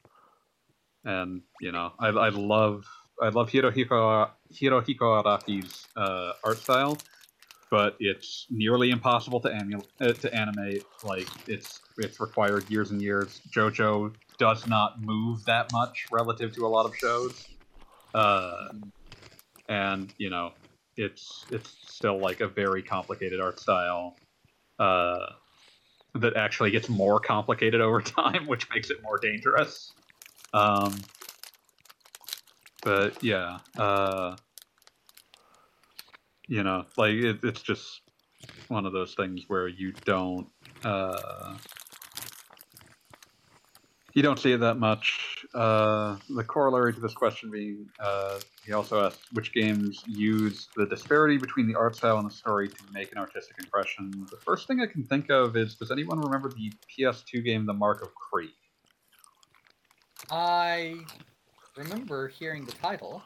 [1.03, 2.86] And you know, I, I love
[3.22, 6.98] I love Hirohiko Hirohiko Araki's uh, art style
[7.72, 10.84] but it's nearly impossible to uh, to animate.
[11.04, 13.42] Like it's it's required years and years.
[13.54, 17.48] JoJo does not move that much relative to a lot of shows,
[18.14, 18.70] uh,
[19.70, 20.52] and you know
[20.98, 24.16] it's it's still like a very complicated art style
[24.80, 25.26] uh,
[26.14, 29.92] that actually gets more complicated over time, which makes it more dangerous.
[30.54, 30.96] Um,
[32.84, 33.60] but yeah.
[33.78, 34.36] Uh,
[36.48, 38.02] you know like it, it's just
[38.68, 40.48] one of those things where you don't
[40.84, 41.58] uh
[44.14, 45.46] you don't see it that much.
[45.54, 50.86] Uh the corollary to this question being uh he also asked which games use the
[50.86, 54.26] disparity between the art style and the story to make an artistic impression.
[54.32, 57.74] The first thing i can think of is does anyone remember the ps2 game the
[57.74, 58.50] mark of Kri
[60.32, 60.96] I
[61.76, 63.22] remember hearing the title.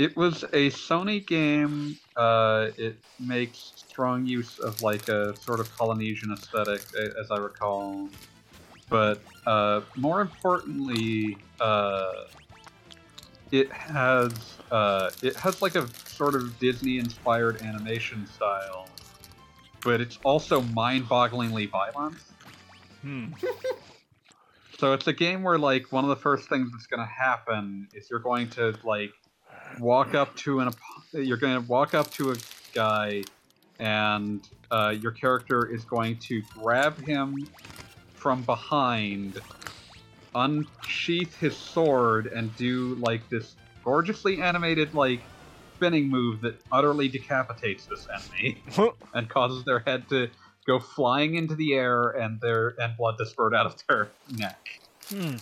[0.00, 1.98] It was a Sony game.
[2.16, 6.80] Uh, it makes strong use of like a sort of Polynesian aesthetic,
[7.20, 8.08] as I recall.
[8.88, 12.24] But uh, more importantly, uh,
[13.52, 14.32] it has
[14.70, 18.88] uh, it has like a sort of Disney-inspired animation style
[19.82, 22.16] but it's also mind-bogglingly violent.
[23.02, 23.26] Hmm.
[24.78, 27.86] So it's a game where like one of the first things that's going to happen
[27.92, 29.10] is you're going to like
[29.78, 30.70] walk up to an
[31.12, 32.36] you're going to walk up to a
[32.72, 33.22] guy
[33.78, 37.48] and uh, your character is going to grab him
[38.14, 39.40] from behind
[40.34, 45.20] unsheath his sword and do like this gorgeously animated like
[45.74, 48.62] spinning move that utterly decapitates this enemy
[49.14, 50.28] and causes their head to
[50.66, 54.80] go flying into the air and their and blood to spurt out of their neck.
[55.08, 55.36] Hmm.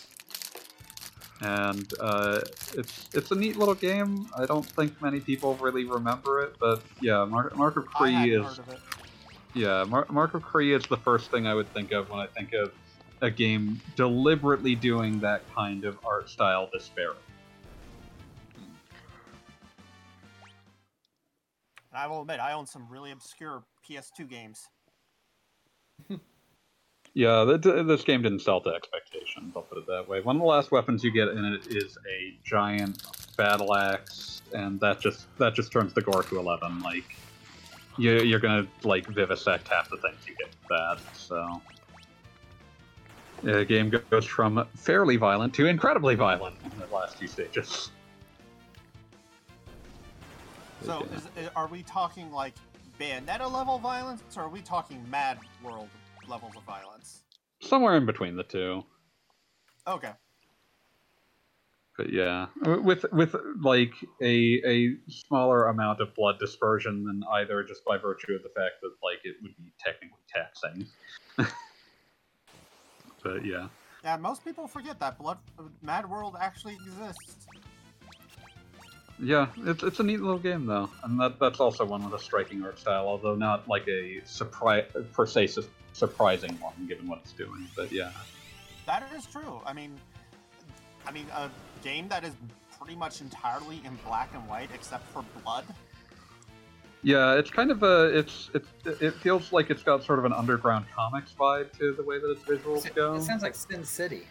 [1.40, 2.40] And uh,
[2.74, 4.28] it's it's a neat little game.
[4.36, 8.12] I don't think many people really remember it, but yeah, Mark, Mark of I Kri
[8.12, 8.80] hadn't is heard of it.
[9.54, 12.26] yeah, Mar- Mark of Kri is the first thing I would think of when I
[12.26, 12.72] think of
[13.20, 17.20] a game deliberately doing that kind of art style disparity.
[21.90, 24.68] And I will admit, I own some really obscure PS2 games.
[27.18, 29.52] Yeah, th- th- this game didn't sell to expectations.
[29.56, 30.20] I'll put it that way.
[30.20, 33.02] One of the last weapons you get in it is a giant
[33.36, 36.78] battle axe, and that just that just turns the gore to eleven.
[36.78, 37.16] Like
[37.96, 41.16] you, you're gonna like vivisect half the things you get with that.
[41.16, 41.60] So
[43.42, 47.90] the game goes from fairly violent to incredibly violent in the last two stages.
[50.82, 52.54] So, is, are we talking like
[53.00, 55.88] Bayonetta level violence, or are we talking Mad World
[56.28, 57.22] levels of violence?
[57.60, 58.84] Somewhere in between the two.
[59.86, 60.12] Okay.
[61.96, 63.92] but yeah, with with like
[64.22, 68.74] a a smaller amount of blood dispersion than either, just by virtue of the fact
[68.82, 70.86] that like it would be technically taxing.
[73.24, 73.68] but yeah,
[74.04, 75.38] Yeah, most people forget that Blood
[75.82, 77.46] Mad World actually exists.
[79.20, 82.22] yeah, it's it's a neat little game though, and that that's also one with a
[82.22, 85.48] striking art style, although not like a surprise per se
[85.92, 87.66] surprising one given what it's doing.
[87.76, 88.10] But yeah,
[88.86, 89.60] That is true.
[89.66, 89.94] I mean,
[91.06, 91.50] I mean, a
[91.82, 92.32] game that is
[92.78, 95.64] pretty much entirely in black and white except for blood.
[97.02, 98.68] yeah, it's kind of a it's it's
[99.00, 102.30] it feels like it's got sort of an underground comics vibe to the way that
[102.30, 103.14] its visuals It, go.
[103.14, 104.22] it sounds like Sin City.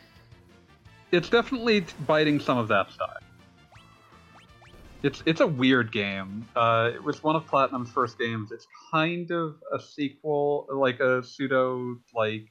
[1.12, 3.18] it's definitely biting some of that style.
[5.04, 6.48] It's it's a weird game.
[6.56, 8.52] Uh, it was one of Platinum's first games.
[8.52, 12.48] It's kind of a sequel, like a pseudo like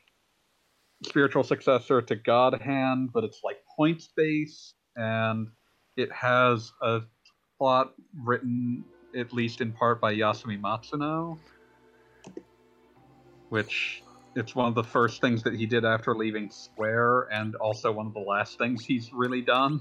[1.04, 5.48] spiritual successor to God Hand, but it's like points based, and
[5.96, 7.00] it has a
[7.58, 8.84] plot written
[9.16, 11.38] at least in part by Yasumi Matsuno,
[13.48, 14.02] which
[14.36, 18.06] it's one of the first things that he did after leaving Square, and also one
[18.06, 19.80] of the last things he's really done.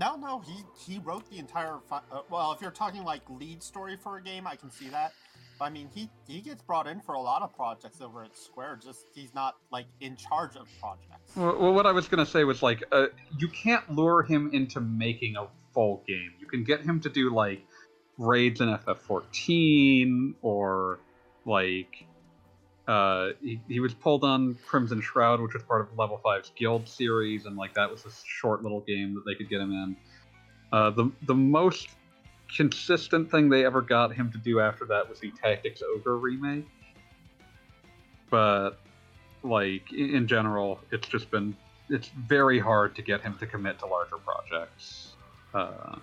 [0.00, 1.78] No, no, he he wrote the entire.
[1.86, 4.88] Fi- uh, well, if you're talking like lead story for a game, I can see
[4.88, 5.12] that.
[5.58, 8.34] But I mean, he he gets brought in for a lot of projects over at
[8.34, 8.80] Square.
[8.82, 11.36] Just he's not like in charge of projects.
[11.36, 13.08] Well, what I was gonna say was like, uh,
[13.38, 16.32] you can't lure him into making a full game.
[16.40, 17.62] You can get him to do like
[18.16, 20.98] raids in FF14 or
[21.44, 22.06] like.
[22.88, 26.88] Uh, he, he was pulled on Crimson Shroud, which was part of Level 5's Guild
[26.88, 29.96] series, and like that was a short little game that they could get him in.
[30.72, 31.88] Uh, the the most
[32.54, 36.66] consistent thing they ever got him to do after that was the Tactics Ogre remake.
[38.28, 38.80] But
[39.42, 41.56] like in general, it's just been
[41.88, 45.14] it's very hard to get him to commit to larger projects.
[45.52, 45.96] Uh,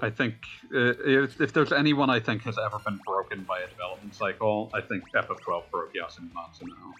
[0.00, 0.34] I think
[0.74, 4.70] uh, if, if there's anyone I think has ever been broken by a development cycle,
[4.74, 6.92] I think FF12 broke Yasumi Matsuno.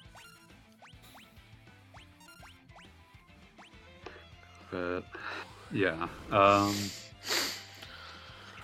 [4.71, 5.05] But
[5.71, 6.75] yeah, um,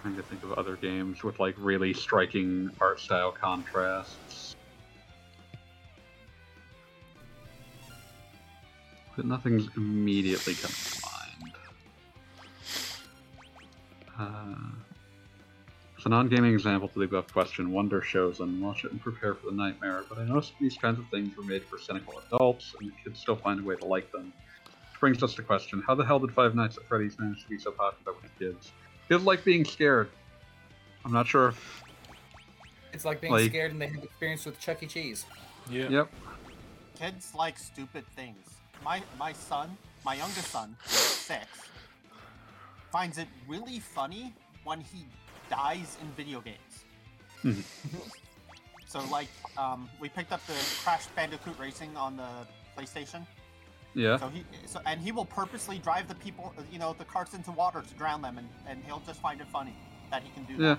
[0.01, 4.57] trying to think of other games with like really striking art style contrasts.
[9.15, 11.02] But nothing's immediately coming
[14.23, 14.55] Uh,
[15.97, 17.71] it's a non-gaming example to the above question.
[17.73, 20.05] Wonder shows and watch it and prepare for the nightmare.
[20.09, 23.37] But I noticed these kinds of things were made for cynical adults, and kids still
[23.37, 24.33] find a way to like them.
[24.91, 27.49] Which brings us to question: How the hell did Five Nights at Freddy's manage to
[27.49, 28.73] be so popular with kids?
[29.09, 30.09] Kids like being scared.
[31.05, 31.49] I'm not sure.
[31.49, 31.83] if-
[32.93, 34.87] It's like being Like- scared and they have experience with Chuck E.
[34.87, 35.25] Cheese.
[35.71, 35.89] Yeah.
[35.89, 36.13] Yep.
[36.99, 38.37] Kids like stupid things.
[38.85, 41.47] My my son, my youngest son, six,
[42.93, 45.07] finds it really funny when he
[45.51, 46.85] dies in video games.
[48.93, 50.53] So like, um, we picked up the
[50.85, 52.29] Crash Bandicoot Racing on the
[52.77, 53.27] PlayStation.
[53.95, 54.19] Yeah.
[54.19, 57.53] So he so and he will purposely drive the people, you know, the carts into
[57.53, 59.75] water to drown them, and, and he'll just find it funny
[60.11, 60.75] that he can do Yeah.
[60.75, 60.79] that.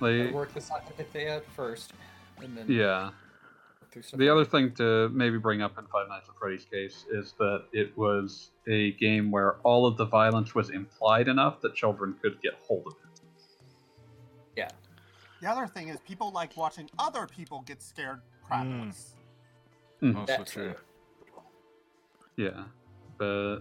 [0.00, 1.92] Like, Work the scientific thing out first,
[2.40, 3.10] and then yeah.
[3.94, 6.64] Work through stuff The other thing to maybe bring up in Five Nights at Freddy's
[6.64, 11.60] case is that it was a game where all of the violence was implied enough
[11.62, 13.20] that children could get hold of it.
[14.56, 14.68] Yeah.
[15.40, 19.12] The other thing is people like watching other people get scared crapless.
[20.02, 20.12] Mm.
[20.12, 20.16] Mm.
[20.16, 20.72] Also That true.
[20.72, 20.78] too.
[22.36, 22.64] Yeah,
[23.16, 23.60] but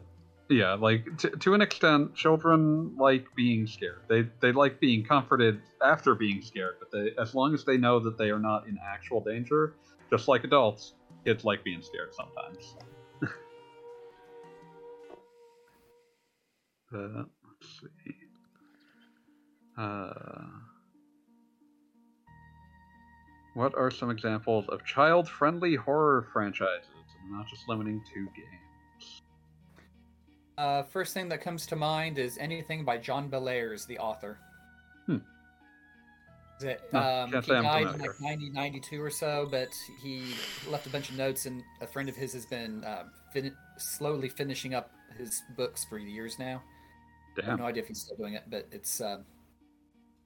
[0.50, 4.02] yeah, like to, to an extent, children like being scared.
[4.10, 8.00] They they like being comforted after being scared, but they as long as they know
[8.00, 9.76] that they are not in actual danger,
[10.14, 10.94] just like adults,
[11.26, 12.76] kids like being scared sometimes.
[16.92, 18.16] but let's see.
[19.76, 20.14] Uh,
[23.56, 26.86] what are some examples of child-friendly horror franchises,
[27.24, 29.22] and not just limiting to games?
[30.60, 34.38] Uh, first thing that comes to mind is anything by John Bellairs, the author.
[36.60, 36.68] Hmm.
[36.68, 37.86] That, um, he died in familiar.
[37.86, 39.70] like 1992 or so, but
[40.02, 40.34] he
[40.70, 44.30] left a bunch of notes, and a friend of his has been uh, fin- slowly
[44.30, 46.62] finishing up his books for years now.
[47.42, 49.02] I have no idea if he's still doing it, but it's.
[49.02, 49.26] Um,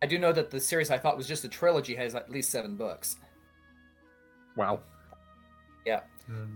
[0.01, 2.51] I do know that the series I thought was just a trilogy has at least
[2.51, 3.15] seven books.
[4.55, 4.81] Wow.
[5.85, 6.01] Yeah.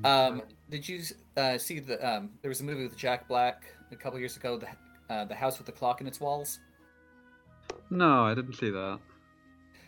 [0.03, 1.02] Um, did you
[1.38, 2.06] uh, see the?
[2.06, 4.68] Um, there was a movie with Jack Black a couple years ago, the
[5.14, 6.60] uh, the house with the clock in its walls.
[7.89, 8.99] no, I didn't see that.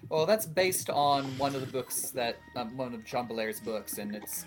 [0.09, 3.97] Well, that's based on one of the books that um, one of John Bellairs' books,
[3.97, 4.45] and it's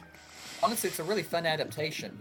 [0.63, 2.19] honestly it's a really fun adaptation.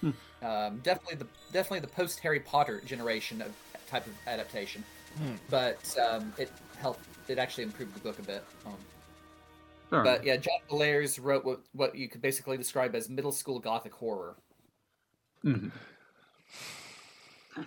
[0.00, 0.10] Hmm.
[0.42, 3.52] Um, definitely the definitely the post Harry Potter generation of
[3.88, 4.84] type of adaptation,
[5.18, 5.34] Hmm.
[5.50, 7.06] but um, it helped.
[7.28, 8.44] It actually improved the book a bit.
[8.66, 8.74] Um,
[9.90, 13.58] Fair but yeah, John Bellairs wrote what what you could basically describe as middle school
[13.60, 14.36] gothic horror.
[15.44, 15.70] Mhm.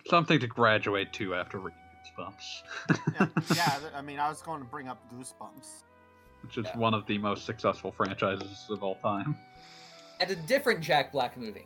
[0.08, 1.80] Something to graduate to after reading
[2.18, 2.64] Goosebumps,
[3.20, 5.84] yeah, yeah, I mean, I was going to bring up Goosebumps.
[6.44, 6.78] which is Yeah.
[6.78, 9.36] one of the most successful franchises of all time.
[10.20, 11.66] And a different Jack Black movie.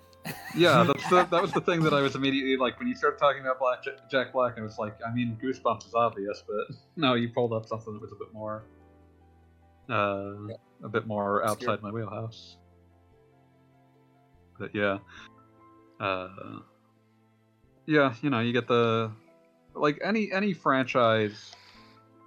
[0.56, 3.20] Yeah, that's the, that was the thing that I was immediately like when you started
[3.20, 4.58] talking about Black, Jack Black.
[4.58, 8.02] I was like, I mean, Goosebumps is obvious, but no, you pulled up something that
[8.02, 8.64] was a bit more,
[9.90, 10.34] uh,
[10.84, 11.72] a bit more Obscure.
[11.72, 12.58] outside my wheelhouse.
[14.58, 14.98] But yeah,
[16.02, 16.60] uh,
[17.86, 19.12] yeah, you know, you get the
[19.80, 21.52] like any any franchise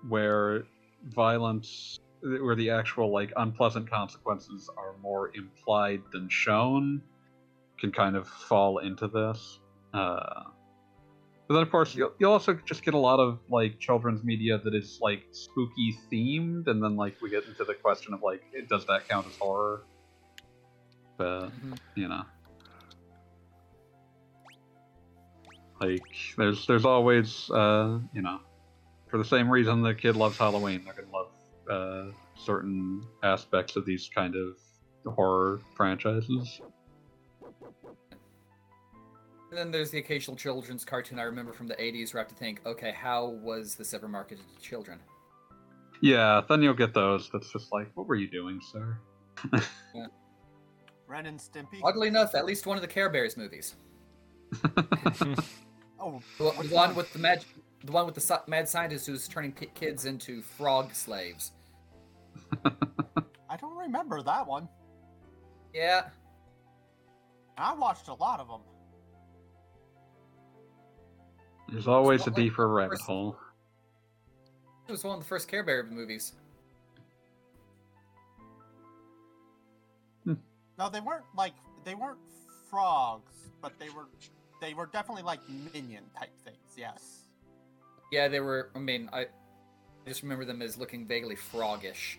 [0.08, 0.64] where
[1.08, 7.02] violence where the actual like unpleasant consequences are more implied than shown
[7.80, 9.58] can kind of fall into this.
[9.92, 10.44] Uh,
[11.48, 14.58] but then, of course, you'll, you'll also just get a lot of like children's media
[14.64, 18.40] that is like spooky themed, and then like we get into the question of like,
[18.70, 19.82] does that count as horror?
[21.18, 21.78] But Mhm.
[21.96, 22.22] you know,
[25.82, 26.02] like
[26.36, 28.40] there's there's always uh, you know,
[29.09, 31.30] for the same reason the kid loves Halloween, they're gonna love
[31.70, 36.60] uh, certain aspects of these kind of horror franchises.
[39.50, 42.30] And then there's the occasional children's cartoon I remember from the 80s where I have
[42.30, 44.98] to think, okay, how was this ever marketed to children?
[46.00, 47.28] Yeah, then you'll get those.
[47.30, 48.98] That's just like, what were you doing, sir?
[51.06, 51.80] Ren and Stimpy.
[51.82, 53.74] Oddly enough, at least one of the Care Bears movies.
[56.02, 57.44] Oh, The, the one with the mad,
[57.84, 61.52] the one with the mad scientist who's turning kids into frog slaves.
[63.48, 64.68] I don't remember that one.
[65.72, 66.08] Yeah,
[67.56, 68.60] I watched a lot of them.
[71.68, 73.36] There's always a It's like deeper rabbit first- hole.
[74.88, 76.32] it was one of the first Care Bear movies.
[80.24, 80.34] Hmm.
[80.78, 81.54] No, they weren't like
[81.84, 82.18] they weren't
[82.70, 84.06] frogs, but they were
[84.62, 85.40] they were definitely like
[85.74, 86.56] minion type things.
[86.76, 87.24] Yes.
[88.12, 88.70] Yeah, they were.
[88.74, 89.26] I mean, I, I
[90.06, 92.16] just remember them as looking vaguely froggish.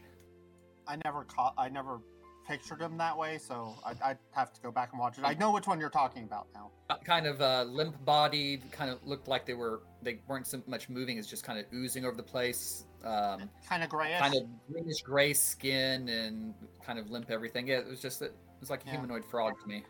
[0.87, 1.53] I never caught.
[1.57, 2.01] I never
[2.45, 5.23] pictured them that way, so I, I'd have to go back and watch it.
[5.23, 6.71] I know which one you're talking about now.
[6.89, 10.89] Uh, Kind of uh, limp-bodied, kind of looked like they were they weren't so much
[10.89, 12.85] moving, as just kind of oozing over the place.
[13.05, 14.19] Um, Kind of grayish.
[14.19, 16.53] kind of greenish gray skin and
[16.85, 17.67] kind of limp everything.
[17.67, 18.91] Yeah, it was just it was like a Yeah.
[18.93, 19.85] humanoid frog to me.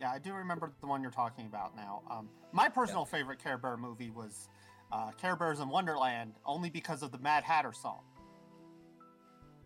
[0.00, 2.02] Yeah, I do remember the one you're talking about now.
[2.10, 4.48] Um, my personal favorite Care Bear movie was
[4.92, 8.00] uh, Care Bears in Wonderland, only because of the Mad Hatter song.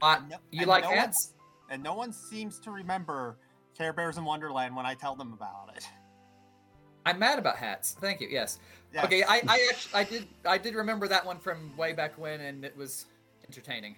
[0.01, 1.35] Uh, no- you like no one- hats?
[1.69, 3.37] and no one seems to remember
[3.77, 5.89] Care Bears in Wonderland when I tell them about it.
[7.07, 7.97] I'm mad about hats.
[8.01, 8.29] Thank you.
[8.31, 8.59] Yes.
[8.93, 9.05] Yes.
[9.07, 9.23] Okay.
[9.23, 12.63] I I actually I did I did remember that one from way back when, and
[12.65, 13.07] it was
[13.47, 13.97] entertaining.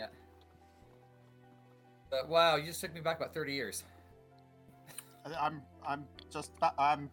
[0.00, 0.06] Yeah.
[2.10, 3.84] But wow, you just took me back about 30 years.
[5.40, 7.10] I'm I'm just I'm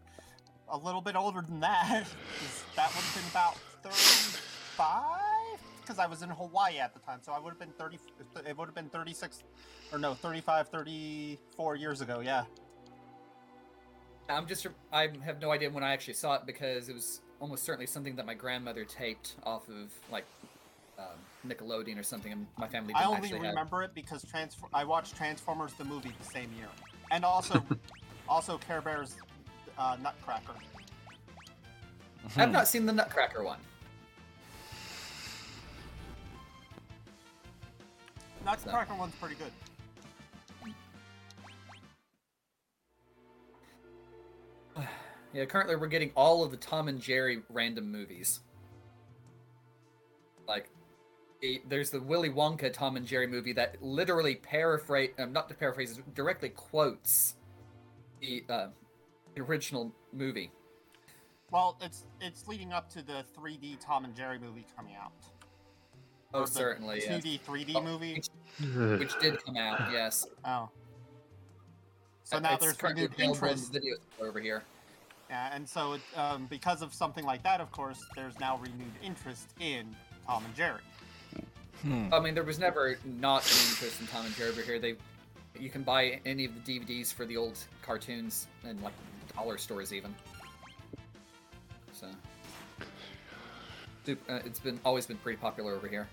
[0.69, 2.05] a little bit older than that.
[2.75, 5.59] that would have been about thirty-five.
[5.81, 7.97] because I was in Hawaii at the time, so I would have been 30.
[8.47, 9.43] It would have been 36,
[9.91, 12.19] or no, 35, 34 years ago.
[12.19, 12.43] Yeah.
[14.29, 17.63] I'm just I have no idea when I actually saw it because it was almost
[17.63, 20.25] certainly something that my grandmother taped off of like
[20.99, 21.05] um,
[21.47, 23.49] Nickelodeon or something, and my family I only actually have.
[23.49, 24.25] remember it because
[24.73, 26.67] I watched Transformers the movie the same year,
[27.11, 27.63] and also
[28.29, 29.15] also Care Bears
[29.77, 30.53] uh, Nutcracker.
[32.37, 33.59] I've not seen the Nutcracker one.
[38.45, 39.51] Nutcracker one's pretty good.
[45.31, 48.39] Yeah, currently we're getting all of the Tom and Jerry random movies.
[50.47, 50.71] Like,
[51.39, 55.53] the- there's the Willy Wonka Tom and Jerry movie that literally paraphrase, um, not to
[55.53, 57.35] paraphrase, directly quotes
[58.21, 58.67] the, uh,
[59.35, 60.51] the original movie.
[61.51, 65.11] Well, it's it's leading up to the 3D Tom and Jerry movie coming out.
[66.33, 67.01] Oh, Or the certainly.
[67.03, 67.23] yes.
[67.25, 68.15] 2D, 3D Oh, movie.
[68.15, 70.27] Which, which did come out, yes.
[70.45, 70.69] Oh.
[72.23, 73.73] So now it's there's renewed available in interest.
[73.73, 74.61] the video over here.
[75.31, 78.91] Yeah, and so it, um, because of something like that, of course, there's now renewed
[79.01, 79.95] interest in
[80.27, 80.81] Tom and Jerry.
[81.81, 82.13] Hmm.
[82.13, 84.77] I mean, there was never not an interest in Tom and Jerry over here.
[84.77, 84.95] They,
[85.57, 88.93] you can buy any of the DVDs for the old cartoons in like
[89.33, 90.13] dollar stores even.
[91.93, 92.07] So,
[94.07, 96.07] uh, it's been always been pretty popular over here.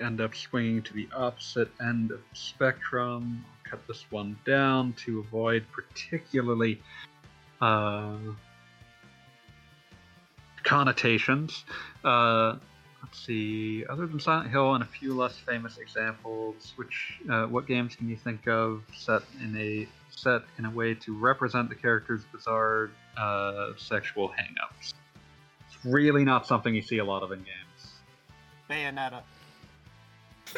[0.00, 3.44] End up swinging to the opposite end of the spectrum.
[3.64, 6.80] Cut this one down to avoid particularly
[7.60, 8.16] uh,
[10.64, 11.64] connotations.
[12.04, 12.56] Uh,
[13.02, 13.84] let's see.
[13.86, 18.08] Other than Silent Hill and a few less famous examples, which uh, what games can
[18.08, 22.90] you think of set in a set in a way to represent the character's bizarre
[23.16, 24.94] uh, sexual hangups?
[25.68, 27.94] It's really not something you see a lot of in games.
[28.70, 29.22] Bayonetta.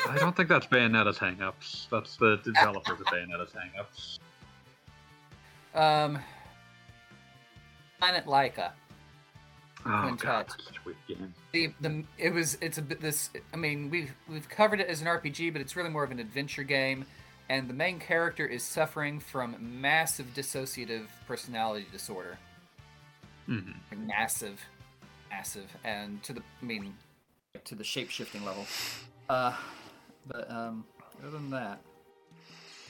[0.09, 1.89] I don't think that's Bayonetta's hangups.
[1.91, 4.19] That's the developers of Bayonetta's hangups.
[5.75, 6.19] Um,
[7.99, 8.71] Planet Laika.
[9.89, 11.35] Oh Twin god, such a weird game.
[11.53, 15.01] The, the it was it's a bit this I mean we've we've covered it as
[15.01, 17.05] an RPG but it's really more of an adventure game
[17.49, 22.37] and the main character is suffering from massive dissociative personality disorder
[23.49, 23.75] Mhm.
[23.93, 24.61] like massive
[25.31, 26.93] massive and to the I mean
[27.65, 28.67] to the shape shifting level
[29.29, 29.55] uh
[30.27, 30.85] but um
[31.21, 31.81] other than that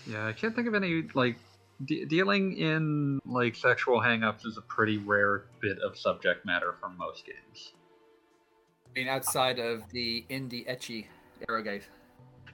[0.06, 1.36] Yeah, I can't think of any like
[1.84, 6.88] de- dealing in like sexual hangups is a pretty rare bit of subject matter for
[6.88, 7.72] most games.
[8.96, 11.06] I mean outside of the indie ecchi
[11.48, 11.82] eroge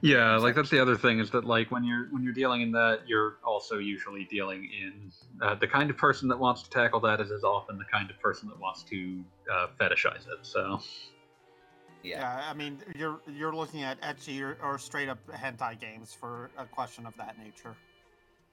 [0.01, 2.71] Yeah, like that's the other thing is that like when you're when you're dealing in
[2.73, 5.11] that, you're also usually dealing in
[5.41, 8.09] uh, the kind of person that wants to tackle that is as often the kind
[8.11, 10.39] of person that wants to uh, fetishize it.
[10.41, 10.81] So
[12.03, 16.13] yeah, Yeah, I mean, you're you're looking at ecchi or, or straight up hentai games
[16.13, 17.75] for a question of that nature.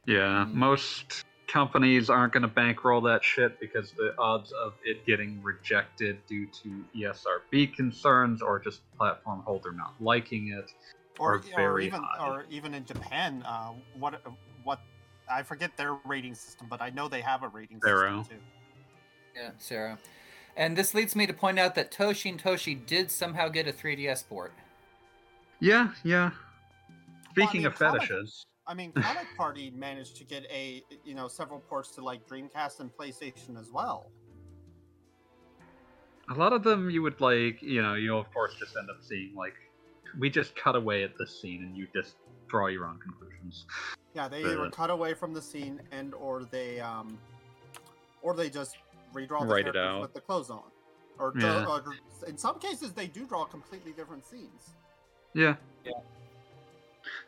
[0.06, 0.55] yeah, Mm.
[0.55, 6.18] most companies aren't going to bankroll that shit because the odds of it getting rejected
[6.28, 10.70] due to ESRB concerns or just platform holder not liking it
[11.18, 12.24] Or Are or very even high.
[12.28, 14.22] or even in Japan, uh, what
[14.62, 14.81] what
[15.31, 18.22] I forget their rating system, but I know they have a rating Zero.
[18.22, 18.43] system too.
[19.40, 19.98] yeah CERO
[20.56, 24.27] and this leads me to point out that Toshin Toshi did somehow get a 3DS
[24.28, 24.52] port
[25.60, 26.31] Yeah, yeah.
[27.31, 31.28] Speaking mean, of comic- fetishes, I mean, Comic Party managed to get a you know
[31.28, 34.10] several ports to like Dreamcast and PlayStation as well.
[36.28, 38.98] a lot of them you would like, you know, you of course just end up
[39.02, 39.55] seeing like
[40.18, 42.16] we just cut away at this scene and you just
[42.48, 43.66] draw your own conclusions.
[44.14, 47.18] Yeah, they Uh, either cut away from the scene and or they um
[48.22, 48.77] or they just
[49.15, 50.01] redraw the Write it characters out.
[50.03, 50.62] with the clothes on.
[51.19, 51.66] Or, Yeah.
[51.66, 51.85] or
[52.27, 54.70] in some cases they do draw completely different scenes.
[55.35, 55.57] Yeah.
[55.85, 55.93] Yeah.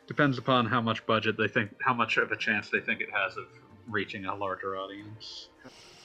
[0.07, 3.09] Depends upon how much budget they think, how much of a chance they think it
[3.11, 3.45] has of
[3.87, 5.49] reaching a larger audience.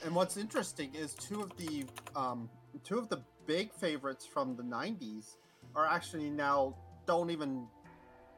[0.03, 1.85] And what's interesting is two of the
[2.15, 2.49] um,
[2.83, 5.35] two of the big favorites from the '90s
[5.75, 6.75] are actually now
[7.05, 7.67] don't even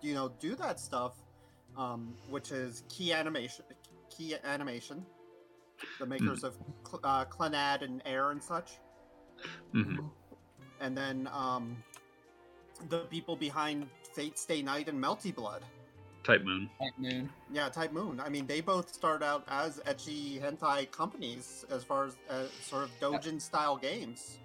[0.02, 1.14] you know do that stuff,
[1.78, 3.64] um, which is Key Animation,
[4.10, 5.06] Key Animation,
[6.00, 6.58] the makers of
[7.04, 8.74] uh, Clannad and Air and such,
[9.72, 9.98] hmm
[10.80, 11.78] and then um,
[12.90, 15.62] the people behind Fate Stay Night and Melty Blood.
[16.24, 16.70] Type Moon.
[16.80, 17.30] Type Moon.
[17.52, 18.20] Yeah, Type Moon.
[18.20, 22.84] I mean, they both start out as ecchi hentai companies as far as uh, sort
[22.84, 24.40] of dojin style games.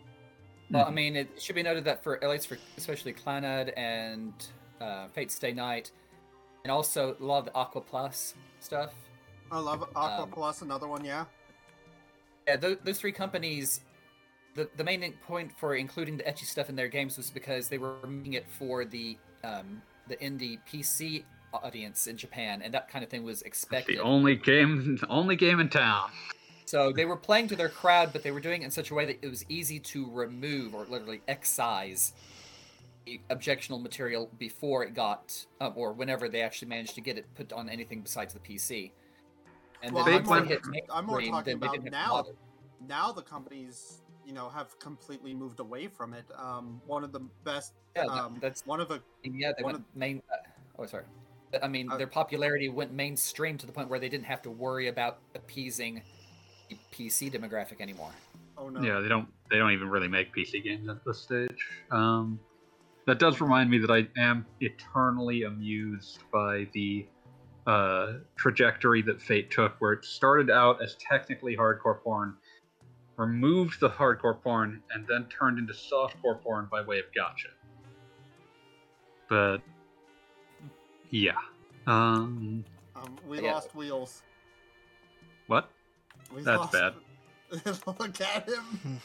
[0.70, 0.90] Well, Hmm.
[0.90, 4.32] I mean, it should be noted that for at least for especially Clannad and
[4.80, 5.90] uh, Fate Stay Night,
[6.64, 8.92] and also a lot of the Aqua Plus stuff.
[9.50, 11.24] I love Aqua Um, Plus, another one, yeah.
[12.46, 13.80] Yeah, those, those three companies.
[14.54, 17.76] The, the main point for including the ecchi stuff in their games was because they
[17.76, 23.04] were making it for the um, the indie PC audience in Japan, and that kind
[23.04, 23.98] of thing was expected.
[23.98, 26.10] the only game, only game in town.
[26.64, 28.94] So they were playing to their crowd, but they were doing it in such a
[28.94, 32.12] way that it was easy to remove or literally excise
[33.04, 37.26] the objectionable material before it got, um, or whenever they actually managed to get it
[37.36, 38.90] put on anything besides the PC.
[39.82, 42.22] And Well, then I'm once more- hit I'm more mainstream, talking about now.
[42.22, 42.32] to.
[42.88, 46.24] Now the companies, you know, have completely moved away from it.
[46.36, 49.52] Um, one of the best, Yeah, that- um, that's one of the yeah.
[49.56, 50.22] They one went main.
[50.32, 50.36] Uh,
[50.80, 51.04] oh, sorry.
[51.62, 54.50] I mean, Uh, their popularity went mainstream to the point where they didn't have to
[54.50, 56.02] worry about appeasing
[56.68, 58.10] the PC demographic anymore.
[58.58, 59.28] oh no, Yeah, they don't.
[59.50, 61.68] They don't even really make PC games at this stage.
[61.92, 62.40] Um,
[63.06, 67.06] that does remind me that I am eternally amused by the
[67.66, 72.34] uh, trajectory that Fate took, where it started out as technically hardcore porn,
[73.16, 77.50] removed the hardcore porn, and then turned into softcore porn by way of gacha.
[79.28, 79.58] But
[81.10, 81.32] yeah,
[81.86, 82.64] um,
[82.94, 83.54] um, we Yeah.
[83.54, 84.22] lost wheels.
[85.48, 85.70] what?
[86.34, 86.72] We That's lost...
[86.72, 86.94] bad.
[87.86, 89.00] Look at him.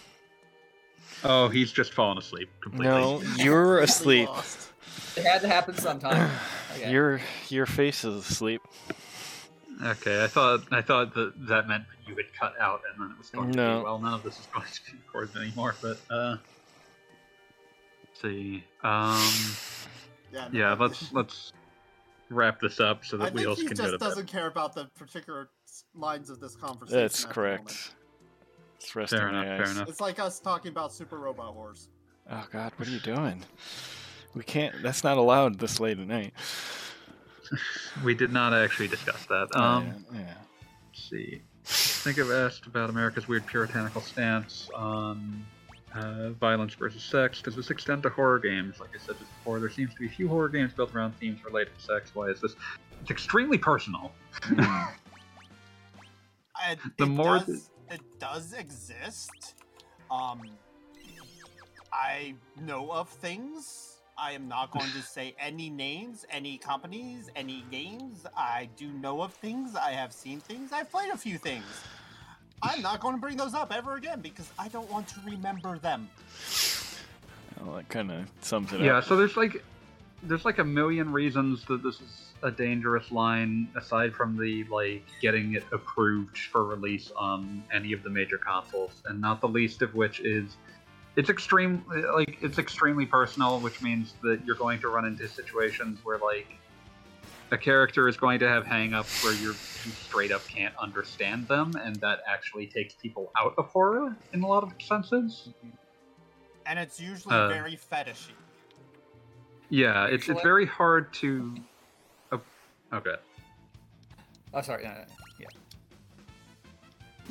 [1.24, 2.88] Oh, he's just fallen asleep completely.
[2.88, 4.30] No, you're Completely asleep.
[4.30, 4.71] lost.
[5.18, 6.30] It had to happen sometime.
[6.74, 6.90] Okay.
[6.90, 8.62] Your your face is asleep.
[9.84, 13.12] Okay, I thought I thought that that meant that you had cut out, and then
[13.12, 14.00] it was going to be well.
[14.00, 15.76] None of this is going to be recorded anymore.
[15.82, 16.38] But uh,
[18.06, 18.64] let's see.
[18.84, 19.22] Um,
[20.32, 21.52] Yeah, no, yeah, let's let's
[22.30, 24.06] wrap this up so that think Wheels he can just go to bed.
[24.06, 25.50] doesn't care about the particular
[25.94, 27.00] lines of this conversation.
[27.02, 27.64] That's correct.
[27.64, 27.96] moment.
[28.80, 29.46] It's resting Fair enough.
[29.46, 29.90] Fair enough.
[29.90, 31.90] It's like us talking about Super Robot Wars.
[32.30, 33.44] Oh God, what are you doing?
[34.34, 34.82] We can't.
[34.82, 36.34] That's not allowed this late at night.
[38.06, 39.54] We did not actually discuss that.
[39.54, 40.34] Um, yeah, yeah.
[40.88, 41.42] let's see.
[41.66, 45.46] I think I've asked about America's weird puritanical stance on
[45.94, 47.42] uh, violence versus sex.
[47.42, 48.80] Does this extend to horror games?
[48.80, 51.44] Like I said just before, there seems to be few horror games built around themes
[51.44, 52.12] related to sex.
[52.16, 52.56] Why is this?
[53.02, 54.14] It's extremely personal.
[54.44, 54.88] Mm.
[56.70, 59.56] It, The it more does, it does exist.
[60.12, 60.44] Um,
[61.92, 63.91] I know of things.
[64.22, 68.28] I am not going to say any names, any companies, any games.
[68.38, 69.76] I do know of things.
[69.76, 70.72] I have seen things.
[70.72, 71.66] I've played a few things.
[72.62, 75.80] I'm not going to bring those up ever again because I don't want to remember
[75.80, 76.08] them.
[77.66, 79.06] Well, that kind of sums it Yeah, up.
[79.06, 79.64] so there's like
[80.22, 85.04] there's like a million reasons that this is a dangerous line aside from the like
[85.20, 89.82] getting it approved for release on any of the major consoles and not the least
[89.82, 90.58] of which is
[91.16, 91.84] it's extreme
[92.14, 96.48] like it's extremely personal which means that you're going to run into situations where like
[97.52, 99.52] a character is going to have hang-ups where you're
[99.86, 104.42] you straight up can't understand them and that actually takes people out of horror in
[104.42, 105.50] a lot of senses
[106.66, 108.32] And it's usually Uh, very fetishy.
[109.70, 111.56] yeah it's it's very hard to
[112.32, 112.42] oh,
[112.94, 113.16] okay
[114.54, 114.84] Oh, sorry.
[114.84, 115.06] No, no, no.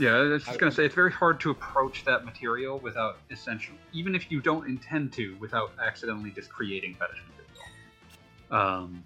[0.01, 0.16] Yeah.
[0.16, 4.14] I was just gonna say it's very hard to approach that material without essentially, even
[4.14, 8.66] if you don't intend to, without accidentally just creating fetish material.
[8.66, 9.05] Um,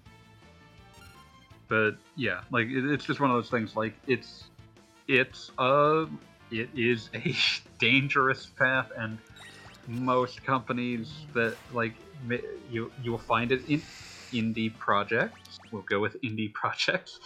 [1.67, 3.75] but yeah, like it, it's just one of those things.
[3.75, 4.45] Like it's
[5.09, 6.07] it's a
[6.49, 7.35] it is a
[7.77, 9.17] dangerous path, and
[9.87, 11.93] most companies that like
[12.71, 13.83] you you will find it in
[14.31, 15.59] indie projects.
[15.73, 17.19] We'll go with indie projects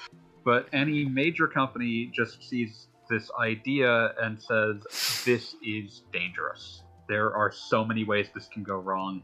[0.43, 4.77] but any major company just sees this idea and says
[5.25, 6.83] this is dangerous.
[7.07, 9.23] There are so many ways this can go wrong.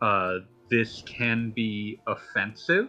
[0.00, 0.38] Uh,
[0.70, 2.88] this can be offensive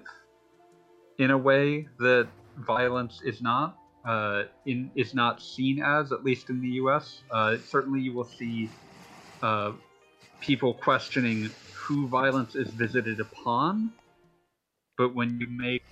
[1.17, 6.49] in a way that violence is not uh, in is not seen as at least
[6.49, 8.69] in the us uh, certainly you will see
[9.41, 9.71] uh,
[10.39, 13.91] people questioning who violence is visited upon.
[14.97, 15.83] But when you make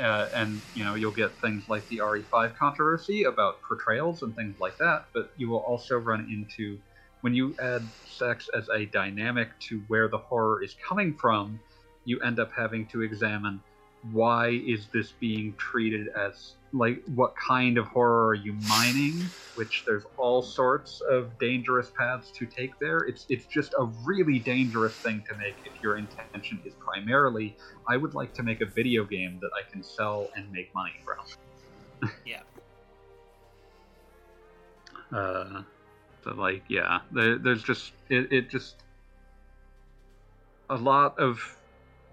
[0.00, 4.56] uh, and you know you'll get things like the RE5 controversy about portrayals and things
[4.60, 5.06] like that.
[5.14, 6.78] But you will also run into
[7.20, 11.58] when you add sex as a dynamic to where the horror is coming from,
[12.04, 13.60] you end up having to examine
[14.12, 19.30] why is this being treated as like what kind of horror are you mining?
[19.54, 22.98] Which there's all sorts of dangerous paths to take there.
[22.98, 27.56] It's it's just a really dangerous thing to make if your intention is primarily
[27.88, 30.92] I would like to make a video game that I can sell and make money
[31.04, 32.10] from.
[32.24, 32.42] Yeah.
[35.12, 35.62] Uh,
[36.22, 38.84] so like yeah, there, there's just it, it just
[40.70, 41.40] a lot of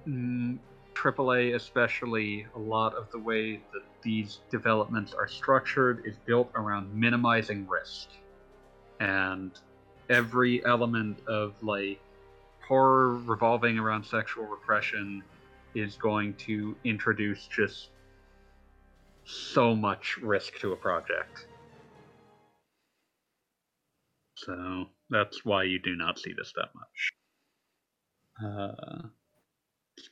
[0.07, 0.57] mm,
[0.95, 6.93] AAA, especially a lot of the way that these developments are structured is built around
[6.93, 8.07] minimizing risk,
[9.01, 9.51] and
[10.09, 11.99] every element of like
[12.65, 15.23] horror revolving around sexual repression
[15.73, 17.89] is going to introduce just
[19.25, 21.47] so much risk to a project.
[24.37, 27.11] So that's why you do not see this that much.
[28.43, 29.07] Uh,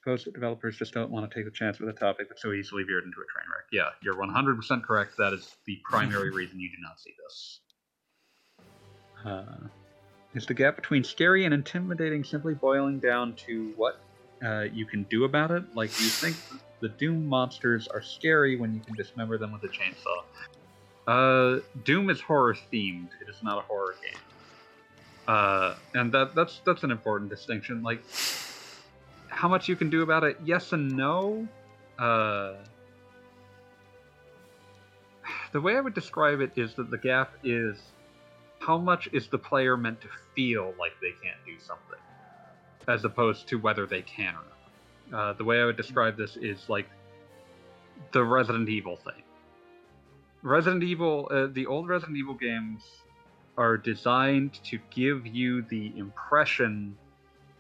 [0.04, 2.52] suppose that developers just don't want to take the chance with a topic that's so
[2.52, 3.66] easily veered into a train wreck.
[3.72, 5.16] Yeah, you're 100% correct.
[5.18, 7.60] That is the primary reason you do not see this.
[9.26, 9.68] Uh,
[10.36, 14.02] is the gap between scary and intimidating simply boiling down to what
[14.44, 15.64] uh, you can do about it?
[15.74, 16.36] Like, do you think
[16.82, 20.24] the Doom monsters are scary when you can dismember them with a chainsaw?
[21.08, 23.10] Uh, Doom is horror themed.
[23.22, 24.20] It is not a horror game.
[25.30, 27.82] Uh, and that that's that's an important distinction.
[27.82, 28.04] Like,
[29.34, 30.38] how much you can do about it?
[30.46, 31.48] Yes and no.
[31.98, 32.54] Uh,
[35.52, 37.78] the way I would describe it is that the gap is
[38.60, 42.00] how much is the player meant to feel like they can't do something,
[42.88, 44.44] as opposed to whether they can or
[45.12, 45.20] not.
[45.20, 46.90] Uh, the way I would describe this is like
[48.12, 49.22] the Resident Evil thing.
[50.42, 52.84] Resident Evil, uh, the old Resident Evil games
[53.58, 56.98] are designed to give you the impression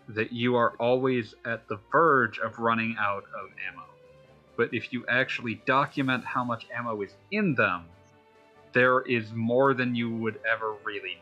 [0.09, 3.83] that you are always at the verge of running out of ammo.
[4.55, 7.85] But if you actually document how much ammo is in them,
[8.73, 11.19] there is more than you would ever really need.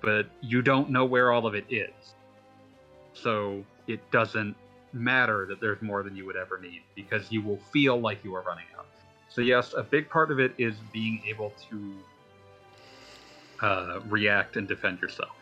[0.00, 2.14] But you don't know where all of it is.
[3.14, 4.56] So it doesn't
[4.92, 8.34] matter that there's more than you would ever need because you will feel like you
[8.34, 8.86] are running out.
[9.28, 11.94] So, yes, a big part of it is being able to
[13.62, 15.36] uh, react and defend yourself.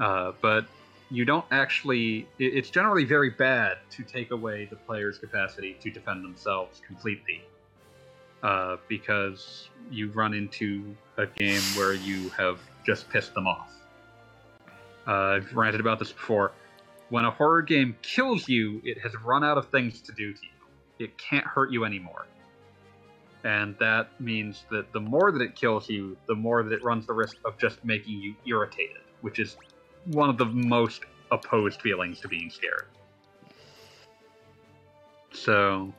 [0.00, 0.66] Uh, but
[1.10, 2.28] you don't actually.
[2.38, 7.42] It's generally very bad to take away the player's capacity to defend themselves completely,
[8.42, 13.72] uh, because you run into a game where you have just pissed them off.
[15.06, 16.52] Uh, I've ranted about this before.
[17.08, 20.40] When a horror game kills you, it has run out of things to do to
[20.42, 21.04] you.
[21.04, 22.26] It can't hurt you anymore.
[23.42, 27.06] And that means that the more that it kills you, the more that it runs
[27.06, 29.56] the risk of just making you irritated, which is
[30.06, 32.88] one of the most opposed feelings to being scared.
[35.32, 35.92] So,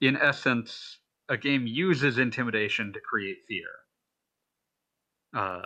[0.00, 3.68] in essence, a game uses intimidation to create fear.
[5.34, 5.62] Uh,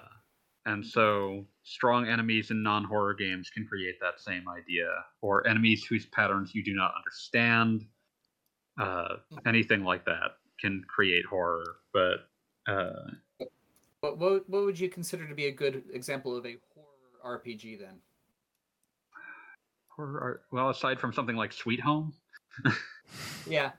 [0.67, 4.89] and so, strong enemies in non horror games can create that same idea,
[5.23, 7.87] or enemies whose patterns you do not understand,
[8.81, 9.17] uh,
[9.47, 11.77] anything like that can create horror.
[11.93, 12.29] But
[12.71, 13.11] uh,
[14.01, 16.57] What, what what would you consider to be a good example of a
[17.29, 18.01] RPG then?
[19.91, 22.13] horror art, well, aside from something like Sweet Home,
[23.47, 23.73] Yeah.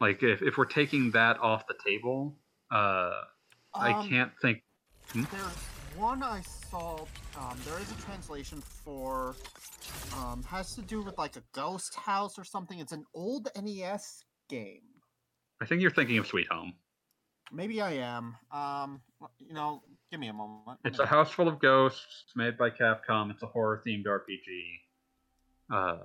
[0.00, 2.36] like if, if we're taking that off the table,
[2.70, 3.22] uh,
[3.74, 4.62] I Um, can't think.
[5.14, 5.56] There's
[5.96, 6.98] one I saw.
[7.38, 9.34] Um, there is a translation for.
[10.18, 12.78] Um, has to do with like a ghost house or something.
[12.78, 14.82] It's an old NES game.
[15.60, 16.74] I think you're thinking of Sweet Home.
[17.52, 18.36] Maybe I am.
[18.52, 19.00] Um,
[19.38, 20.78] you know, give me a moment.
[20.84, 22.24] It's a house full of ghosts.
[22.26, 23.30] It's made by Capcom.
[23.30, 24.80] It's a horror themed RPG.
[25.72, 25.96] Uh,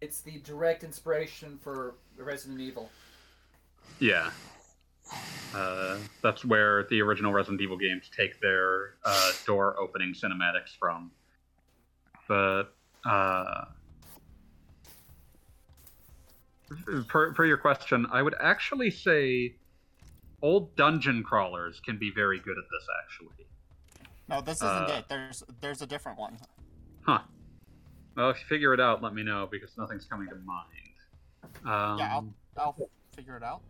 [0.00, 2.90] It's the direct inspiration for Resident Evil.
[3.98, 4.30] yeah.
[5.54, 11.12] Uh, that's where the original Resident Evil games take their uh, door opening cinematics from.
[12.26, 12.74] But
[13.08, 13.66] uh,
[17.06, 19.54] per, per your question, I would actually say
[20.42, 22.86] old dungeon crawlers can be very good at this.
[23.04, 23.46] Actually,
[24.28, 25.08] No, this isn't uh, it.
[25.08, 26.38] There's there's a different one.
[27.02, 27.20] huh?
[28.16, 30.66] Well, if you figure it out, let me know because nothing's coming to mind.
[31.64, 33.60] Um, Yeah, I'll I'll figure it out.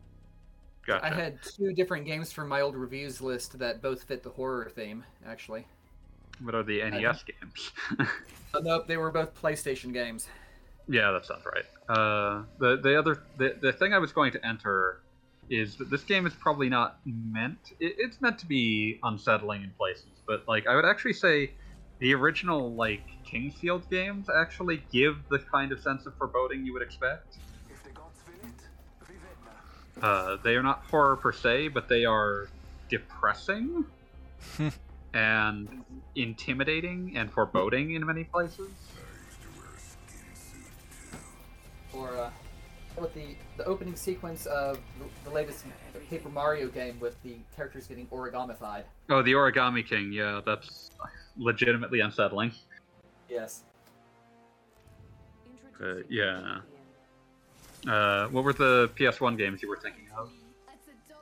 [0.86, 1.04] gotcha.
[1.04, 4.70] I had two different games from my old reviews list that both fit the horror
[4.74, 5.66] theme, actually.
[6.42, 7.72] What are the NES games?
[8.54, 10.28] Oh, nope, they were both PlayStation games.
[10.88, 11.64] yeah, that sounds right.
[11.90, 15.00] Uh, the the other the, the thing I was going to enter
[15.48, 17.58] is that this game is probably not meant.
[17.80, 21.52] It, it's meant to be unsettling in places, but like I would actually say
[21.98, 26.72] the original like King's Field games actually give the kind of sense of foreboding you
[26.72, 27.38] would expect.
[30.02, 32.48] Uh, they are not horror per se, but they are
[32.90, 33.86] depressing
[35.14, 38.70] and intimidating and foreboding in many places.
[41.94, 42.30] Or uh,
[43.00, 45.64] with the the opening sequence of the, the latest
[46.10, 48.84] Paper Mario game with the characters getting origamified.
[49.10, 50.90] Oh, the Origami King, yeah, that's
[51.36, 52.52] legitimately unsettling.
[53.28, 53.64] Yes.
[55.82, 56.58] Uh, yeah.
[57.86, 60.30] Uh, what were the PS1 games you were thinking of?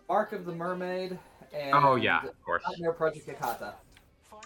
[0.08, 1.18] Mark of the Mermaid
[1.52, 3.72] and Oh yeah, of course, Nightmare Project Yakata.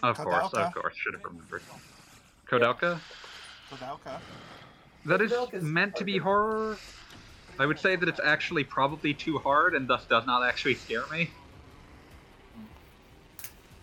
[0.02, 0.66] of course, Koudelka.
[0.68, 0.94] of course.
[0.96, 1.62] Should have remembered.
[2.48, 3.00] Koudelka.
[3.70, 4.18] Koudelka.
[5.04, 6.52] That is Koudelka's meant to be hard.
[6.52, 6.76] horror.
[7.58, 11.04] I would say that it's actually probably too hard and thus does not actually scare
[11.10, 11.30] me.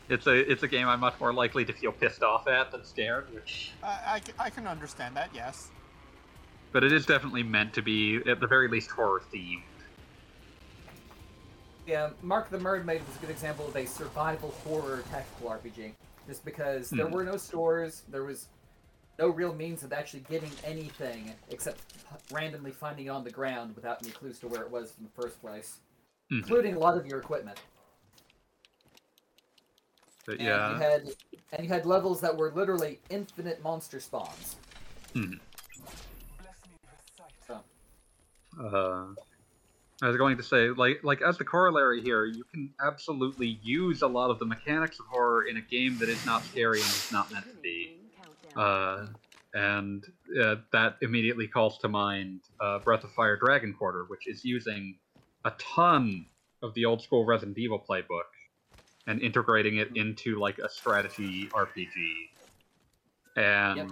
[0.08, 2.86] It's a it's a game I'm much more likely to feel pissed off at than
[2.86, 5.30] scared, which I can understand that.
[5.34, 5.70] Yes.
[6.72, 9.62] but it is definitely meant to be at the very least horror themed.
[11.88, 15.94] Yeah, Mark the Mermaid was a good example of a survival horror tactical RPG.
[16.28, 17.14] Just because there Hmm.
[17.14, 18.48] were no stores, there was
[19.18, 21.80] no real means of actually getting anything except
[22.32, 25.22] randomly finding it on the ground without any clues to where it was in the
[25.22, 25.80] first place,
[26.32, 26.40] Mhm.
[26.40, 27.60] including a lot of your equipment.
[30.26, 31.16] But And yeah, you had
[31.52, 34.58] and you had levels that were literally infinite monster spawns.
[35.14, 35.40] Mhm.
[37.48, 37.64] So,
[38.60, 39.14] Uh,
[40.02, 44.02] I was going to say, like, like as the corollary here, you can absolutely use
[44.02, 46.88] a lot of the mechanics of horror in a game that is not scary and
[46.88, 48.05] is not meant to be.
[48.56, 49.08] Uh,
[49.54, 50.06] and
[50.42, 54.98] uh, that immediately calls to mind uh, Breath of Fire Dragon Quarter, which is using
[55.46, 56.26] a ton
[56.62, 58.24] of the old school Resident Evil playbook
[59.08, 62.30] and integrating it into like a strategy RPG.
[63.38, 63.92] And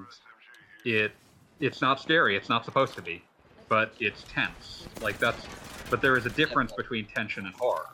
[0.86, 1.12] it
[1.60, 2.36] it's not scary.
[2.36, 3.24] It's not supposed to be,
[3.70, 4.88] but it's tense.
[5.02, 5.46] Like that's.
[5.90, 7.86] But there is a difference between tension and horror.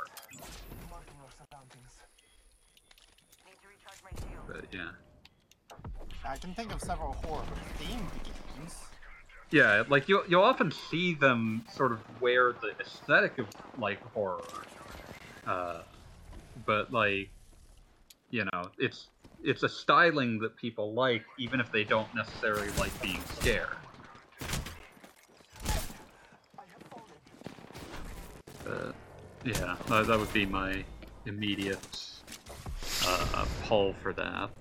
[4.48, 4.90] But yeah.
[6.30, 7.44] I can think of several horror
[7.80, 8.76] themed games.
[9.50, 13.48] Yeah, like you'll you'll often see them sort of wear the aesthetic of
[13.80, 14.44] like horror,
[15.48, 15.82] uh,
[16.68, 17.32] but like,
[18.30, 19.08] you know, it's
[19.44, 23.66] it's a styling that people like, even if they don't necessarily like being scared.
[28.68, 28.92] Uh,
[29.44, 30.84] yeah, that, that would be my
[31.26, 31.80] immediate
[33.04, 34.52] uh, pull for that.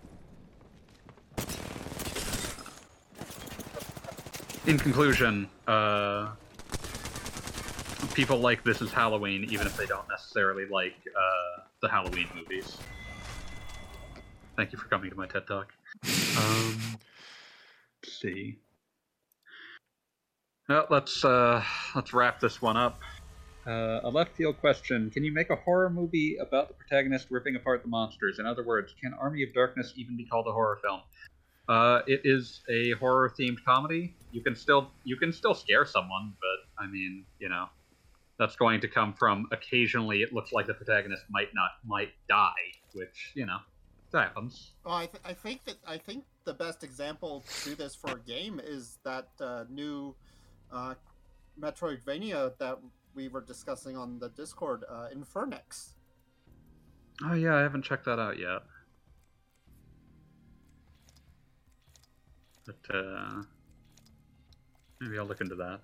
[4.69, 6.29] In conclusion, uh,
[8.13, 12.77] people like This Is Halloween, even if they don't necessarily like uh, the Halloween movies.
[14.57, 15.73] Thank you for coming to my TED Talk.
[16.37, 16.99] Um,
[18.03, 18.59] let's see.
[20.69, 21.65] Well, let's uh,
[21.95, 23.01] let's wrap this one up.
[23.67, 27.57] Uh, a left field question: Can you make a horror movie about the protagonist ripping
[27.57, 28.39] apart the monsters?
[28.39, 31.01] In other words, can Army of Darkness even be called a horror film?
[31.69, 34.15] Uh, it is a horror themed comedy.
[34.33, 37.67] You can still you can still scare someone, but I mean, you know,
[38.39, 40.23] that's going to come from occasionally.
[40.23, 42.53] It looks like the protagonist might not might die,
[42.95, 43.59] which you know,
[44.13, 44.73] that happens.
[44.85, 48.13] Well, I, th- I think that I think the best example to do this for
[48.13, 50.15] a game is that uh, new
[50.73, 50.95] uh,
[51.61, 52.79] Metroidvania that
[53.15, 55.91] we were discussing on the Discord, uh, Infernax.
[57.25, 58.63] Oh yeah, I haven't checked that out yet.
[62.69, 63.43] But uh,
[65.01, 65.81] maybe I'll look into that.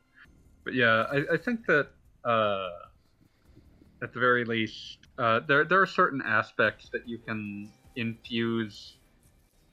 [0.64, 1.88] But yeah, I, I think that
[2.24, 2.68] uh,
[4.02, 8.96] at the very least, uh, there there are certain aspects that you can infuse.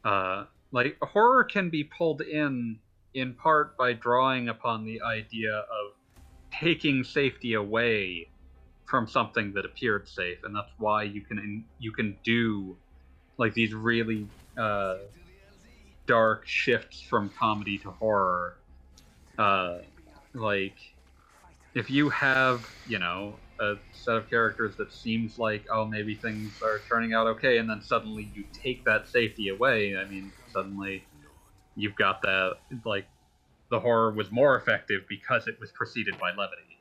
[0.06, 2.80] Uh, like horror can be pulled in
[3.14, 5.92] in part by drawing upon the idea of
[6.58, 8.30] taking safety away
[8.86, 12.78] from something that appeared safe, and that's why you can you can do
[13.38, 14.28] like these really
[14.58, 14.96] uh,
[16.12, 18.58] dark shifts from comedy to horror.
[19.38, 19.80] Uh,
[20.34, 20.78] like
[21.76, 26.60] if you have you know a set of characters that seems like oh maybe things
[26.62, 29.96] are turning out okay, and then suddenly you take that safety away.
[29.96, 31.08] I mean suddenly
[31.76, 32.54] you've got that
[32.86, 33.08] like
[33.70, 36.72] the horror was more effective because it was preceded by levity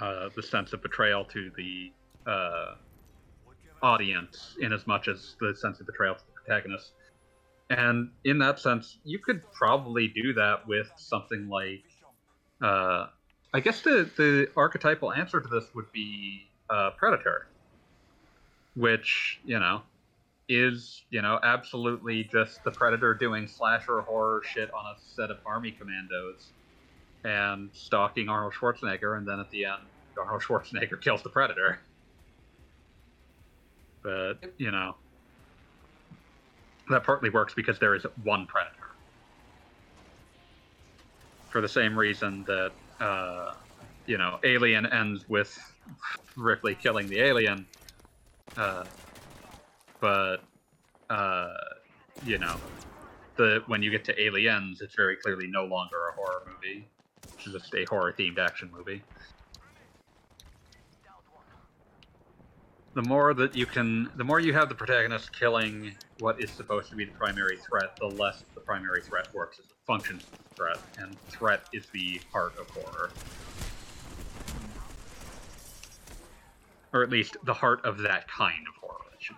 [0.00, 1.92] uh, the sense of betrayal to the
[2.30, 2.74] uh,
[3.82, 6.92] audience in as much as the sense of betrayal to the protagonist.
[7.70, 11.84] And in that sense, you could probably do that with something like.
[12.62, 13.06] Uh,
[13.52, 17.46] I guess the, the archetypal answer to this would be uh, Predator,
[18.74, 19.82] which, you know,
[20.48, 25.38] is, you know, absolutely just the Predator doing slasher horror shit on a set of
[25.46, 26.48] army commandos
[27.24, 29.82] and stalking Arnold Schwarzenegger, and then at the end,
[30.18, 31.80] Arnold Schwarzenegger kills the Predator.
[34.02, 34.94] But, you know,
[36.90, 38.74] that partly works because there is one Predator.
[41.50, 43.54] For the same reason that, uh,
[44.06, 45.58] you know, Alien ends with
[46.36, 47.66] Ripley killing the alien.
[48.56, 48.84] Uh,
[50.00, 50.38] but
[51.10, 51.54] uh,
[52.24, 52.56] you know,
[53.36, 56.86] the when you get to Aliens, it's very clearly no longer a horror movie.
[57.34, 59.02] It's just a horror themed action movie.
[62.98, 66.90] The more that you can, the more you have the protagonist killing what is supposed
[66.90, 70.20] to be the primary threat, the less the primary threat works as a function
[70.56, 73.10] threat, and threat is the heart of horror.
[76.92, 79.36] Or at least the heart of that kind of horror, I should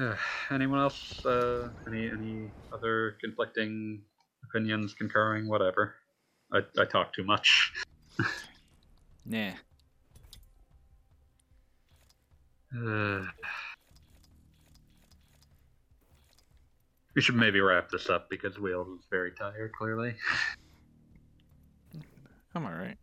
[0.00, 0.14] say.
[0.50, 1.24] Anyone else?
[1.24, 4.02] Uh, any any other conflicting
[4.42, 5.94] opinions, concurring, whatever?
[6.52, 7.72] I, I talk too much.
[9.26, 9.50] Nah.
[12.76, 13.24] Uh,
[17.14, 20.14] we should maybe wrap this up because Wheels is very tired, clearly.
[22.54, 22.96] I'm alright.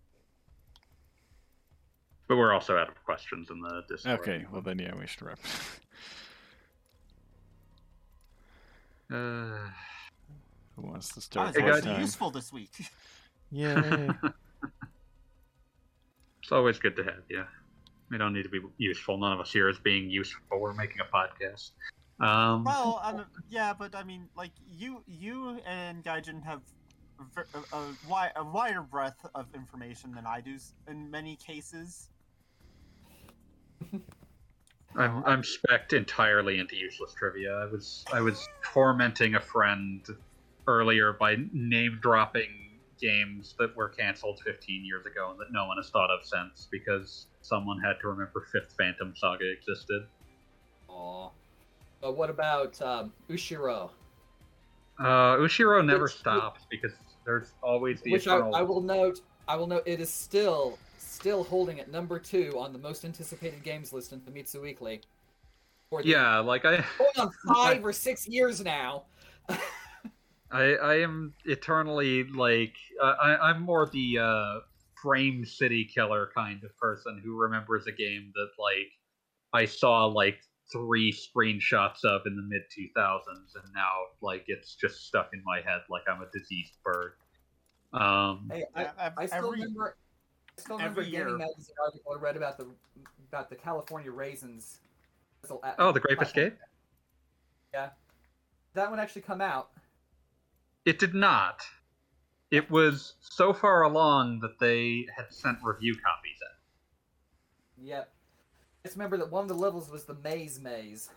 [2.28, 4.20] But we're also out of questions in the Discord.
[4.20, 5.40] Okay, well then yeah, we should wrap.
[9.10, 9.70] Uh,
[10.76, 11.84] Who wants to start was Hey, this guys.
[11.86, 12.02] really time?
[12.02, 12.72] useful this week.
[13.52, 14.10] Yay.
[16.48, 17.44] It's always good to have you.
[18.10, 19.18] We don't need to be useful.
[19.18, 20.62] None of us here is being useful.
[20.62, 21.72] We're making a podcast.
[22.26, 26.62] Um, Well, um, yeah, but I mean, like you, you and Gaijin have
[27.54, 30.56] a, a, wi- a wider breadth of information than I do
[30.88, 32.08] in many cases.
[34.96, 37.56] I'm I'm specced entirely into useless trivia.
[37.56, 40.02] I was I was tormenting a friend
[40.66, 42.67] earlier by name dropping
[43.00, 46.68] games that were canceled 15 years ago and that no one has thought of since
[46.72, 50.04] because someone had to remember Fifth Phantom Saga existed.
[50.90, 51.30] Aw.
[52.02, 53.90] But what about um, Ushiro?
[55.00, 56.92] Uh, Ushiro never Which- stops because
[57.26, 58.56] there's always the Which I, eternal.
[58.56, 59.22] I will note.
[59.48, 63.64] I will note it is still still holding at number two on the most anticipated
[63.64, 65.02] games list in Famitsu Weekly.
[66.04, 66.84] Yeah, like I.
[66.98, 69.04] going on five or six years now.
[70.52, 74.60] I, I am eternally like uh, I, I'm more the uh,
[75.02, 78.88] frame city killer kind of person who remembers a game that like
[79.54, 80.40] I saw like
[80.72, 83.92] three screenshots of in the mid 2000s and now
[84.22, 87.14] like it's just stuck in my head like I'm a diseased bird.
[87.94, 89.98] Um, Hey, I, Ev- I still every- remember.
[90.58, 91.38] I still remember every a gaming year.
[91.38, 92.68] magazine article I read about the
[93.30, 94.80] about the California raisins.
[95.80, 96.58] oh, the Grape Escape.
[97.74, 97.90] Yeah,
[98.74, 99.70] that one actually come out.
[100.88, 101.64] It did not.
[102.50, 106.40] It was so far along that they had sent review copies
[107.82, 107.88] in.
[107.90, 108.10] Yep.
[108.10, 111.10] I just remember that one of the levels was the maze maze.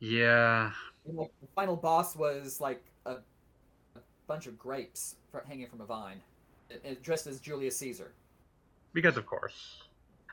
[0.00, 0.72] Yeah,
[1.06, 3.16] And, the final boss was like a,
[3.96, 5.16] a bunch of grapes
[5.46, 6.22] hanging from a vine,
[6.70, 8.12] it, it, dressed as Julius Caesar.
[8.94, 9.82] because of course.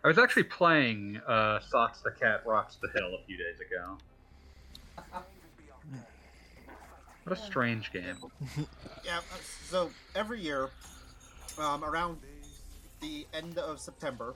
[0.05, 3.97] I was actually playing uh, Socks the Cat Rocks the Hill a few days ago.
[7.23, 8.17] What a strange game.
[9.03, 9.37] Yeah, uh,
[9.67, 10.69] so every year,
[11.57, 12.17] um, around
[12.99, 14.35] the end of September,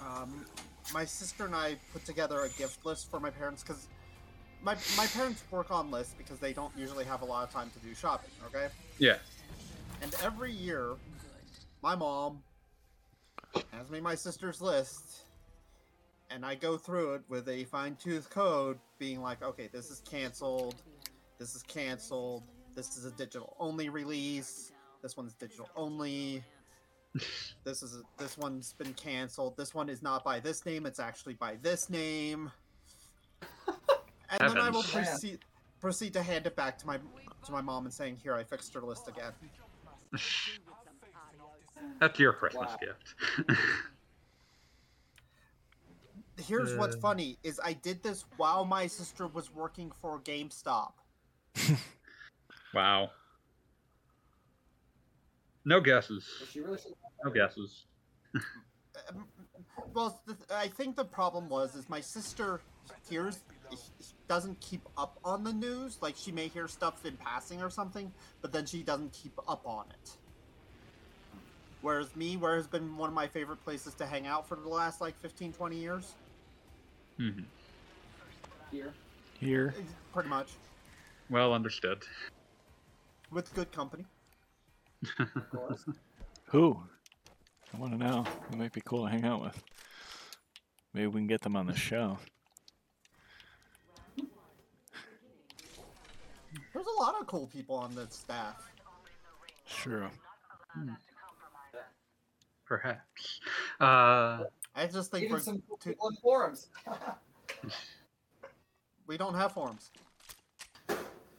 [0.00, 0.44] um,
[0.92, 3.88] my sister and I put together a gift list for my parents because
[4.62, 7.70] my my parents work on lists because they don't usually have a lot of time
[7.70, 8.30] to do shopping.
[8.46, 8.68] Okay,
[8.98, 9.16] Yeah.
[10.02, 10.90] and every year,
[11.82, 12.42] my mom
[13.72, 15.22] has me my sister's list,
[16.30, 20.00] and I go through it with a fine tooth code, being like, okay, this is
[20.08, 20.74] canceled,
[21.42, 22.44] this is canceled,
[22.76, 24.70] this is a digital only release,
[25.02, 26.42] this one's digital only.
[27.64, 29.56] This is a, this one's been canceled.
[29.56, 30.84] This one is not by this name.
[30.84, 32.50] It's actually by this name.
[34.30, 35.38] And then I will proceed
[35.80, 38.74] proceed to hand it back to my to my mom and saying, "Here, I fixed
[38.74, 39.32] her list again."
[42.00, 42.78] That's your Christmas Wow.
[42.80, 43.14] gift.
[46.48, 47.00] Here's what's Uh.
[47.00, 50.94] funny is I did this while my sister was working for GameStop.
[52.74, 53.10] wow.
[55.64, 56.26] No guesses.
[56.54, 56.78] Really.
[57.24, 57.84] No guesses.
[59.94, 62.60] Well, the, I think the problem was is my sister
[63.08, 63.40] hears
[64.28, 65.98] doesn't keep up on the news.
[66.00, 68.12] Like she may hear stuff in passing or something,
[68.42, 70.10] but then she doesn't keep up on it.
[71.80, 74.68] Whereas me, where has been one of my favorite places to hang out for the
[74.68, 76.12] last like 15, 20 years,
[77.20, 77.42] Mm-hmm.
[78.70, 78.92] Here.
[79.38, 79.74] Here.
[80.12, 80.48] Pretty much,
[81.30, 82.02] Well understood.
[83.30, 84.04] with good company.
[85.18, 85.84] Of course.
[86.50, 86.78] Who?
[87.74, 88.24] I want to know.
[88.50, 89.62] Who might be cool to hang out with?
[90.92, 92.18] Maybe we can get them on the show.
[96.74, 98.70] There's a lot of cool people on the staff.
[99.66, 100.10] Sure.
[102.66, 103.40] Perhaps.
[103.80, 104.44] Uh,
[104.74, 106.68] I just think Even we're some cool too, people in forums.
[109.06, 109.90] we don't have forums.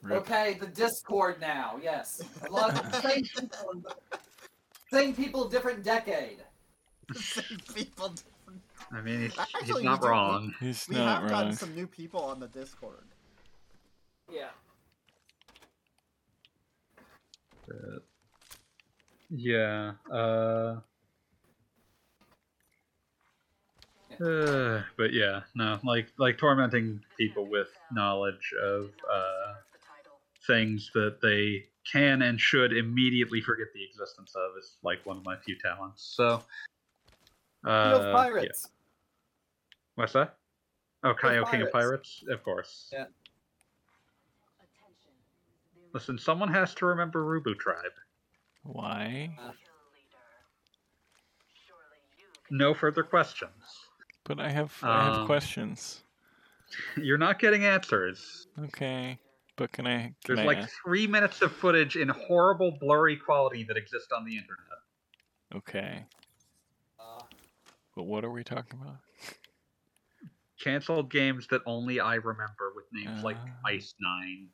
[0.04, 0.22] Rip.
[0.22, 1.80] Okay, the Discord now.
[1.82, 3.84] Yes, a lot of same people.
[4.92, 6.44] Same people, different decade.
[7.16, 8.10] Same people.
[8.10, 8.62] different-
[8.92, 10.54] I mean, he's, Actually, he's we not do- wrong.
[10.60, 11.56] He's We not have gotten wrong.
[11.56, 13.06] some new people on the Discord.
[14.32, 14.50] Yeah.
[17.68, 18.04] But,
[19.30, 19.94] yeah.
[20.12, 20.80] Uh,
[24.24, 29.54] uh, but yeah, no, like like tormenting people with knowledge of uh,
[30.48, 35.26] things that they can and should immediately forget the existence of is like one of
[35.26, 36.14] my few talents.
[36.16, 36.44] So,
[37.66, 38.12] uh, Field yeah.
[38.14, 38.70] Pirates.
[39.96, 40.38] What's that?
[41.04, 42.22] Oh, Kaio King of Pirates.
[42.22, 42.90] Pirates, of course.
[42.94, 43.06] Yeah.
[45.94, 47.92] Listen, someone has to remember Rubu Tribe.
[48.64, 49.36] Why?
[52.50, 53.52] No further questions.
[54.24, 56.04] But I have I have Um, questions.
[56.98, 58.48] You're not getting answers.
[58.58, 59.20] Okay.
[59.56, 59.98] But can I?
[60.02, 64.26] Can There's I like three minutes of footage in horrible, blurry quality that exists on
[64.26, 64.80] the internet.
[65.56, 66.06] Okay.
[67.00, 67.22] Uh,
[67.96, 68.98] But what are we talking about?
[70.60, 73.68] Cancelled games that only I remember with names like Ah.
[73.68, 74.50] Ice Nine.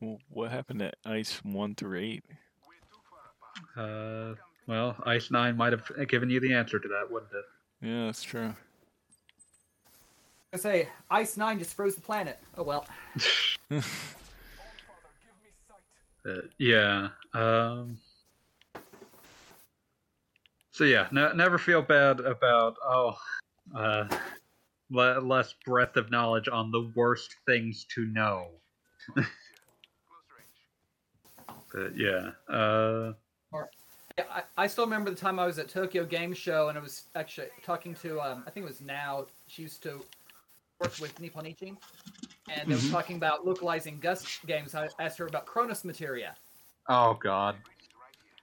[0.00, 2.24] Wh- What happened to Ice one through eight?
[3.76, 4.34] Uh,
[4.66, 7.44] well, Ice Nine might have given you the answer to that, wouldn't it?
[7.86, 8.54] Yeah, that's true.
[10.54, 12.38] I say Ice Nine just froze the planet.
[12.56, 12.86] Oh well.
[16.26, 17.08] Uh, yeah.
[17.34, 17.98] Um,
[20.70, 23.14] so yeah, ne- never feel bad about oh,
[23.76, 24.08] uh,
[24.88, 28.46] le- less breadth of knowledge on the worst things to know.
[31.74, 33.12] but yeah, uh,
[34.16, 36.80] Yeah, I, I still remember the time I was at Tokyo Game Show and I
[36.80, 40.00] was actually talking to um, I think it was now she used to
[40.84, 41.74] work with Nippon Ichi
[42.50, 42.90] and they was Mhm.
[42.90, 44.74] talking about localizing Gust games.
[44.74, 46.36] I asked her about Chronos Materia.
[46.88, 47.56] oh god,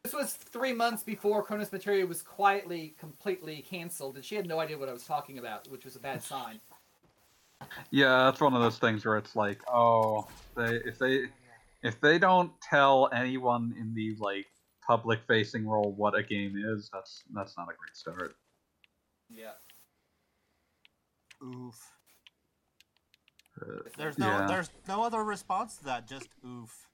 [0.03, 4.59] This was three months before Chronos Materia was quietly, completely canceled, and she had no
[4.59, 6.59] idea what I was talking about, which was a bad sign.
[7.91, 11.29] yeah, that's one of those things where it's like, oh, they if they
[11.83, 14.47] if they don't tell anyone in the like
[14.87, 18.35] public facing role what a game is, that's that's not a great start.
[19.29, 19.53] Yeah.
[21.43, 21.79] Oof.
[23.61, 23.65] Uh,
[23.97, 24.47] There's no Yeah.
[24.47, 26.07] there's no other response to that.
[26.07, 26.87] Just oof.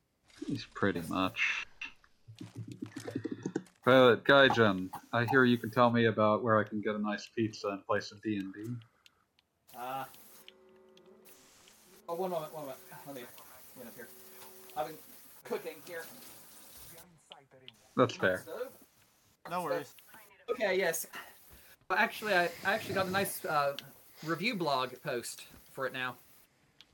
[0.45, 1.65] He's pretty much.
[3.83, 7.27] Pilot Gaijin, I hear you can tell me about where I can get a nice
[7.35, 8.65] pizza and play some D and D.
[9.77, 10.03] Uh,
[12.09, 12.79] oh, one moment, one moment.
[13.05, 13.21] Let me
[13.77, 14.07] get up here.
[14.75, 14.97] I've been
[15.45, 16.03] cooking here.
[17.95, 18.43] That's fair.
[19.49, 19.95] No worries.
[20.51, 21.07] Okay, yes.
[21.89, 23.77] Well, actually, I, I actually got a nice uh,
[24.25, 26.17] review blog post for it now.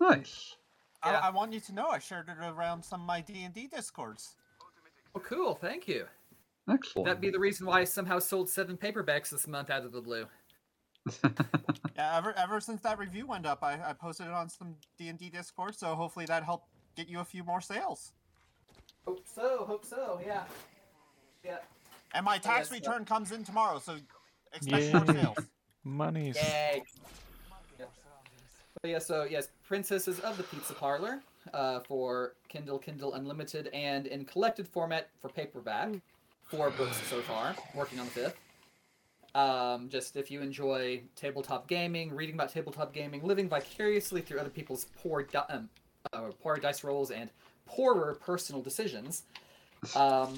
[0.09, 0.57] Nice.
[1.05, 1.19] Yeah.
[1.19, 3.53] I, I want you to know I shared it around some of my D and
[3.53, 4.35] D discords.
[5.15, 5.55] Oh, cool.
[5.55, 6.05] Thank you.
[6.69, 7.05] Excellent.
[7.05, 10.01] That'd be the reason why I somehow sold seven paperbacks this month out of the
[10.01, 10.25] blue.
[11.95, 15.09] Yeah, ever ever since that review went up, I, I posted it on some D
[15.09, 15.75] and D discord.
[15.75, 18.13] So hopefully that helped get you a few more sales.
[19.05, 19.65] Hope so.
[19.67, 20.19] Hope so.
[20.25, 20.43] Yeah.
[21.45, 21.57] Yeah.
[22.15, 23.97] And my tax Yes, uh, return comes in tomorrow, so
[24.53, 25.37] expect more sales.
[25.83, 26.35] Money's.
[26.35, 26.81] Yay.
[28.83, 31.21] But yeah, so yes, Princesses of the Pizza Parlor
[31.53, 35.93] uh, for Kindle, Kindle Unlimited, and in collected format for paperback.
[36.41, 38.37] Four books so far, working on the fifth.
[39.35, 44.49] Um, just if you enjoy tabletop gaming, reading about tabletop gaming, living vicariously through other
[44.49, 45.69] people's poor, di- um,
[46.11, 47.29] uh, poor dice rolls and
[47.65, 49.23] poorer personal decisions,
[49.95, 50.37] um,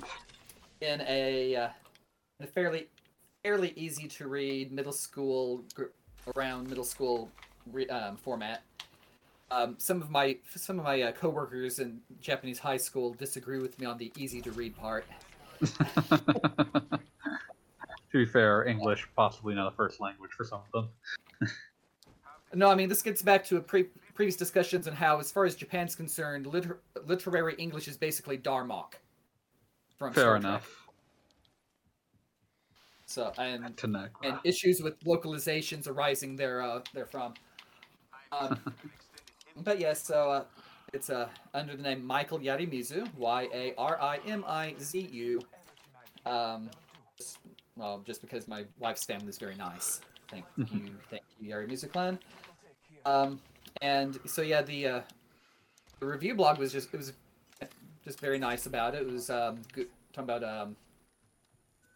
[0.82, 1.70] in a, uh,
[2.40, 2.90] in a fairly
[3.44, 5.64] fairly easy to read middle school
[6.36, 7.32] around middle school
[7.72, 8.64] re- um, format.
[9.52, 13.80] Um, some of my some of my uh, coworkers in Japanese high school disagree with
[13.80, 15.06] me on the easy to read part.
[15.62, 17.00] to
[18.12, 20.90] be fair, English possibly not a first language for some of
[21.40, 21.50] them.
[22.54, 25.46] No, I mean this gets back to a pre- previous discussions on how, as far
[25.46, 28.94] as Japan's concerned, liter- literary English is basically Darmok.
[29.98, 30.44] From Fair Star Trek.
[30.44, 30.86] enough.
[33.06, 33.80] So and
[34.24, 37.36] and issues with localizations arising there uh, therefrom.
[38.40, 38.60] Um,
[39.64, 40.44] but yes, so uh,
[40.94, 45.42] it's uh, under the name Michael Yarimizu, Y A R I M I Z U.
[46.26, 46.70] Um,
[47.18, 47.38] just-
[47.78, 50.00] well, just because my wife's family is very nice.
[50.32, 52.18] Thank you, thank you, Yarimizu clan.
[53.06, 53.42] Um,
[53.82, 55.02] and so yeah, the uh,
[56.00, 57.12] the review blog was just it was
[58.06, 59.02] just very nice about it.
[59.02, 60.76] It was um, good, talking about um,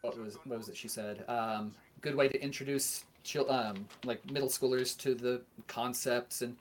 [0.02, 1.24] what was what was it she said?
[1.30, 6.56] Um, good way to introduce chil- um, like middle schoolers to the concepts and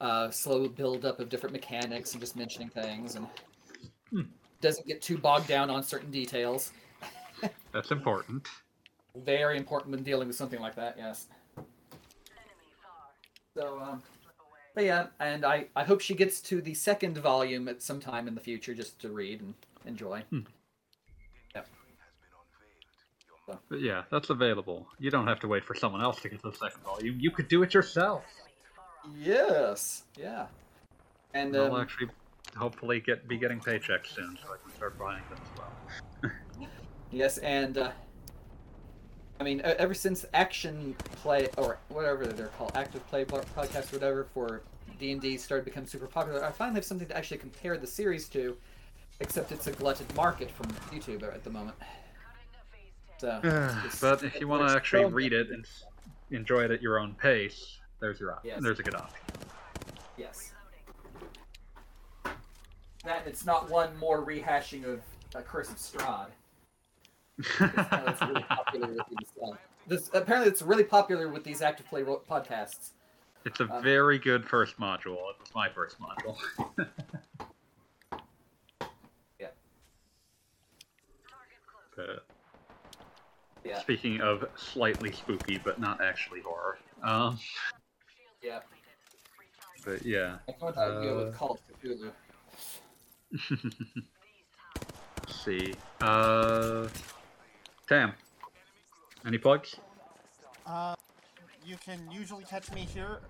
[0.00, 3.26] uh, slow build up of different mechanics and just mentioning things and
[4.10, 4.22] Hmm.
[4.60, 6.72] doesn't get too bogged down on certain details.
[7.72, 8.46] That's important.
[9.16, 10.96] Very important when dealing with something like that.
[10.98, 11.28] Yes.
[13.56, 14.02] So, um,
[14.74, 18.28] but yeah, and I I hope she gets to the second volume at some time
[18.28, 19.54] in the future just to read and
[19.86, 20.22] enjoy.
[23.46, 24.86] But yeah, that's available.
[24.98, 27.18] You don't have to wait for someone else to get the second volume.
[27.18, 28.24] You could do it yourself.
[29.18, 30.04] Yes.
[30.18, 30.46] Yeah.
[31.34, 32.08] And I'll um, actually
[32.56, 36.32] hopefully get be getting paychecks soon, so I can start buying them as well.
[37.14, 37.90] Yes, and uh,
[39.38, 44.24] I mean, ever since Action Play or whatever they're called, Active Play po- podcast, whatever,
[44.32, 44.62] for
[44.98, 47.76] D and D started to become super popular, I finally have something to actually compare
[47.76, 48.56] the series to.
[49.20, 51.76] Except it's a glutted market from YouTube at the moment.
[53.22, 53.38] So,
[54.00, 55.64] but if you want to actually read it and
[56.32, 58.48] enjoy it at your own pace, there's your option.
[58.50, 58.58] Yes.
[58.60, 59.20] There's a good option.
[60.18, 60.50] yes,
[63.04, 65.00] that it's not one more rehashing of
[65.36, 66.30] uh, Curse of Strahd.
[67.60, 69.28] Apparently it's really popular with these.
[69.40, 69.52] Uh,
[69.86, 72.90] this, apparently, it's really popular with these active play ro- podcasts.
[73.44, 75.30] It's a Uh, very good first module.
[75.30, 76.36] It was my first module.
[79.38, 79.46] Yeah.
[81.96, 82.24] But
[83.64, 87.38] Yeah, speaking of slightly spooky but not actually horror, um,
[88.42, 88.60] yeah.
[89.84, 92.12] but yeah, I went to go Uh, with Call of Cthulhu.
[95.26, 95.74] let's see.
[96.00, 96.88] Uh,
[97.88, 98.12] Tam,
[99.26, 99.76] any plugs?
[100.66, 100.94] Uh,
[101.64, 103.20] you can usually catch me here,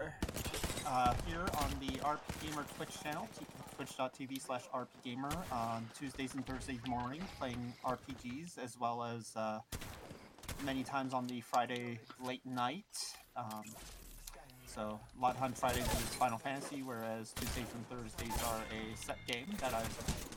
[0.87, 3.29] uh, here on the RP Gamer Twitch channel,
[3.77, 9.61] twitch.tv slash rpgamer, on Tuesdays and Thursdays morning, playing RPGs, as well as uh,
[10.65, 12.85] many times on the Friday late night.
[13.37, 13.65] Um,
[14.67, 19.47] so, Lot Hunt Fridays is Final Fantasy, whereas Tuesdays and Thursdays are a set game
[19.59, 19.87] that I'm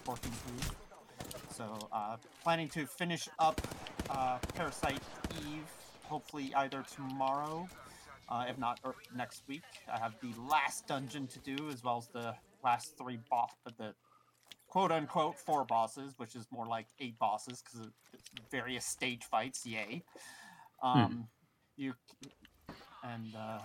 [0.05, 0.75] working through.
[1.51, 3.61] So, uh, planning to finish up
[4.09, 4.99] uh, Parasite
[5.39, 5.71] Eve,
[6.03, 7.67] hopefully either tomorrow,
[8.27, 9.63] uh, if not or next week.
[9.91, 13.93] I have the last dungeon to do, as well as the last three boss, the
[14.75, 19.65] quote unquote four bosses, which is more like eight bosses because it's various stage fights.
[19.65, 20.03] Yay!
[20.83, 21.29] Um,
[21.77, 21.93] You
[23.01, 23.59] and uh,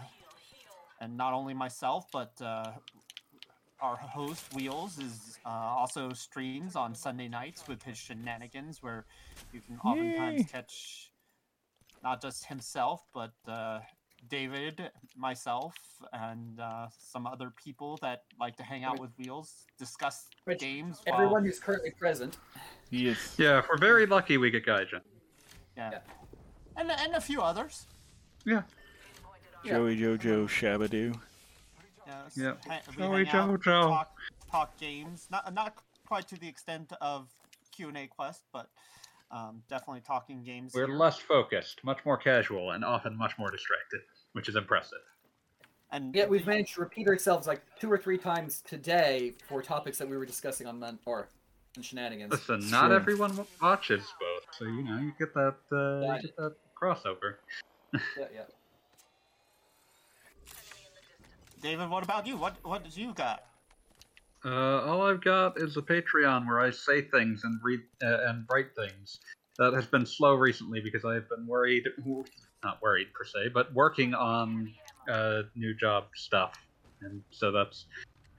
[1.01, 2.71] and not only myself, but uh,
[3.81, 9.05] our host Wheels is uh, also streams on Sunday nights with his shenanigans, where
[9.53, 10.49] you can oftentimes Yay.
[10.53, 11.11] catch
[12.05, 13.81] not just himself, but uh,
[14.29, 15.75] David, myself,
[16.13, 21.01] and uh, some other people that like to hang out with Wheels, discuss Which games.
[21.05, 22.37] while- Everyone who's currently present.
[22.91, 23.35] Yes.
[23.39, 25.01] Yeah, if we're very lucky, we get Gaijin.
[25.77, 25.91] yeah.
[25.93, 25.99] Yeah.
[26.77, 27.87] And, and a few others.
[28.45, 28.63] Yeah.
[29.65, 29.73] Yeah.
[29.75, 31.15] Joey Jojo Shabadoo.
[32.07, 32.65] Yeah, s- Yep.
[32.67, 33.83] ha- we Joey hang out, Jojo.
[33.89, 34.13] Talk,
[34.51, 35.27] talk games.
[35.31, 35.75] Not not
[36.07, 37.29] quite to the extent of
[37.71, 38.71] Q and A quest, but
[39.31, 40.73] um, definitely talking games.
[40.75, 40.97] We're here.
[40.97, 44.01] less focused, much more casual, and often much more distracted,
[44.33, 44.99] which is impressive.
[45.93, 49.99] And Yet we've managed to repeat ourselves like two or three times today for topics
[49.99, 51.29] that we were discussing on Mon- or
[51.77, 52.31] on shenanigans.
[52.33, 52.95] Listen, not Sure.
[52.95, 56.17] everyone watches both, so you know you get that uh, Yeah.
[56.17, 57.37] you get that crossover.
[57.93, 58.01] Yeah,
[58.33, 58.43] yeah.
[61.61, 62.37] David, what about you?
[62.37, 63.45] What what did you got?
[64.45, 68.47] Uh, all I've got is a Patreon where I say things and read uh, and
[68.51, 69.21] write things.
[69.59, 71.85] That has been slow recently because I've been worried,
[72.65, 74.73] not worried per se, but working on
[75.11, 76.55] uh, new job stuff,
[77.03, 77.87] and so that's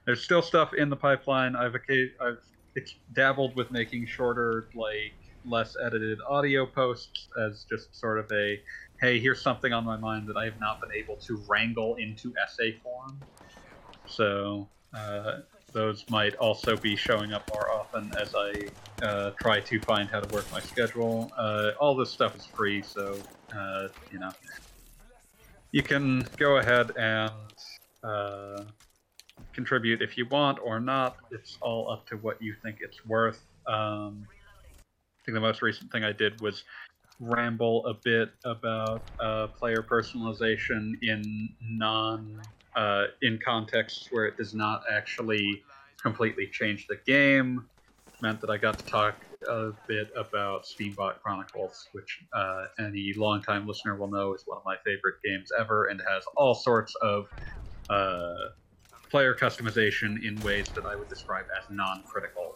[0.04, 1.54] there's still stuff in the pipeline.
[1.54, 1.76] I've
[2.20, 2.38] I've
[3.12, 5.12] dabbled with making shorter, like
[5.44, 8.58] less edited audio posts as just sort of a
[9.00, 12.32] hey, here's something on my mind that I have not been able to wrangle into
[12.42, 13.20] essay form.
[14.06, 15.38] So uh,
[15.72, 20.20] those might also be showing up more often as I uh, try to find how
[20.20, 21.32] to work my schedule.
[21.36, 23.22] Uh, all this stuff is free, so
[23.56, 24.32] uh, you know
[25.72, 27.32] you can go ahead and
[28.04, 28.64] uh,
[29.54, 31.16] contribute if you want or not.
[31.30, 33.42] It's all up to what you think it's worth.
[33.66, 36.64] Um, I think the most recent thing I did was
[37.20, 42.40] ramble a bit about uh, player personalization in non
[42.76, 45.62] uh, in contexts where it does not actually
[46.02, 47.68] completely change the game.
[48.20, 49.16] Meant that I got to talk
[49.48, 54.64] a bit about Steambot Chronicles, which uh, any longtime listener will know is one of
[54.64, 57.26] my favorite games ever, and has all sorts of
[57.90, 58.34] uh,
[59.10, 62.52] player customization in ways that I would describe as non-critical.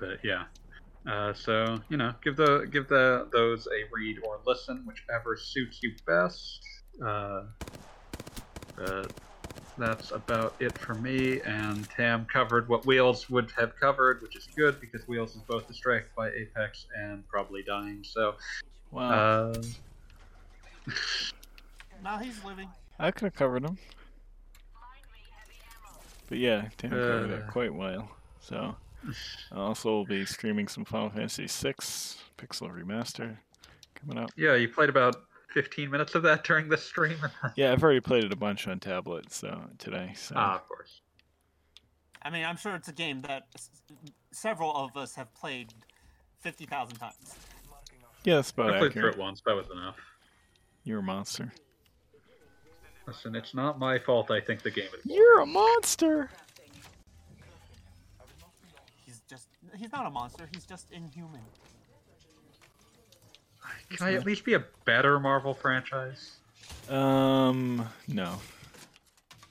[0.00, 0.44] But yeah,
[1.08, 5.80] uh, so you know, give the give the those a read or listen, whichever suits
[5.82, 6.60] you best.
[7.04, 7.42] Uh,
[8.80, 9.06] uh,
[9.78, 11.40] that's about it for me.
[11.42, 15.66] And Tam covered what Wheels would have covered, which is good because Wheels is both
[15.68, 18.02] distracted by Apex and probably dying.
[18.04, 18.34] So,
[18.90, 19.52] Wow.
[19.52, 19.62] uh,
[22.02, 22.68] No, he's living.
[22.98, 23.76] I could have covered him.
[26.28, 27.50] But yeah, Tam covered it Uh.
[27.50, 28.10] quite well.
[28.40, 28.74] So
[29.52, 31.72] I also will be streaming some Final Fantasy VI
[32.38, 33.36] Pixel Remaster
[33.94, 34.30] coming up.
[34.36, 35.16] yeah, you played about
[35.52, 37.16] 15 minutes of that during the stream.
[37.56, 40.12] Yeah, I've already played it a bunch on tablet so today.
[40.16, 41.00] So ah, of course.
[42.22, 43.70] I mean, I'm sure it's a game that s-
[44.32, 45.72] several of us have played
[46.40, 47.14] 50,000 times.
[48.24, 49.42] yeah, that's about I played through it once.
[49.46, 49.96] That was enough.
[50.84, 51.52] You're a monster.
[53.06, 54.30] Listen, it's not my fault.
[54.30, 55.04] I think the game is.
[55.04, 56.30] You're a monster.
[59.04, 61.40] He's just, he's not a monster, he's just inhuman.
[63.90, 66.36] Can I at least be a better Marvel franchise?
[66.88, 68.38] Um, no.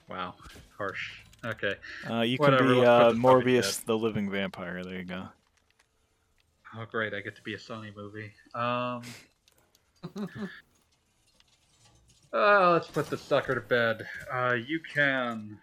[0.08, 0.34] Wow,
[0.76, 1.20] harsh.
[1.44, 1.74] Okay.
[2.08, 4.82] Uh, you Whatever, can be uh, put this puppy to Morbius, the living vampire.
[4.82, 5.28] There you go.
[6.76, 7.14] Oh, great!
[7.14, 8.32] I get to be a Sony movie.
[8.54, 9.02] Um.
[12.32, 14.06] uh, let's put the sucker to bed.
[14.32, 15.58] Uh, you can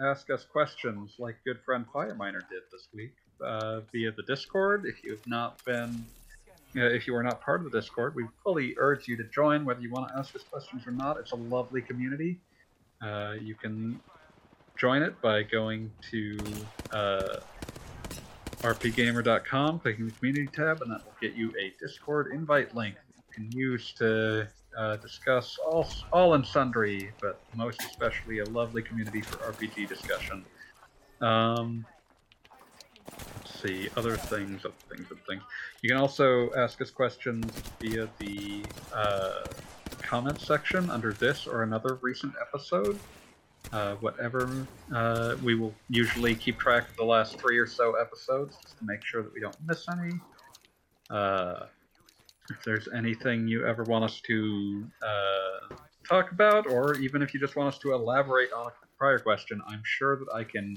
[0.00, 4.84] ask us questions like good friend Fireminer did this week uh, via the Discord.
[4.86, 6.04] If you have not been,
[6.76, 9.64] uh, if you are not part of the Discord, we fully urge you to join.
[9.64, 12.38] Whether you want to ask us questions or not, it's a lovely community.
[13.00, 14.00] Uh, you can
[14.76, 16.38] join it by going to
[16.92, 17.36] uh,
[18.62, 23.22] rpgamer.com, clicking the community tab, and that will get you a Discord invite link you
[23.34, 29.20] can use to uh, discuss all, all and sundry, but most especially a lovely community
[29.20, 30.44] for RPG discussion.
[31.20, 31.84] Um,
[33.62, 35.42] see, other things, other things, other things.
[35.82, 38.64] You can also ask us questions via the
[38.94, 39.44] uh,
[40.38, 42.98] section under this or another recent episode
[43.72, 44.66] uh, whatever.
[44.94, 48.84] Uh, we will usually keep track of the last three or so episodes just to
[48.84, 50.12] make sure that we don't miss any.
[51.10, 51.66] Uh,
[52.50, 55.74] if there's anything you ever want us to uh,
[56.06, 59.62] talk about, or even if you just want us to elaborate on a prior question,
[59.66, 60.76] I'm sure that I can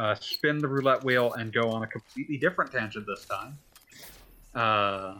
[0.00, 3.58] uh, spin the roulette wheel and go on a completely different tangent this time.
[4.54, 5.16] Uh,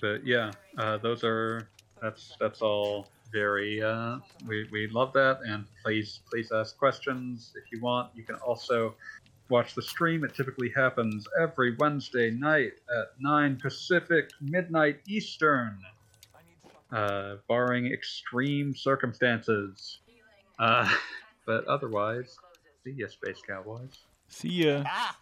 [0.00, 1.68] but yeah, uh, those are
[2.02, 4.16] that's that's all very uh,
[4.46, 5.38] we, we love that.
[5.46, 8.10] And please please ask questions if you want.
[8.16, 8.96] You can also
[9.48, 10.24] watch the stream.
[10.24, 15.78] It typically happens every wednesday night at 9 pacific midnight eastern
[16.90, 19.98] uh, barring extreme circumstances.
[20.58, 20.88] Uh,
[21.46, 22.38] but otherwise
[22.84, 24.82] see ya space cowboys See ya.
[24.86, 25.16] Ah!